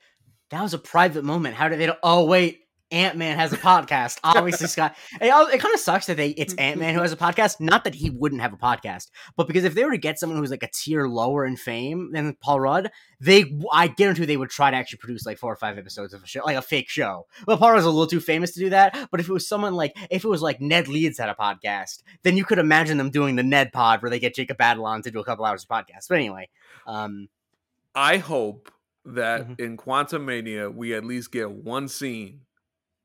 that 0.51 0.61
was 0.61 0.73
a 0.73 0.79
private 0.79 1.23
moment. 1.23 1.55
How 1.55 1.69
did 1.69 1.79
they? 1.79 1.91
Oh 2.03 2.25
wait, 2.25 2.61
Ant 2.91 3.17
Man 3.17 3.37
has 3.37 3.53
a 3.53 3.57
podcast. 3.57 4.19
Obviously, 4.23 4.67
Scott. 4.67 4.95
It, 5.21 5.27
it 5.27 5.59
kind 5.59 5.73
of 5.73 5.79
sucks 5.79 6.07
that 6.07 6.17
they 6.17 6.29
it's 6.29 6.53
Ant 6.55 6.79
Man 6.79 6.93
who 6.95 7.01
has 7.01 7.11
a 7.11 7.17
podcast. 7.17 7.59
Not 7.59 7.83
that 7.83 7.95
he 7.95 8.09
wouldn't 8.09 8.41
have 8.41 8.53
a 8.53 8.57
podcast, 8.57 9.09
but 9.35 9.47
because 9.47 9.63
if 9.63 9.73
they 9.75 9.83
were 9.85 9.91
to 9.91 9.97
get 9.97 10.17
someone 10.19 10.39
who's 10.39 10.51
like 10.51 10.63
a 10.63 10.69
tier 10.73 11.07
lower 11.07 11.45
in 11.45 11.55
fame 11.55 12.11
than 12.11 12.33
Paul 12.41 12.59
Rudd, 12.61 12.91
they 13.19 13.55
I 13.71 13.87
guarantee 13.87 14.25
they 14.25 14.37
would 14.37 14.49
try 14.49 14.71
to 14.71 14.77
actually 14.77 14.97
produce 14.99 15.25
like 15.25 15.37
four 15.37 15.51
or 15.53 15.55
five 15.57 15.77
episodes 15.77 16.13
of 16.13 16.23
a 16.23 16.27
show, 16.27 16.41
like 16.45 16.57
a 16.57 16.61
fake 16.61 16.89
show. 16.89 17.27
But 17.45 17.59
Paul 17.59 17.73
Rudd's 17.73 17.85
a 17.85 17.89
little 17.89 18.07
too 18.07 18.19
famous 18.19 18.51
to 18.53 18.59
do 18.59 18.69
that. 18.71 19.09
But 19.11 19.19
if 19.19 19.29
it 19.29 19.33
was 19.33 19.47
someone 19.47 19.75
like 19.75 19.93
if 20.09 20.23
it 20.23 20.27
was 20.29 20.41
like 20.41 20.59
Ned 20.61 20.87
Leeds 20.87 21.17
had 21.19 21.29
a 21.29 21.35
podcast, 21.35 22.03
then 22.23 22.37
you 22.37 22.45
could 22.45 22.59
imagine 22.59 22.97
them 22.97 23.09
doing 23.11 23.35
the 23.35 23.43
Ned 23.43 23.71
Pod 23.71 24.01
where 24.01 24.09
they 24.09 24.19
get 24.19 24.35
Jacob 24.35 24.57
Batalon 24.57 25.03
to 25.03 25.11
do 25.11 25.19
a 25.19 25.23
couple 25.23 25.45
hours 25.45 25.63
of 25.63 25.69
podcast. 25.69 26.07
But 26.09 26.15
anyway, 26.15 26.49
um, 26.87 27.27
I 27.93 28.17
hope 28.17 28.71
that 29.05 29.47
Mhm. 29.47 29.59
in 29.59 29.77
Quantumania 29.77 30.73
we 30.73 30.93
at 30.93 31.03
least 31.05 31.31
get 31.31 31.49
one 31.51 31.87
scene 31.87 32.41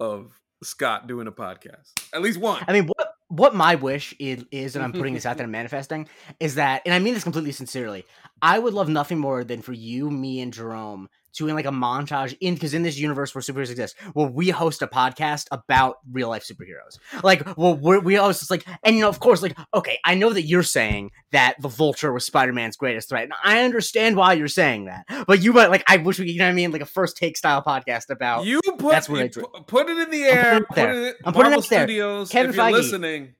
of 0.01 0.41
Scott 0.63 1.07
doing 1.07 1.27
a 1.27 1.33
podcast. 1.33 1.93
At 2.13 2.23
least 2.23 2.39
one. 2.39 2.65
I 2.67 2.73
mean, 2.73 2.87
what 2.87 3.15
what 3.29 3.55
my 3.55 3.75
wish 3.75 4.15
is, 4.19 4.45
is, 4.51 4.77
and 4.77 4.85
I'm 4.85 4.93
putting 4.93 5.15
this 5.15 5.27
out 5.27 5.37
there 5.37 5.45
and 5.45 5.53
manifesting, 5.53 6.09
is 6.39 6.55
that, 6.57 6.83
and 6.85 6.95
I 6.95 6.99
mean 6.99 7.15
this 7.15 7.25
completely 7.25 7.53
sincerely, 7.53 8.05
I 8.41 8.59
would 8.59 8.75
love 8.75 8.89
nothing 8.89 9.19
more 9.19 9.43
than 9.43 9.63
for 9.63 9.73
you, 9.73 10.11
me, 10.11 10.41
and 10.41 10.53
Jerome 10.53 11.09
to 11.35 11.49
in 11.49 11.55
like 11.55 11.66
a 11.66 11.70
montage 11.70 12.37
in 12.41 12.55
because 12.55 12.74
in 12.74 12.82
this 12.82 12.99
universe 12.99 13.35
where 13.35 13.43
superheroes 13.43 13.70
exist, 13.70 13.97
where 14.12 14.26
we 14.28 14.51
host 14.51 14.82
a 14.82 14.87
podcast 14.87 15.47
about 15.51 15.97
real 16.11 16.28
life 16.28 16.45
superheroes. 16.45 16.99
Like, 17.22 17.57
well, 17.57 17.74
we're, 17.76 18.01
we 18.01 18.16
always 18.16 18.39
just 18.39 18.51
like, 18.51 18.64
and 18.82 18.95
you 18.97 19.03
know, 19.03 19.09
of 19.09 19.20
course, 19.20 19.43
like, 19.43 19.57
okay, 19.74 19.99
I 20.05 20.14
know 20.14 20.32
that 20.32 20.43
you're 20.43 20.62
saying 20.62 21.11
that 21.32 21.57
the 21.61 21.68
Vulture 21.68 22.12
was 22.12 22.24
Spider 22.26 22.53
Man's 22.53 22.76
greatest 22.76 23.09
threat, 23.09 23.24
and 23.24 23.32
I 23.43 23.64
understand 23.64 24.16
why 24.16 24.35
you're 24.35 24.49
saying 24.49 24.87
that, 24.87 25.05
but 25.26 25.43
you 25.43 25.53
might 25.53 25.68
like, 25.70 25.85
I 25.89 25.99
wish 25.99 26.18
we, 26.18 26.30
you 26.30 26.39
know 26.39 26.45
what 26.47 26.51
I 26.51 26.55
mean, 26.55 26.70
like 26.70 26.82
a 26.82 26.87
first 26.87 27.16
take 27.16 27.37
style 27.37 27.62
podcast 27.62 28.11
about. 28.11 28.45
you 28.45 28.61
put 28.78 28.91
that's 28.91 29.09
what 29.09 29.20
I 29.22 29.28
drew. 29.28 29.45
pu- 29.45 29.62
put 29.64 29.89
it 29.89 29.99
in 29.99 30.11
the 30.11 30.22
putting 30.22 30.22
air. 30.24 30.57
it 30.57 30.68
Put 30.68 30.78
it 30.78 31.16
I'm 31.24 31.32
putting 31.32 31.53
it 31.53 31.59
out 31.59 31.68
there. 31.68 31.80
Studios. 31.87 32.30
Kevin 32.30 32.51
if 32.51 32.57
you're 32.57 32.64
Feige. 32.66 32.72
listening, 32.72 33.35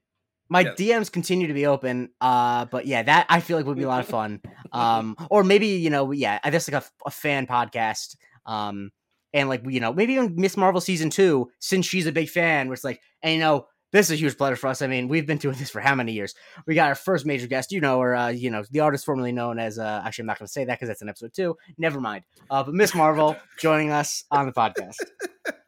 my 0.49 0.61
Yes. 0.61 0.79
DMs 0.79 1.13
continue 1.13 1.47
to 1.47 1.55
be 1.55 1.67
open. 1.67 2.11
Uh, 2.21 2.67
but 2.67 2.87
yeah, 2.87 3.03
that 3.03 3.27
I 3.29 3.41
feel 3.41 3.57
like 3.57 3.67
would 3.67 3.77
be 3.77 3.85
a 3.85 3.89
lot 3.89 4.01
of 4.01 4.09
fun. 4.09 4.41
Um, 4.73 5.17
or 5.31 5.45
maybe 5.45 5.69
you 5.69 5.91
know, 5.91 6.11
yeah, 6.13 6.39
I 6.43 6.51
guess 6.51 6.71
like 6.71 6.83
a, 6.83 6.87
a 7.07 7.11
fan 7.11 7.47
podcast. 7.47 8.17
Um, 8.47 8.91
and 9.33 9.49
like 9.49 9.63
you 9.67 9.81
know, 9.81 9.93
maybe 9.93 10.15
even 10.15 10.35
Miss 10.37 10.57
Marvel 10.57 10.81
season 10.81 11.11
two, 11.11 11.51
since 11.59 11.87
she's 11.87 12.07
a 12.07 12.13
big 12.13 12.29
fan, 12.29 12.69
where 12.69 12.75
it's 12.75 12.85
like, 12.85 13.01
and 13.23 13.35
you 13.35 13.41
know, 13.41 13.67
this 13.91 14.07
is 14.07 14.13
a 14.13 14.17
huge 14.17 14.37
pleasure 14.37 14.57
for 14.57 14.67
us. 14.67 14.83
I 14.83 14.87
mean, 14.89 15.09
we've 15.09 15.27
been 15.27 15.39
doing 15.39 15.57
this 15.57 15.71
for 15.71 15.81
how 15.81 15.95
many 15.95 16.13
years? 16.13 16.35
We 16.67 16.75
got 16.75 16.89
our 16.89 16.95
first 16.97 17.25
major 17.27 17.47
guest, 17.47 17.71
you 17.73 17.81
know, 17.81 18.01
or 18.01 18.15
uh, 18.15 18.29
you 18.29 18.51
know, 18.51 18.65
the 18.71 18.81
artist 18.81 19.05
formerly 19.05 19.33
known 19.33 19.59
as. 19.59 19.79
Uh, 19.79 20.03
actually, 20.05 20.23
I'm 20.23 20.27
not 20.27 20.39
going 20.39 20.47
to 20.47 20.53
say 20.53 20.65
that 20.65 20.75
because 20.75 20.89
that's 20.89 21.03
in 21.03 21.09
episode 21.09 21.33
two. 21.33 21.57
Never 21.79 22.01
mind. 22.01 22.25
Uh, 22.51 22.65
but 22.65 22.75
Miss 22.75 22.95
Marvel 22.95 23.37
joining 23.61 23.91
us 23.91 24.25
on 24.31 24.47
the 24.47 24.53
podcast. 24.53 24.97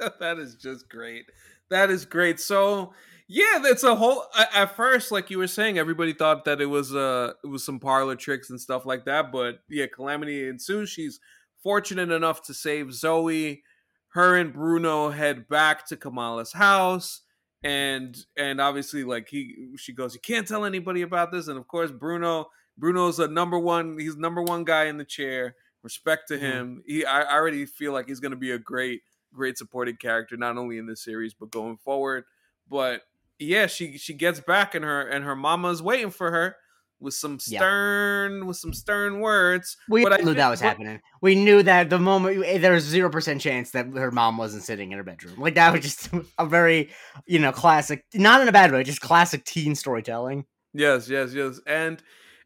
that 0.20 0.38
is 0.38 0.56
just 0.56 0.88
great. 0.88 1.26
That 1.70 1.90
is 1.90 2.04
great. 2.04 2.38
So 2.40 2.92
yeah, 3.28 3.58
that's 3.62 3.82
a 3.82 3.94
whole. 3.96 4.24
At 4.54 4.76
first, 4.76 5.10
like 5.10 5.30
you 5.30 5.38
were 5.38 5.46
saying, 5.46 5.78
everybody 5.78 6.12
thought 6.12 6.44
that 6.44 6.60
it 6.60 6.66
was 6.66 6.94
uh 6.94 7.32
it 7.42 7.48
was 7.48 7.64
some 7.64 7.80
parlor 7.80 8.16
tricks 8.16 8.50
and 8.50 8.60
stuff 8.60 8.86
like 8.86 9.04
that. 9.06 9.32
But 9.32 9.60
yeah, 9.68 9.86
calamity 9.86 10.48
ensues. 10.48 10.90
She's 10.90 11.18
fortunate 11.62 12.10
enough 12.10 12.42
to 12.42 12.54
save 12.54 12.92
Zoe. 12.92 13.62
Her 14.10 14.36
and 14.36 14.52
Bruno 14.52 15.10
head 15.10 15.48
back 15.48 15.86
to 15.88 15.96
Kamala's 15.96 16.52
house, 16.52 17.20
and 17.62 18.16
and 18.36 18.60
obviously, 18.60 19.04
like 19.04 19.28
he 19.28 19.74
she 19.76 19.92
goes, 19.92 20.14
you 20.14 20.20
can't 20.20 20.46
tell 20.48 20.64
anybody 20.64 21.02
about 21.02 21.32
this. 21.32 21.48
And 21.48 21.58
of 21.58 21.66
course, 21.68 21.90
Bruno 21.90 22.46
Bruno's 22.78 23.18
a 23.18 23.28
number 23.28 23.58
one. 23.58 23.98
He's 23.98 24.16
number 24.16 24.42
one 24.42 24.64
guy 24.64 24.84
in 24.84 24.96
the 24.96 25.04
chair. 25.04 25.54
Respect 25.82 26.28
to 26.28 26.34
Mhm. 26.36 26.40
him. 26.40 26.82
He 26.86 27.04
I, 27.04 27.22
I 27.22 27.34
already 27.34 27.66
feel 27.66 27.92
like 27.92 28.06
he's 28.08 28.20
gonna 28.20 28.36
be 28.36 28.52
a 28.52 28.58
great 28.58 29.02
great 29.34 29.58
supporting 29.58 29.96
character 29.96 30.36
not 30.36 30.56
only 30.56 30.78
in 30.78 30.86
this 30.86 31.04
series 31.04 31.34
but 31.34 31.50
going 31.50 31.76
forward 31.76 32.24
but 32.70 33.02
yeah 33.39 33.66
she 33.66 33.99
she 33.99 34.14
gets 34.14 34.41
back 34.41 34.74
and 34.74 34.84
her 34.84 35.03
and 35.07 35.24
her 35.24 35.37
mama's 35.37 35.82
waiting 35.82 36.11
for 36.11 36.30
her 36.30 36.57
with 36.99 37.12
some 37.12 37.39
Yeah. 37.47 37.59
stern 37.61 38.47
with 38.47 38.57
some 38.57 38.72
stern 38.72 39.20
words 39.20 39.76
We 39.91 40.03
But 40.03 40.14
I 40.14 40.16
knew 40.24 40.32
that 40.34 40.49
was 40.49 40.61
happening. 40.61 41.01
We 41.20 41.34
knew 41.34 41.62
that 41.62 41.91
the 41.91 41.99
moment 41.99 42.43
eh, 42.45 42.57
there 42.59 42.72
was 42.72 42.84
zero 42.84 43.11
percent 43.11 43.43
chance 43.43 43.72
that 43.72 43.87
her 43.95 44.11
mom 44.11 44.39
wasn't 44.39 44.62
sitting 44.62 44.93
in 44.93 44.99
her 44.99 45.05
bedroom. 45.05 45.39
Like 45.39 45.57
that 45.57 45.72
was 45.74 45.82
just 45.82 46.09
a 46.39 46.47
very, 46.47 46.89
you 47.26 47.39
know, 47.39 47.53
classic. 47.53 48.05
Not 48.14 48.41
in 48.41 48.49
a 48.49 48.53
bad 48.53 48.72
way, 48.72 48.82
just 48.82 49.03
classic 49.03 49.45
teen 49.45 49.74
storytelling. 49.74 50.47
yes 50.72 51.09
yes 51.09 51.34
yes 51.34 51.61
and 51.66 52.03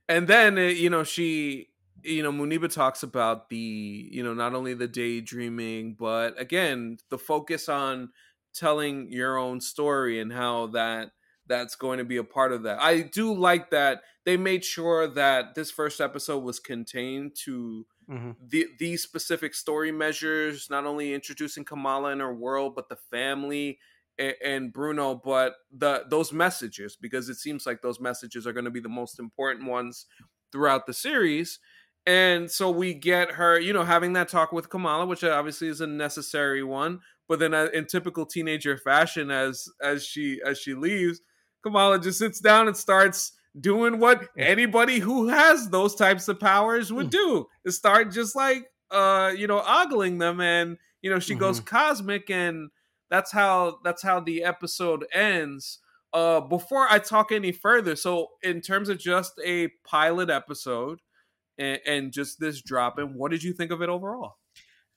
and 0.08 0.26
then 0.26 0.58
uh, 0.58 0.62
you 0.62 0.90
know 0.90 1.04
she 1.04 1.68
you 2.02 2.22
know 2.22 2.32
Muneeba 2.32 2.72
talks 2.72 3.02
about 3.04 3.48
the 3.50 4.08
you 4.10 4.22
know 4.24 4.34
not 4.34 4.54
only 4.54 4.74
the 4.74 4.88
daydreaming 4.88 5.94
but 5.94 6.40
again 6.40 6.96
the 7.10 7.18
focus 7.18 7.68
on 7.68 8.10
telling 8.54 9.10
your 9.10 9.36
own 9.38 9.60
story 9.60 10.20
and 10.20 10.32
how 10.32 10.66
that 10.68 11.12
that's 11.46 11.74
going 11.74 11.98
to 11.98 12.04
be 12.04 12.16
a 12.16 12.24
part 12.24 12.52
of 12.52 12.62
that 12.62 12.80
i 12.80 13.00
do 13.00 13.32
like 13.34 13.70
that 13.70 14.02
they 14.24 14.36
made 14.36 14.64
sure 14.64 15.06
that 15.06 15.54
this 15.54 15.70
first 15.70 16.00
episode 16.00 16.38
was 16.40 16.60
contained 16.60 17.34
to 17.34 17.86
Mhm. 18.08 18.36
the 18.38 18.66
these 18.78 19.02
specific 19.02 19.54
story 19.54 19.92
measures, 19.92 20.70
not 20.70 20.86
only 20.86 21.12
introducing 21.12 21.64
Kamala 21.64 22.10
and 22.12 22.20
her 22.20 22.34
world, 22.34 22.74
but 22.74 22.88
the 22.88 22.96
family 22.96 23.78
and, 24.18 24.34
and 24.42 24.72
Bruno, 24.72 25.14
but 25.14 25.56
the 25.70 26.04
those 26.08 26.32
messages 26.32 26.96
because 26.96 27.28
it 27.28 27.34
seems 27.36 27.66
like 27.66 27.82
those 27.82 28.00
messages 28.00 28.46
are 28.46 28.52
going 28.52 28.64
to 28.64 28.70
be 28.70 28.80
the 28.80 28.88
most 28.88 29.18
important 29.18 29.68
ones 29.68 30.06
throughout 30.52 30.86
the 30.86 30.94
series. 30.94 31.58
And 32.06 32.50
so 32.50 32.70
we 32.70 32.94
get 32.94 33.32
her, 33.32 33.60
you 33.60 33.72
know, 33.74 33.84
having 33.84 34.14
that 34.14 34.28
talk 34.28 34.52
with 34.52 34.70
Kamala, 34.70 35.04
which 35.06 35.22
obviously 35.22 35.68
is 35.68 35.82
a 35.82 35.86
necessary 35.86 36.62
one. 36.62 37.02
But 37.30 37.38
then, 37.38 37.54
in 37.54 37.86
typical 37.86 38.26
teenager 38.26 38.76
fashion, 38.76 39.30
as 39.30 39.68
as 39.80 40.04
she 40.04 40.40
as 40.44 40.58
she 40.58 40.74
leaves, 40.74 41.20
Kamala 41.62 42.00
just 42.00 42.18
sits 42.18 42.40
down 42.40 42.66
and 42.66 42.76
starts 42.76 43.34
doing 43.58 44.00
what 44.00 44.28
anybody 44.36 44.98
who 44.98 45.28
has 45.28 45.70
those 45.70 45.94
types 45.94 46.26
of 46.26 46.40
powers 46.40 46.92
would 46.92 47.08
do 47.08 47.46
is 47.64 47.76
start 47.76 48.10
just 48.10 48.34
like 48.34 48.64
uh 48.90 49.32
you 49.36 49.46
know 49.46 49.62
ogling 49.64 50.18
them 50.18 50.40
and 50.40 50.76
you 51.02 51.10
know 51.10 51.20
she 51.20 51.36
goes 51.36 51.60
cosmic 51.60 52.30
and 52.30 52.70
that's 53.10 53.30
how 53.30 53.78
that's 53.84 54.02
how 54.02 54.18
the 54.18 54.42
episode 54.42 55.04
ends. 55.12 55.78
Uh 56.12 56.40
before 56.40 56.88
i 56.90 56.98
talk 56.98 57.30
any 57.30 57.52
further 57.52 57.94
so 57.94 58.26
in 58.42 58.60
terms 58.60 58.88
of 58.88 58.98
just 58.98 59.34
a 59.46 59.68
pilot 59.84 60.30
episode 60.30 61.00
and, 61.58 61.78
and 61.86 62.12
just 62.12 62.40
this 62.40 62.60
drop 62.60 62.98
in 62.98 63.14
what 63.14 63.30
did 63.30 63.44
you 63.44 63.52
think 63.52 63.70
of 63.70 63.82
it 63.82 63.88
overall 63.88 64.34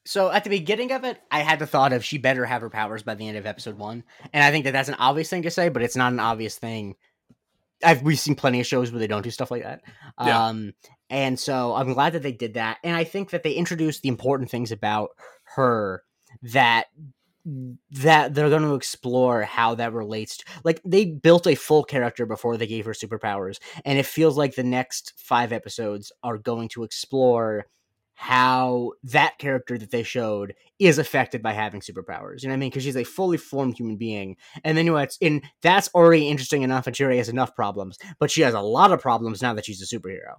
So 0.05 0.29
at 0.29 0.43
the 0.43 0.49
beginning 0.49 0.91
of 0.91 1.03
it, 1.03 1.19
I 1.31 1.39
had 1.39 1.59
the 1.59 1.67
thought 1.67 1.93
of 1.93 2.03
she 2.03 2.17
better 2.17 2.45
have 2.45 2.61
her 2.61 2.69
powers 2.69 3.03
by 3.03 3.15
the 3.15 3.27
end 3.27 3.37
of 3.37 3.45
episode 3.45 3.77
one, 3.77 4.03
and 4.33 4.43
I 4.43 4.51
think 4.51 4.65
that 4.65 4.71
that's 4.71 4.89
an 4.89 4.95
obvious 4.95 5.29
thing 5.29 5.43
to 5.43 5.51
say, 5.51 5.69
but 5.69 5.81
it's 5.81 5.95
not 5.95 6.11
an 6.11 6.19
obvious 6.19 6.57
thing. 6.57 6.95
I've 7.83 8.01
we've 8.01 8.19
seen 8.19 8.35
plenty 8.35 8.59
of 8.59 8.67
shows 8.67 8.91
where 8.91 8.99
they 8.99 9.07
don't 9.07 9.21
do 9.21 9.31
stuff 9.31 9.51
like 9.51 9.63
that. 9.63 9.81
Yeah. 10.19 10.47
Um, 10.47 10.73
and 11.09 11.39
so 11.39 11.73
I'm 11.75 11.93
glad 11.93 12.13
that 12.13 12.23
they 12.23 12.31
did 12.31 12.55
that, 12.55 12.79
and 12.83 12.95
I 12.95 13.05
think 13.05 13.29
that 13.29 13.43
they 13.43 13.53
introduced 13.53 14.01
the 14.01 14.09
important 14.09 14.49
things 14.49 14.71
about 14.71 15.11
her 15.55 16.03
that 16.41 16.87
that 17.91 18.33
they're 18.33 18.49
going 18.49 18.61
to 18.61 18.75
explore 18.75 19.43
how 19.43 19.75
that 19.75 19.91
relates 19.91 20.37
to, 20.37 20.45
like 20.63 20.81
they 20.85 21.03
built 21.05 21.45
a 21.45 21.55
full 21.55 21.83
character 21.83 22.25
before 22.25 22.55
they 22.55 22.67
gave 22.67 22.85
her 22.85 22.93
superpowers 22.93 23.59
and 23.83 23.99
it 23.99 24.05
feels 24.05 24.37
like 24.37 24.55
the 24.55 24.63
next 24.63 25.11
5 25.17 25.51
episodes 25.51 26.09
are 26.23 26.37
going 26.37 26.69
to 26.69 26.85
explore 26.85 27.65
how 28.15 28.91
that 29.03 29.37
character 29.39 29.77
that 29.77 29.91
they 29.91 30.03
showed 30.03 30.53
is 30.79 30.97
affected 30.99 31.41
by 31.41 31.53
having 31.53 31.81
superpowers. 31.81 32.41
You 32.43 32.47
know 32.49 32.53
what 32.53 32.57
I 32.57 32.59
mean? 32.59 32.69
Because 32.69 32.83
she's 32.83 32.95
a 32.97 33.03
fully 33.03 33.37
formed 33.37 33.77
human 33.77 33.97
being, 33.97 34.37
and 34.63 34.77
then 34.77 34.85
you 34.85 34.91
know 34.91 34.97
it's 34.97 35.17
in 35.19 35.41
that's 35.61 35.89
already 35.95 36.29
interesting 36.29 36.61
enough, 36.61 36.87
and 36.87 36.95
she 36.95 37.03
already 37.03 37.17
has 37.17 37.29
enough 37.29 37.55
problems. 37.55 37.97
But 38.19 38.31
she 38.31 38.41
has 38.41 38.53
a 38.53 38.61
lot 38.61 38.91
of 38.91 39.01
problems 39.01 39.41
now 39.41 39.53
that 39.53 39.65
she's 39.65 39.81
a 39.81 39.85
superhero. 39.95 40.35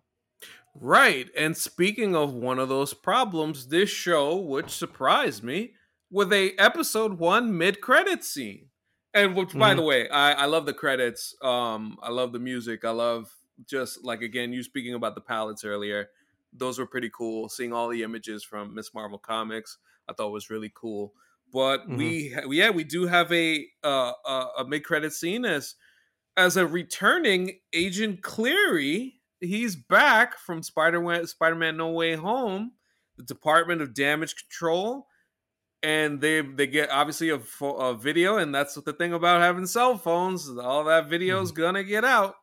Right. 0.74 1.28
And 1.36 1.56
speaking 1.56 2.16
of 2.16 2.32
one 2.34 2.58
of 2.58 2.68
those 2.68 2.94
problems, 2.94 3.68
this 3.68 3.90
show, 3.90 4.34
which 4.36 4.70
surprised 4.70 5.44
me, 5.44 5.74
with 6.10 6.32
a 6.32 6.52
episode 6.58 7.18
one 7.18 7.56
mid 7.56 7.80
credit 7.80 8.24
scene. 8.24 8.68
And 9.12 9.36
which, 9.36 9.52
by 9.56 9.72
Mhm. 9.74 9.76
the 9.76 9.82
way, 9.82 10.08
I, 10.08 10.32
I 10.32 10.44
love 10.46 10.66
the 10.66 10.74
credits. 10.74 11.36
Um, 11.40 11.96
I 12.02 12.10
love 12.10 12.32
the 12.32 12.40
music. 12.40 12.84
I 12.84 12.90
love 12.90 13.32
just 13.64 14.02
like 14.04 14.22
again, 14.22 14.52
you 14.52 14.64
speaking 14.64 14.94
about 14.94 15.14
the 15.14 15.20
palettes 15.20 15.64
earlier. 15.64 16.08
Those 16.54 16.78
were 16.78 16.86
pretty 16.86 17.10
cool. 17.12 17.48
Seeing 17.48 17.72
all 17.72 17.88
the 17.88 18.02
images 18.02 18.44
from 18.44 18.74
Miss 18.74 18.94
Marvel 18.94 19.18
comics, 19.18 19.78
I 20.08 20.12
thought 20.12 20.30
was 20.30 20.50
really 20.50 20.72
cool. 20.74 21.12
But 21.52 21.88
we, 21.88 22.30
ha- 22.30 22.48
yeah, 22.50 22.70
we 22.70 22.84
do 22.84 23.06
have 23.06 23.32
a 23.32 23.66
uh, 23.84 24.12
a, 24.26 24.46
a 24.58 24.64
mid 24.66 24.84
credit 24.84 25.12
scene 25.12 25.44
as 25.44 25.74
as 26.36 26.56
a 26.56 26.66
returning 26.66 27.60
Agent 27.72 28.22
Cleary. 28.22 29.20
He's 29.40 29.76
back 29.76 30.38
from 30.38 30.62
Spider 30.62 31.26
Spider 31.26 31.54
Man 31.54 31.76
No 31.76 31.90
Way 31.90 32.14
Home, 32.14 32.72
the 33.16 33.24
Department 33.24 33.82
of 33.82 33.94
Damage 33.94 34.34
Control, 34.36 35.06
and 35.82 36.20
they 36.20 36.40
they 36.40 36.66
get 36.66 36.90
obviously 36.90 37.30
a, 37.30 37.40
a 37.64 37.94
video, 37.94 38.38
and 38.38 38.54
that's 38.54 38.74
the 38.74 38.92
thing 38.92 39.12
about 39.12 39.42
having 39.42 39.66
cell 39.66 39.98
phones. 39.98 40.48
All 40.48 40.84
that 40.84 41.08
video 41.08 41.40
is 41.42 41.52
gonna 41.52 41.84
get 41.84 42.04
out. 42.04 42.34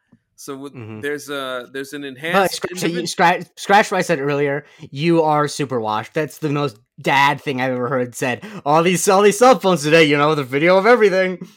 So 0.41 0.57
with, 0.57 0.73
Mhm. 0.73 1.03
there's 1.03 1.29
a 1.29 1.69
there's 1.71 1.93
an 1.93 2.01
But 2.01 2.07
enhanced. 2.07 2.55
scratch, 2.55 2.79
so 2.79 2.87
you, 2.87 3.05
scratch, 3.05 3.45
scratch 3.57 3.91
what 3.91 3.99
I 3.99 4.01
said 4.01 4.19
earlier. 4.19 4.65
You 4.89 5.21
are 5.21 5.47
super 5.47 5.79
washed. 5.79 6.15
That's 6.15 6.39
the 6.39 6.49
most 6.49 6.77
dad 6.99 7.39
thing 7.39 7.61
I've 7.61 7.73
ever 7.73 7.87
heard 7.89 8.15
said. 8.15 8.43
All 8.65 8.81
these 8.81 9.07
all 9.07 9.21
these 9.21 9.37
cell 9.37 9.59
phones 9.59 9.83
today, 9.83 10.03
you 10.03 10.17
know, 10.17 10.33
the 10.33 10.43
video 10.43 10.77
of 10.77 10.87
everything. 10.87 11.47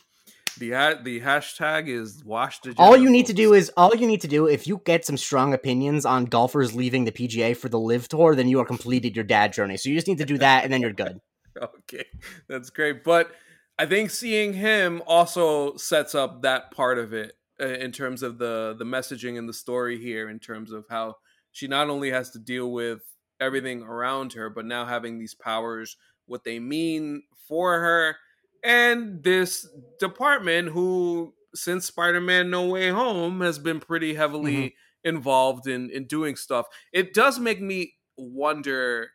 the 0.59 0.73
ha- 0.73 1.01
the 1.03 1.21
hashtag 1.23 1.89
is 1.89 2.23
wash 2.25 2.61
the. 2.61 2.75
All 2.77 2.95
you 2.97 3.09
need 3.11 3.27
to 3.27 3.33
do 3.33 3.55
is 3.55 3.73
all 3.77 3.95
you 3.97 4.07
need 4.07 4.21
to 4.21 4.29
do 4.29 4.47
if 4.47 4.67
you 4.67 4.83
get 4.85 5.05
some 5.07 5.17
strong 5.17 5.55
opinions 5.55 6.05
on 6.05 6.27
golfers 6.27 6.75
leaving 6.75 7.05
the 7.07 7.11
PGA 7.13 7.55
for 7.57 7.69
the 7.71 7.79
LIV 7.81 8.09
Tour, 8.09 8.35
then 8.37 8.49
you 8.49 8.61
are 8.61 8.67
completed 8.67 9.17
your 9.17 9.25
dad 9.25 9.53
journey. 9.55 9.77
So 9.79 9.89
you 9.89 9.95
just 9.97 10.07
need 10.09 10.19
to 10.19 10.25
do 10.27 10.37
that, 10.39 10.63
and 10.63 10.73
then 10.73 10.81
you're 10.83 10.93
good. 10.93 11.21
okay 11.63 12.05
that's 12.49 12.69
great 12.71 13.05
but 13.05 13.31
i 13.79 13.87
think 13.87 14.11
seeing 14.11 14.53
him 14.55 15.01
also 15.07 15.77
sets 15.77 16.13
up 16.13 16.43
that 16.43 16.73
part 16.73 16.99
of 16.99 17.13
it 17.13 17.35
in 17.59 17.93
terms 17.93 18.23
of 18.23 18.39
the 18.39 18.75
the 18.79 18.85
messaging 18.85 19.39
and 19.39 19.49
the 19.49 19.53
story 19.53 20.01
here 20.01 20.29
in 20.29 20.39
terms 20.39 20.73
of 20.73 20.85
how 20.91 21.17
she 21.53 21.67
not 21.67 21.89
only 21.89 22.11
has 22.11 22.31
to 22.31 22.39
deal 22.39 22.73
with 22.73 23.01
everything 23.41 23.83
around 23.83 24.33
her 24.33 24.51
but 24.51 24.65
now 24.65 24.85
having 24.85 25.19
these 25.19 25.35
powers 25.35 25.97
what 26.27 26.45
they 26.45 26.59
mean 26.59 27.23
for 27.47 27.81
her 27.81 28.17
and 28.65 29.23
this 29.23 29.69
department 30.01 30.71
who 30.71 31.35
since 31.55 31.87
spider-man 31.87 32.51
no 32.51 32.67
way 32.67 32.89
home 32.89 33.41
has 33.41 33.59
been 33.59 33.79
pretty 33.79 34.15
heavily 34.15 34.57
mm-hmm. 34.57 35.09
involved 35.09 35.69
in 35.69 35.91
in 35.91 36.07
doing 36.07 36.35
stuff. 36.35 36.67
It 36.93 37.15
does 37.15 37.39
make 37.39 37.61
me 37.61 37.95
wonder 38.17 39.11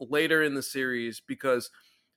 later 0.00 0.42
in 0.42 0.54
the 0.54 0.62
series 0.62 1.22
because 1.26 1.70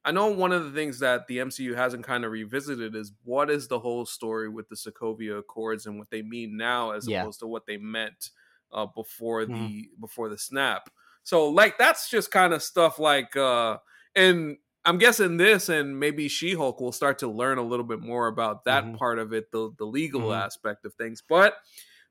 I 0.06 0.12
know 0.12 0.28
one 0.28 0.52
of 0.54 0.64
the 0.64 0.72
things 0.72 1.00
that 1.00 1.28
the 1.28 1.40
MCU 1.40 1.76
hasn't 1.76 2.06
kind 2.06 2.24
of 2.26 2.32
revisited 2.32 2.96
is 2.96 3.12
what 3.24 3.50
is 3.50 3.68
the 3.68 3.80
whole 3.80 4.06
story 4.06 4.48
with 4.50 4.70
the 4.70 4.76
Sokovia 4.76 5.40
Accords 5.40 5.86
and 5.86 6.00
what 6.00 6.10
they 6.10 6.22
mean 6.22 6.56
now 6.58 6.92
as 6.92 7.08
Yeah. 7.08 7.22
opposed 7.22 7.40
to 7.42 7.48
what 7.48 7.66
they 7.66 7.78
meant 7.78 8.30
uh, 8.72 8.86
before 8.86 9.46
the 9.46 9.52
Mhm. 9.52 10.00
before 10.00 10.30
the 10.30 10.38
snap. 10.38 10.90
So 11.24 11.50
like 11.50 11.78
that's 11.78 12.10
just 12.10 12.32
kind 12.32 12.54
of 12.54 12.64
stuff 12.64 13.00
like 13.00 13.36
uh 13.36 13.80
and 14.16 14.58
I'm 14.86 14.98
guessing 14.98 15.38
this 15.38 15.70
and 15.70 16.00
maybe 16.00 16.28
She-Hulk 16.28 16.80
will 16.80 16.92
start 16.94 17.20
to 17.20 17.28
learn 17.28 17.58
a 17.58 17.64
little 17.64 17.86
bit 17.86 18.00
more 18.00 18.28
about 18.28 18.64
that 18.66 18.86
Mhm. 18.86 18.96
part 18.96 19.20
of 19.20 19.34
it, 19.34 19.52
the 19.52 19.72
the 19.78 19.86
legal 19.86 20.30
Mhm. 20.30 20.40
aspect 20.46 20.86
of 20.86 20.94
things. 20.94 21.22
But 21.28 21.56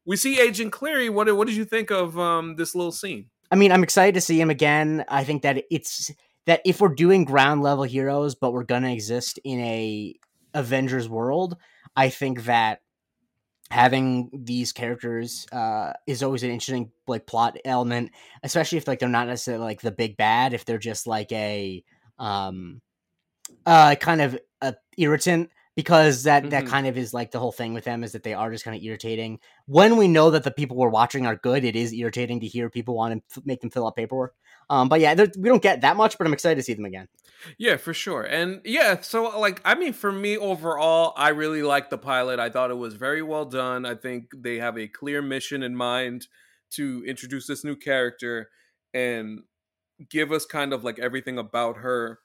we 0.04 0.16
see 0.16 0.40
Agent 0.40 0.72
Cleary. 0.72 1.08
What 1.10 1.34
what 1.36 1.46
did 1.46 1.56
you 1.56 1.64
think 1.64 1.90
of 1.90 2.18
um 2.18 2.56
this 2.56 2.74
little 2.74 2.92
scene? 2.92 3.30
I 3.50 3.56
mean, 3.56 3.72
I'm 3.72 3.82
excited 3.82 4.14
to 4.14 4.20
see 4.20 4.38
him 4.40 4.50
again. 4.50 5.04
I 5.08 5.24
think 5.24 5.42
that 5.42 5.64
it's 5.70 6.10
that 6.48 6.62
if 6.64 6.80
we're 6.80 6.88
doing 6.88 7.26
ground 7.26 7.62
level 7.62 7.84
heroes, 7.84 8.34
but 8.34 8.54
we're 8.54 8.64
gonna 8.64 8.90
exist 8.90 9.38
in 9.44 9.60
a 9.60 10.14
Avengers 10.54 11.06
world, 11.06 11.58
I 11.94 12.08
think 12.08 12.44
that 12.44 12.80
having 13.70 14.30
these 14.32 14.72
characters 14.72 15.46
uh, 15.52 15.92
is 16.06 16.22
always 16.22 16.42
an 16.42 16.50
interesting 16.50 16.90
like 17.06 17.26
plot 17.26 17.58
element, 17.66 18.12
especially 18.42 18.78
if 18.78 18.88
like 18.88 18.98
they're 18.98 19.10
not 19.10 19.26
necessarily 19.28 19.62
like 19.62 19.82
the 19.82 19.90
big 19.90 20.16
bad, 20.16 20.54
if 20.54 20.64
they're 20.64 20.78
just 20.78 21.06
like 21.06 21.30
a 21.32 21.84
um 22.18 22.80
uh 23.66 23.94
kind 23.96 24.22
of 24.22 24.38
a 24.62 24.74
irritant 24.96 25.50
because 25.78 26.24
that 26.24 26.50
that 26.50 26.64
Mhm. 26.64 26.68
kind 26.74 26.86
of 26.88 26.98
is 26.98 27.14
like 27.14 27.30
the 27.30 27.38
whole 27.38 27.52
thing 27.52 27.72
with 27.74 27.84
them 27.84 28.02
is 28.02 28.12
that 28.12 28.24
they 28.24 28.34
are 28.34 28.50
just 28.50 28.64
kind 28.64 28.76
of 28.76 28.82
irritating 28.82 29.38
when 29.66 29.96
we 29.96 30.08
know 30.08 30.30
that 30.30 30.42
the 30.44 30.50
people 30.50 30.76
we're 30.76 30.88
watching 31.00 31.26
are 31.26 31.36
good 31.36 31.64
it 31.64 31.76
is 31.76 31.92
irritating 31.92 32.40
to 32.40 32.46
hear 32.54 32.68
people 32.68 32.94
want 32.96 33.14
to 33.14 33.22
f- 33.40 33.46
make 33.46 33.60
them 33.60 33.70
fill 33.70 33.86
out 33.86 33.96
paperwork 33.96 34.34
um 34.70 34.88
but 34.88 35.00
yeah 35.00 35.14
we 35.38 35.48
don't 35.48 35.62
get 35.62 35.80
that 35.82 35.96
much 35.96 36.18
but 36.18 36.26
i'm 36.26 36.32
excited 36.32 36.56
to 36.56 36.62
see 36.62 36.74
them 36.74 36.84
again 36.84 37.06
Yeah, 37.56 37.76
for 37.76 37.94
sure. 37.94 38.24
And 38.24 38.60
yeah, 38.64 39.00
so 39.00 39.38
like 39.38 39.60
I 39.64 39.74
mean 39.76 39.92
for 39.92 40.10
me 40.10 40.36
overall, 40.36 41.12
I 41.16 41.28
really 41.28 41.62
liked 41.62 41.90
the 41.90 41.98
pilot. 41.98 42.40
I 42.40 42.50
thought 42.50 42.70
it 42.72 42.74
was 42.74 42.94
very 42.94 43.22
well 43.22 43.44
done. 43.44 43.86
I 43.86 43.94
think 43.94 44.30
they 44.36 44.56
have 44.58 44.76
a 44.76 44.88
clear 44.88 45.22
mission 45.22 45.62
in 45.62 45.76
mind 45.76 46.26
to 46.70 47.04
introduce 47.06 47.46
this 47.46 47.64
new 47.64 47.76
character 47.76 48.50
and 48.92 49.40
give 50.10 50.32
us 50.32 50.46
kind 50.46 50.72
of 50.72 50.84
like 50.84 50.98
everything 50.98 51.38
about 51.38 51.78
her 51.78 52.20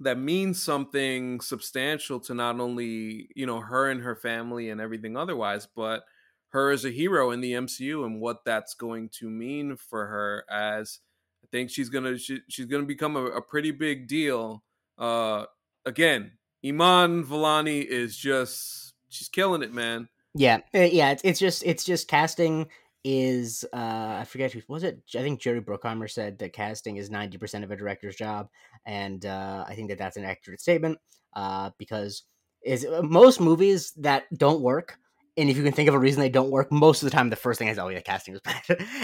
that 0.00 0.18
means 0.18 0.62
something 0.62 1.40
substantial 1.40 2.18
to 2.20 2.34
not 2.34 2.60
only, 2.60 3.28
you 3.34 3.46
know, 3.46 3.60
her 3.60 3.90
and 3.90 4.00
her 4.00 4.16
family 4.16 4.70
and 4.70 4.80
everything 4.80 5.16
otherwise, 5.16 5.68
but 5.74 6.04
her 6.48 6.70
as 6.70 6.84
a 6.84 6.90
hero 6.90 7.30
in 7.30 7.40
the 7.40 7.52
MCU 7.52 8.04
and 8.04 8.20
what 8.20 8.44
that's 8.44 8.74
going 8.74 9.08
to 9.10 9.28
mean 9.28 9.76
for 9.76 10.06
her 10.06 10.44
as 10.50 11.00
I 11.42 11.46
think 11.50 11.70
she's 11.70 11.88
gonna 11.88 12.16
she, 12.16 12.40
she's 12.48 12.66
gonna 12.66 12.84
become 12.84 13.16
a, 13.16 13.24
a 13.26 13.42
pretty 13.42 13.70
big 13.70 14.08
deal. 14.08 14.62
Uh, 14.96 15.46
again, 15.84 16.32
Iman 16.64 17.24
Vellani 17.24 17.84
is 17.84 18.16
just 18.16 18.94
she's 19.08 19.28
killing 19.28 19.62
it, 19.62 19.72
man. 19.72 20.08
yeah 20.34 20.58
uh, 20.74 20.80
yeah 20.80 21.10
it's, 21.10 21.22
it's 21.24 21.38
just 21.38 21.62
it's 21.64 21.84
just 21.84 22.08
casting 22.08 22.66
is 23.04 23.64
uh 23.74 24.16
i 24.20 24.24
forget 24.26 24.50
who 24.52 24.62
was 24.66 24.82
it 24.82 24.98
i 25.14 25.18
think 25.18 25.40
jerry 25.40 25.60
bruckheimer 25.60 26.10
said 26.10 26.38
that 26.38 26.54
casting 26.54 26.96
is 26.96 27.10
90% 27.10 27.62
of 27.62 27.70
a 27.70 27.76
director's 27.76 28.16
job 28.16 28.48
and 28.86 29.26
uh 29.26 29.64
i 29.68 29.74
think 29.74 29.90
that 29.90 29.98
that's 29.98 30.16
an 30.16 30.24
accurate 30.24 30.60
statement 30.60 30.98
uh 31.34 31.70
because 31.78 32.22
is 32.64 32.86
most 33.02 33.40
movies 33.40 33.92
that 33.98 34.24
don't 34.34 34.62
work 34.62 34.96
and 35.36 35.50
if 35.50 35.56
you 35.56 35.62
can 35.62 35.72
think 35.72 35.88
of 35.88 35.94
a 35.94 35.98
reason 35.98 36.20
they 36.20 36.30
don't 36.30 36.50
work 36.50 36.72
most 36.72 37.02
of 37.02 37.06
the 37.06 37.14
time 37.14 37.28
the 37.28 37.36
first 37.36 37.58
thing 37.58 37.68
is 37.68 37.78
oh 37.78 37.88
yeah 37.88 38.00
casting 38.00 38.32
was 38.32 38.40
bad. 38.40 38.62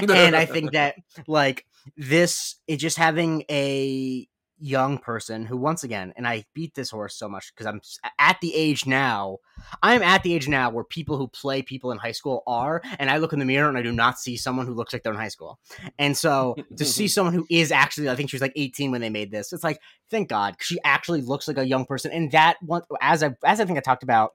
And 0.08 0.34
i 0.34 0.46
think 0.46 0.72
that 0.72 0.94
like 1.26 1.66
this 1.96 2.56
is 2.66 2.78
just 2.78 2.96
having 2.96 3.44
a 3.50 4.26
young 4.60 4.98
person 4.98 5.44
who 5.46 5.56
once 5.56 5.82
again 5.82 6.12
and 6.16 6.26
i 6.26 6.44
beat 6.54 6.74
this 6.74 6.90
horse 6.90 7.16
so 7.16 7.28
much 7.28 7.52
because 7.54 7.66
i'm 7.66 7.80
at 8.18 8.38
the 8.40 8.54
age 8.54 8.86
now 8.86 9.38
i'm 9.82 10.02
at 10.02 10.22
the 10.22 10.34
age 10.34 10.48
now 10.48 10.70
where 10.70 10.84
people 10.84 11.16
who 11.16 11.26
play 11.28 11.62
people 11.62 11.90
in 11.92 11.98
high 11.98 12.12
school 12.12 12.42
are 12.46 12.82
and 12.98 13.10
i 13.10 13.16
look 13.16 13.32
in 13.32 13.38
the 13.38 13.44
mirror 13.44 13.68
and 13.68 13.78
i 13.78 13.82
do 13.82 13.92
not 13.92 14.18
see 14.18 14.36
someone 14.36 14.66
who 14.66 14.74
looks 14.74 14.92
like 14.92 15.02
they're 15.02 15.12
in 15.12 15.18
high 15.18 15.28
school. 15.28 15.58
And 15.98 16.16
so 16.16 16.56
to 16.76 16.84
see 16.84 17.08
someone 17.08 17.34
who 17.34 17.46
is 17.50 17.72
actually 17.72 18.10
i 18.10 18.14
think 18.14 18.30
she 18.30 18.36
was 18.36 18.42
like 18.42 18.52
18 18.54 18.90
when 18.90 19.00
they 19.00 19.10
made 19.10 19.30
this 19.30 19.52
it's 19.52 19.64
like 19.64 19.80
thank 20.10 20.28
god 20.28 20.56
she 20.60 20.78
actually 20.84 21.22
looks 21.22 21.48
like 21.48 21.58
a 21.58 21.66
young 21.66 21.86
person 21.86 22.12
and 22.12 22.30
that 22.32 22.56
one 22.60 22.82
as 23.00 23.22
i 23.22 23.30
as 23.44 23.60
i 23.60 23.64
think 23.64 23.78
i 23.78 23.80
talked 23.80 24.02
about 24.02 24.32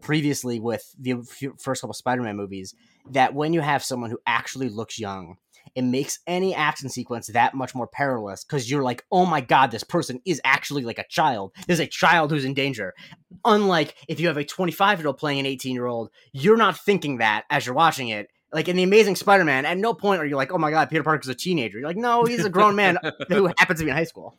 previously 0.00 0.60
with 0.60 0.94
the 0.98 1.16
first 1.58 1.80
couple 1.80 1.94
spider-man 1.94 2.36
movies 2.36 2.74
that 3.10 3.34
when 3.34 3.52
you 3.52 3.60
have 3.60 3.82
someone 3.84 4.10
who 4.10 4.18
actually 4.26 4.68
looks 4.68 4.98
young 4.98 5.36
it 5.76 5.82
makes 5.82 6.18
any 6.26 6.54
action 6.54 6.88
sequence 6.88 7.28
that 7.28 7.54
much 7.54 7.74
more 7.74 7.86
perilous 7.86 8.42
because 8.42 8.68
you're 8.68 8.82
like, 8.82 9.04
oh 9.12 9.26
my 9.26 9.42
god, 9.42 9.70
this 9.70 9.84
person 9.84 10.20
is 10.24 10.40
actually 10.42 10.82
like 10.82 10.98
a 10.98 11.06
child. 11.08 11.52
There's 11.66 11.80
a 11.80 11.86
child 11.86 12.30
who's 12.30 12.46
in 12.46 12.54
danger. 12.54 12.94
Unlike 13.44 13.94
if 14.08 14.18
you 14.18 14.26
have 14.28 14.38
a 14.38 14.44
25 14.44 14.98
year 14.98 15.06
old 15.06 15.18
playing 15.18 15.40
an 15.40 15.46
18 15.46 15.74
year 15.74 15.86
old, 15.86 16.10
you're 16.32 16.56
not 16.56 16.78
thinking 16.78 17.18
that 17.18 17.44
as 17.50 17.66
you're 17.66 17.74
watching 17.74 18.08
it. 18.08 18.28
Like 18.52 18.68
in 18.68 18.76
the 18.76 18.84
Amazing 18.84 19.16
Spider-Man, 19.16 19.66
at 19.66 19.76
no 19.76 19.92
point 19.92 20.22
are 20.22 20.26
you 20.26 20.36
like, 20.36 20.50
oh 20.50 20.58
my 20.58 20.70
god, 20.70 20.88
Peter 20.88 21.02
Parker's 21.02 21.28
a 21.28 21.34
teenager. 21.34 21.78
You're 21.78 21.88
like, 21.88 21.96
no, 21.98 22.24
he's 22.24 22.44
a 22.44 22.50
grown 22.50 22.74
man 22.74 22.96
who 23.28 23.48
happens 23.58 23.80
to 23.80 23.84
be 23.84 23.90
in 23.90 23.96
high 23.96 24.04
school. 24.04 24.38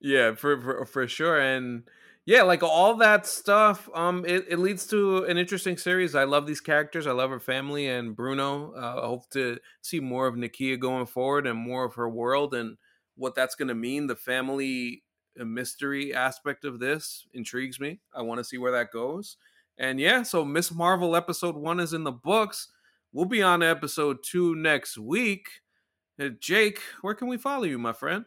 Yeah, 0.00 0.34
for, 0.34 0.60
for 0.60 0.84
for 0.84 1.08
sure, 1.08 1.40
and 1.40 1.84
yeah, 2.26 2.42
like 2.42 2.62
all 2.62 2.96
that 2.96 3.26
stuff. 3.26 3.88
Um, 3.94 4.24
it, 4.26 4.46
it 4.48 4.58
leads 4.58 4.86
to 4.88 5.24
an 5.24 5.36
interesting 5.36 5.76
series. 5.76 6.14
I 6.14 6.24
love 6.24 6.46
these 6.46 6.60
characters. 6.60 7.06
I 7.06 7.12
love 7.12 7.30
her 7.30 7.40
family 7.40 7.86
and 7.88 8.16
Bruno. 8.16 8.72
Uh, 8.74 9.02
I 9.02 9.06
hope 9.06 9.28
to 9.30 9.58
see 9.82 10.00
more 10.00 10.26
of 10.26 10.34
Nakia 10.34 10.78
going 10.78 11.06
forward 11.06 11.46
and 11.46 11.58
more 11.58 11.84
of 11.84 11.94
her 11.96 12.08
world 12.08 12.54
and 12.54 12.76
what 13.16 13.34
that's 13.34 13.54
going 13.54 13.68
to 13.68 13.74
mean. 13.74 14.06
The 14.06 14.16
family 14.16 15.02
uh, 15.38 15.44
mystery 15.44 16.14
aspect 16.14 16.64
of 16.64 16.80
this 16.80 17.26
intrigues 17.34 17.78
me. 17.78 18.00
I 18.14 18.22
want 18.22 18.38
to 18.38 18.44
see 18.44 18.56
where 18.56 18.72
that 18.72 18.90
goes. 18.90 19.36
And 19.76 20.00
yeah, 20.00 20.22
so 20.22 20.44
Miss 20.44 20.72
Marvel 20.72 21.16
episode 21.16 21.56
one 21.56 21.78
is 21.80 21.92
in 21.92 22.04
the 22.04 22.12
books. 22.12 22.68
We'll 23.12 23.26
be 23.26 23.42
on 23.42 23.62
episode 23.62 24.18
two 24.24 24.54
next 24.54 24.96
week. 24.96 25.46
Uh, 26.18 26.30
Jake, 26.40 26.80
where 27.02 27.14
can 27.14 27.28
we 27.28 27.36
follow 27.36 27.64
you, 27.64 27.78
my 27.78 27.92
friend? 27.92 28.24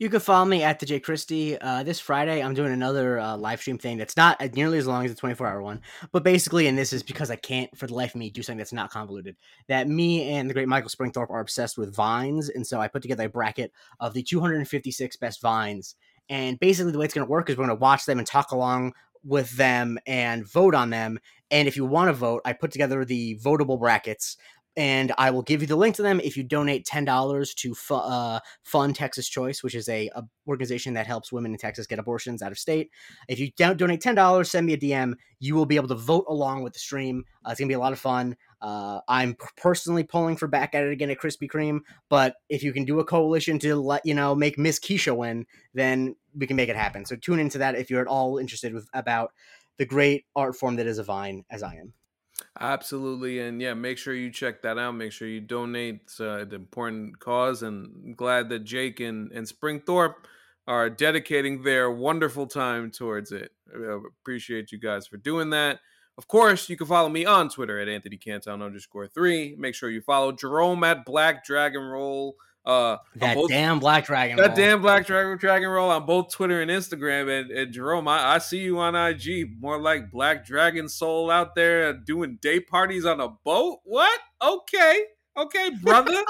You 0.00 0.08
can 0.08 0.20
follow 0.20 0.46
me 0.46 0.62
at 0.62 0.80
the 0.80 0.86
J 0.86 0.98
Christie. 0.98 1.58
Uh, 1.60 1.82
this 1.82 2.00
Friday, 2.00 2.42
I'm 2.42 2.54
doing 2.54 2.72
another 2.72 3.18
uh, 3.18 3.36
live 3.36 3.60
stream 3.60 3.76
thing 3.76 3.98
that's 3.98 4.16
not 4.16 4.40
nearly 4.54 4.78
as 4.78 4.86
long 4.86 5.04
as 5.04 5.10
the 5.10 5.20
24 5.20 5.46
hour 5.46 5.60
one, 5.60 5.82
but 6.10 6.24
basically, 6.24 6.66
and 6.68 6.78
this 6.78 6.94
is 6.94 7.02
because 7.02 7.30
I 7.30 7.36
can't 7.36 7.76
for 7.76 7.86
the 7.86 7.92
life 7.92 8.14
of 8.14 8.18
me 8.18 8.30
do 8.30 8.42
something 8.42 8.56
that's 8.56 8.72
not 8.72 8.88
convoluted. 8.88 9.36
That 9.68 9.88
me 9.88 10.32
and 10.32 10.48
the 10.48 10.54
great 10.54 10.68
Michael 10.68 10.88
Springthorpe 10.88 11.28
are 11.28 11.40
obsessed 11.40 11.76
with 11.76 11.94
vines, 11.94 12.48
and 12.48 12.66
so 12.66 12.80
I 12.80 12.88
put 12.88 13.02
together 13.02 13.26
a 13.26 13.28
bracket 13.28 13.74
of 14.00 14.14
the 14.14 14.22
256 14.22 15.16
best 15.18 15.42
vines. 15.42 15.96
And 16.30 16.58
basically, 16.58 16.92
the 16.92 16.98
way 16.98 17.04
it's 17.04 17.12
going 17.12 17.26
to 17.26 17.30
work 17.30 17.50
is 17.50 17.58
we're 17.58 17.66
going 17.66 17.76
to 17.76 17.82
watch 17.82 18.06
them 18.06 18.16
and 18.16 18.26
talk 18.26 18.52
along 18.52 18.94
with 19.22 19.50
them 19.58 19.98
and 20.06 20.50
vote 20.50 20.74
on 20.74 20.88
them. 20.88 21.18
And 21.50 21.68
if 21.68 21.76
you 21.76 21.84
want 21.84 22.08
to 22.08 22.14
vote, 22.14 22.40
I 22.46 22.54
put 22.54 22.70
together 22.70 23.04
the 23.04 23.38
votable 23.44 23.78
brackets 23.78 24.38
and 24.80 25.12
I 25.18 25.30
will 25.30 25.42
give 25.42 25.60
you 25.60 25.66
the 25.66 25.76
link 25.76 25.94
to 25.96 26.02
them 26.02 26.20
if 26.24 26.38
you 26.38 26.42
donate 26.42 26.86
ten 26.86 27.04
dollars 27.04 27.52
to 27.56 27.74
fu- 27.74 27.96
uh, 27.96 28.40
Fund 28.62 28.96
Texas 28.96 29.28
Choice, 29.28 29.62
which 29.62 29.74
is 29.74 29.86
a, 29.90 30.08
a, 30.14 30.22
organization 30.48 30.94
that 30.94 31.06
helps 31.06 31.30
women 31.30 31.52
in 31.52 31.58
Texas 31.58 31.86
get 31.86 31.98
abortions 31.98 32.40
out 32.40 32.50
of 32.50 32.58
state. 32.58 32.90
If 33.28 33.38
you 33.38 33.50
don't 33.58 33.76
donate 33.76 34.00
ten 34.00 34.14
dollars, 34.14 34.50
send 34.50 34.66
me 34.66 34.72
a 34.72 34.78
DM. 34.78 35.12
You 35.38 35.54
will 35.54 35.66
be 35.66 35.76
able 35.76 35.88
to 35.88 35.96
vote 35.96 36.24
along 36.28 36.62
with 36.62 36.72
the 36.72 36.78
stream. 36.78 37.26
Uh, 37.44 37.50
it's 37.50 37.60
gonna 37.60 37.68
be 37.68 37.74
a 37.74 37.78
lot 37.78 37.92
of 37.92 37.98
fun. 37.98 38.36
Uh, 38.62 39.00
I'm 39.06 39.36
personally 39.58 40.02
pulling 40.02 40.36
for 40.36 40.48
back 40.48 40.74
at 40.74 40.84
it 40.84 40.92
again 40.92 41.10
at 41.10 41.20
Krispy 41.20 41.46
Kreme, 41.46 41.80
but 42.08 42.36
if 42.48 42.62
you 42.62 42.72
can 42.72 42.86
do 42.86 43.00
a 43.00 43.04
coalition 43.04 43.58
to 43.58 43.76
let 43.76 44.06
you 44.06 44.14
know 44.14 44.34
make 44.34 44.58
Miss 44.58 44.80
Keisha 44.80 45.14
win, 45.14 45.44
then 45.74 46.16
we 46.34 46.46
can 46.46 46.56
make 46.56 46.70
it 46.70 46.76
happen. 46.76 47.04
So 47.04 47.16
tune 47.16 47.38
into 47.38 47.58
that 47.58 47.74
if 47.74 47.90
you're 47.90 48.00
at 48.00 48.06
all 48.06 48.38
interested 48.38 48.72
with 48.72 48.88
about 48.94 49.32
the 49.76 49.84
great 49.84 50.24
art 50.34 50.56
form 50.56 50.76
that 50.76 50.86
is 50.86 50.98
a 50.98 51.04
vine, 51.04 51.44
as 51.50 51.62
I 51.62 51.74
am. 51.74 51.92
Absolutely, 52.58 53.40
and 53.40 53.60
yeah, 53.60 53.74
make 53.74 53.98
sure 53.98 54.14
you 54.14 54.30
check 54.30 54.62
that 54.62 54.78
out. 54.78 54.92
Make 54.92 55.12
sure 55.12 55.28
you 55.28 55.40
donate 55.40 56.12
uh, 56.20 56.40
an 56.40 56.54
important 56.54 57.18
cause. 57.18 57.62
And 57.62 58.16
glad 58.16 58.48
that 58.50 58.64
Jake 58.64 59.00
and 59.00 59.32
and 59.32 59.46
Springthorpe 59.46 60.26
are 60.66 60.90
dedicating 60.90 61.62
their 61.62 61.90
wonderful 61.90 62.46
time 62.46 62.90
towards 62.90 63.32
it. 63.32 63.52
I 63.74 63.98
appreciate 64.22 64.72
you 64.72 64.78
guys 64.78 65.06
for 65.06 65.16
doing 65.16 65.50
that. 65.50 65.80
Of 66.18 66.28
course, 66.28 66.68
you 66.68 66.76
can 66.76 66.86
follow 66.86 67.08
me 67.08 67.24
on 67.24 67.48
Twitter 67.48 67.78
at 67.78 67.88
Anthony 67.88 68.18
Canton 68.18 68.60
underscore 68.60 69.06
three. 69.06 69.56
Make 69.58 69.74
sure 69.74 69.90
you 69.90 70.02
follow 70.02 70.32
Jerome 70.32 70.84
at 70.84 71.06
Black 71.06 71.44
Dragon 71.44 71.82
Roll. 71.82 72.36
Uh, 72.64 72.98
that 73.16 73.34
both, 73.34 73.48
damn 73.48 73.78
Black 73.78 74.04
Dragon. 74.04 74.36
That 74.36 74.48
roll. 74.48 74.56
damn 74.56 74.82
Black 74.82 75.06
Dragon 75.06 75.38
Dragon 75.38 75.68
Roll 75.68 75.90
on 75.90 76.04
both 76.04 76.30
Twitter 76.30 76.60
and 76.60 76.70
Instagram. 76.70 77.40
And, 77.40 77.50
and 77.50 77.72
Jerome, 77.72 78.06
I, 78.06 78.34
I, 78.34 78.38
see 78.38 78.58
you 78.58 78.78
on 78.78 78.94
IG. 78.94 79.58
More 79.58 79.80
like 79.80 80.10
Black 80.10 80.44
Dragon 80.44 80.88
Soul 80.88 81.30
out 81.30 81.54
there 81.54 81.92
doing 81.94 82.38
day 82.42 82.60
parties 82.60 83.06
on 83.06 83.20
a 83.20 83.28
boat. 83.28 83.80
What? 83.84 84.20
Okay, 84.42 85.04
okay, 85.38 85.70
brother. 85.82 86.22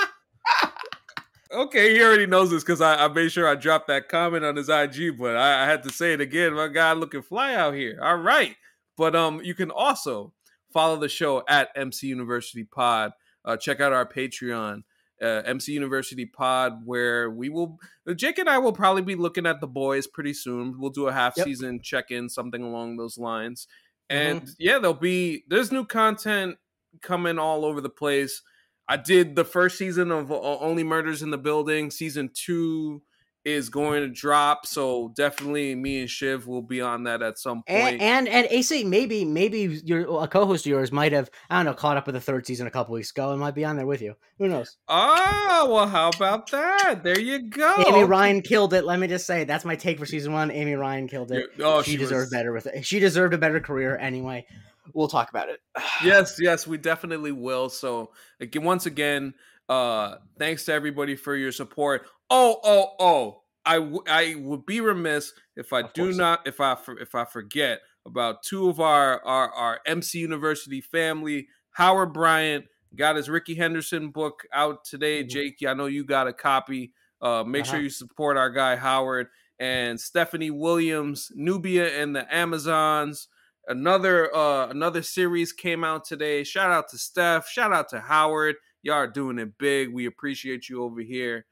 okay, 1.53 1.95
he 1.95 2.03
already 2.03 2.27
knows 2.27 2.51
this 2.51 2.63
because 2.63 2.81
I, 2.81 3.05
I, 3.05 3.09
made 3.09 3.33
sure 3.33 3.49
I 3.49 3.57
dropped 3.57 3.89
that 3.89 4.09
comment 4.09 4.45
on 4.45 4.55
his 4.55 4.69
IG, 4.69 5.19
but 5.19 5.37
I, 5.37 5.65
I 5.65 5.67
had 5.67 5.83
to 5.83 5.91
say 5.91 6.13
it 6.13 6.21
again. 6.21 6.55
My 6.55 6.69
guy 6.69 6.93
looking 6.93 7.23
fly 7.23 7.55
out 7.55 7.75
here. 7.75 7.99
All 8.01 8.17
right. 8.17 8.55
But 8.97 9.17
um, 9.17 9.41
you 9.43 9.55
can 9.55 9.71
also 9.71 10.33
follow 10.73 10.97
the 10.97 11.09
show 11.09 11.43
at 11.49 11.71
MC 11.75 12.09
University 12.09 12.65
Pod. 12.65 13.13
Uh, 13.45 13.57
check 13.57 13.81
out 13.81 13.93
our 13.93 14.07
Patreon, 14.07 14.83
uh, 15.23 15.43
MC 15.45 15.73
University 15.73 16.27
Pod, 16.27 16.81
where 16.85 17.31
we 17.31 17.49
will 17.49 17.79
Jake 18.17 18.39
and 18.39 18.49
I 18.49 18.59
will 18.59 18.73
probably 18.73 19.03
be 19.03 19.15
looking 19.15 19.47
at 19.47 19.61
the 19.61 19.67
boys 19.67 20.07
pretty 20.07 20.35
soon. 20.35 20.79
We'll 20.79 20.91
do 20.91 21.09
a 21.09 21.13
half 21.13 21.35
yep. 21.37 21.47
season 21.47 21.81
check 21.83 22.11
in, 22.11 22.29
something 22.29 22.63
along 22.63 22.97
those 22.97 23.19
lines. 23.19 23.67
And 24.09 24.43
mm-hmm. 24.43 24.51
yeah, 24.59 24.79
there'll 24.79 24.95
be 24.95 25.45
there's 25.49 25.73
new 25.73 25.85
content 25.85 26.57
coming 27.03 27.39
all 27.39 27.65
over 27.65 27.81
the 27.81 27.91
place. 27.91 28.43
I 28.89 28.97
did 28.97 29.37
the 29.37 29.45
first 29.45 29.79
season 29.79 30.11
of 30.11 30.33
Only 30.33 30.83
Murders 30.83 31.23
in 31.23 31.31
the 31.31 31.39
Building. 31.39 31.91
Season 31.91 32.31
two 32.35 33.03
is 33.45 33.69
going 33.69 34.03
to 34.03 34.09
drop. 34.09 34.67
So 34.67 35.13
definitely, 35.17 35.75
me 35.75 36.01
and 36.01 36.11
Shiv 36.11 36.47
will 36.47 36.63
be 36.63 36.81
on 36.81 37.05
that 37.05 37.23
at 37.23 37.39
some 37.39 37.63
point. 37.63 37.69
And 37.69 38.01
and, 38.01 38.29
and 38.29 38.47
AC, 38.51 38.85
maybe 38.85 39.25
maybe 39.25 39.81
your 39.85 40.23
a 40.23 40.29
co-host 40.29 40.67
of 40.67 40.71
yours 40.71 40.93
might 40.93 41.13
have 41.13 41.31
I 41.49 41.57
don't 41.57 41.67
know 41.67 41.75
caught 41.75 41.97
up 41.97 42.07
with 42.07 42.15
the 42.15 42.21
third 42.21 42.47
season 42.47 42.67
a 42.67 42.71
couple 42.71 42.95
weeks 42.95 43.11
ago 43.11 43.31
and 43.31 43.41
might 43.41 43.55
be 43.55 43.65
on 43.65 43.77
there 43.77 43.87
with 43.87 44.03
you. 44.03 44.15
Who 44.39 44.49
knows? 44.49 44.77
Oh 44.89 45.69
well, 45.71 45.89
how 45.89 46.11
about 46.11 46.51
that? 46.51 47.01
There 47.03 47.19
you 47.19 47.49
go. 47.49 47.85
Amy 47.87 48.05
Ryan 48.05 48.43
killed 48.43 48.75
it. 48.75 48.85
Let 48.85 48.99
me 48.99 49.07
just 49.07 49.27
say 49.27 49.45
that's 49.45 49.65
my 49.65 49.77
take 49.77 49.99
for 49.99 50.07
season 50.07 50.33
one. 50.33 50.51
Amy 50.51 50.75
Ryan 50.75 51.09
killed 51.09 51.33
it. 51.33 51.47
Oh, 51.61 51.83
she, 51.83 51.93
she 51.93 51.97
deserved 51.97 52.27
was... 52.27 52.31
better 52.31 52.53
with 52.53 52.67
it. 52.67 52.85
She 52.85 53.01
deserved 53.01 53.35
a 53.35 53.39
better 53.39 53.61
career 53.61 53.97
anyway. 53.97 54.47
We'll 54.93 55.09
talk 55.09 55.31
about 55.31 55.49
it. 55.49 55.61
yes, 56.05 56.39
yes, 56.41 56.67
we 56.67 56.79
definitely 56.79 57.33
will. 57.33 57.69
So 57.69 58.11
again, 58.41 58.65
once 58.65 58.87
again, 58.87 59.35
uh, 59.71 60.17
thanks 60.37 60.65
to 60.65 60.73
everybody 60.73 61.15
for 61.15 61.37
your 61.37 61.53
support. 61.53 62.05
Oh, 62.29 62.59
oh, 62.65 62.95
oh! 62.99 63.43
I, 63.65 63.77
w- 63.77 64.03
I 64.09 64.35
would 64.37 64.67
be 64.67 64.81
remiss 64.81 65.33
if 65.55 65.73
I 65.73 65.83
of 65.83 65.93
do 65.93 66.13
not 66.13 66.47
if 66.47 66.61
I 66.61 66.77
if 67.01 67.15
I 67.15 67.25
forget 67.25 67.81
about 68.05 68.43
two 68.43 68.69
of 68.69 68.81
our, 68.81 69.25
our 69.25 69.51
our 69.53 69.81
MC 69.87 70.19
University 70.19 70.81
family. 70.81 71.47
Howard 71.71 72.13
Bryant 72.13 72.65
got 72.97 73.15
his 73.15 73.31
Rickey 73.31 73.55
Henderson 73.55 74.11
book 74.11 74.43
out 74.53 74.85
today. 74.85 75.21
Mm-hmm. 75.21 75.29
Jake, 75.29 75.65
I 75.67 75.75
know 75.75 75.87
you 75.87 76.05
got 76.05 76.27
a 76.27 76.33
copy. 76.33 76.93
Uh, 77.23 77.45
make 77.47 77.63
uh-huh. 77.63 77.75
sure 77.75 77.81
you 77.81 77.91
support 77.91 78.37
our 78.37 78.51
guy 78.51 78.75
Howard 78.75 79.29
and 79.61 80.01
Stephanie 80.01 80.51
Williams, 80.51 81.31
Nubia 81.37 82.03
and 82.03 82.17
the 82.17 82.35
Amazons. 82.35 83.29
Another 83.69 84.35
uh, 84.35 84.67
another 84.67 85.03
series 85.03 85.53
came 85.53 85.85
out 85.85 86.05
today. 86.05 86.43
Shout 86.43 86.73
out 86.73 86.89
to 86.89 86.99
Steph. 86.99 87.49
Shout 87.49 87.73
out 87.73 87.89
to 87.91 88.01
Howard 88.01 88.57
y'all 88.83 88.97
are 88.97 89.07
doing 89.07 89.39
it 89.39 89.59
big. 89.59 89.93
We 89.93 90.07
appreciate 90.07 90.69
you 90.69 90.83
over 90.83 91.01
here. 91.01 91.47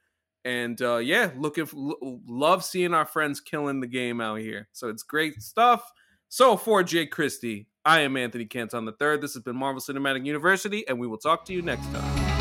And 0.45 0.81
uh, 0.81 0.97
yeah, 0.97 1.31
looking 1.37 1.67
for, 1.67 1.97
love 2.27 2.65
seeing 2.65 2.95
our 2.95 3.05
friends 3.05 3.41
killing 3.41 3.81
the 3.81 3.87
game 3.87 4.21
out 4.21 4.39
here. 4.39 4.69
So 4.73 4.89
it's 4.89 5.03
great 5.03 5.43
stuff. 5.43 5.91
So 6.29 6.57
for 6.57 6.83
Jay 6.83 7.07
Christie, 7.07 7.69
I 7.85 8.01
am 8.01 8.17
Anthony 8.17 8.45
Canton 8.45 8.85
the 8.85 8.93
third. 8.93 9.21
This 9.21 9.35
has 9.35 9.43
been 9.43 9.57
Marvel 9.57 9.81
Cinematic 9.81 10.27
University, 10.27 10.87
and 10.89 10.99
we 10.99 11.07
will 11.07 11.19
talk 11.19 11.45
to 11.47 11.53
you 11.53 11.63
next 11.63 11.87
time. 11.93 12.38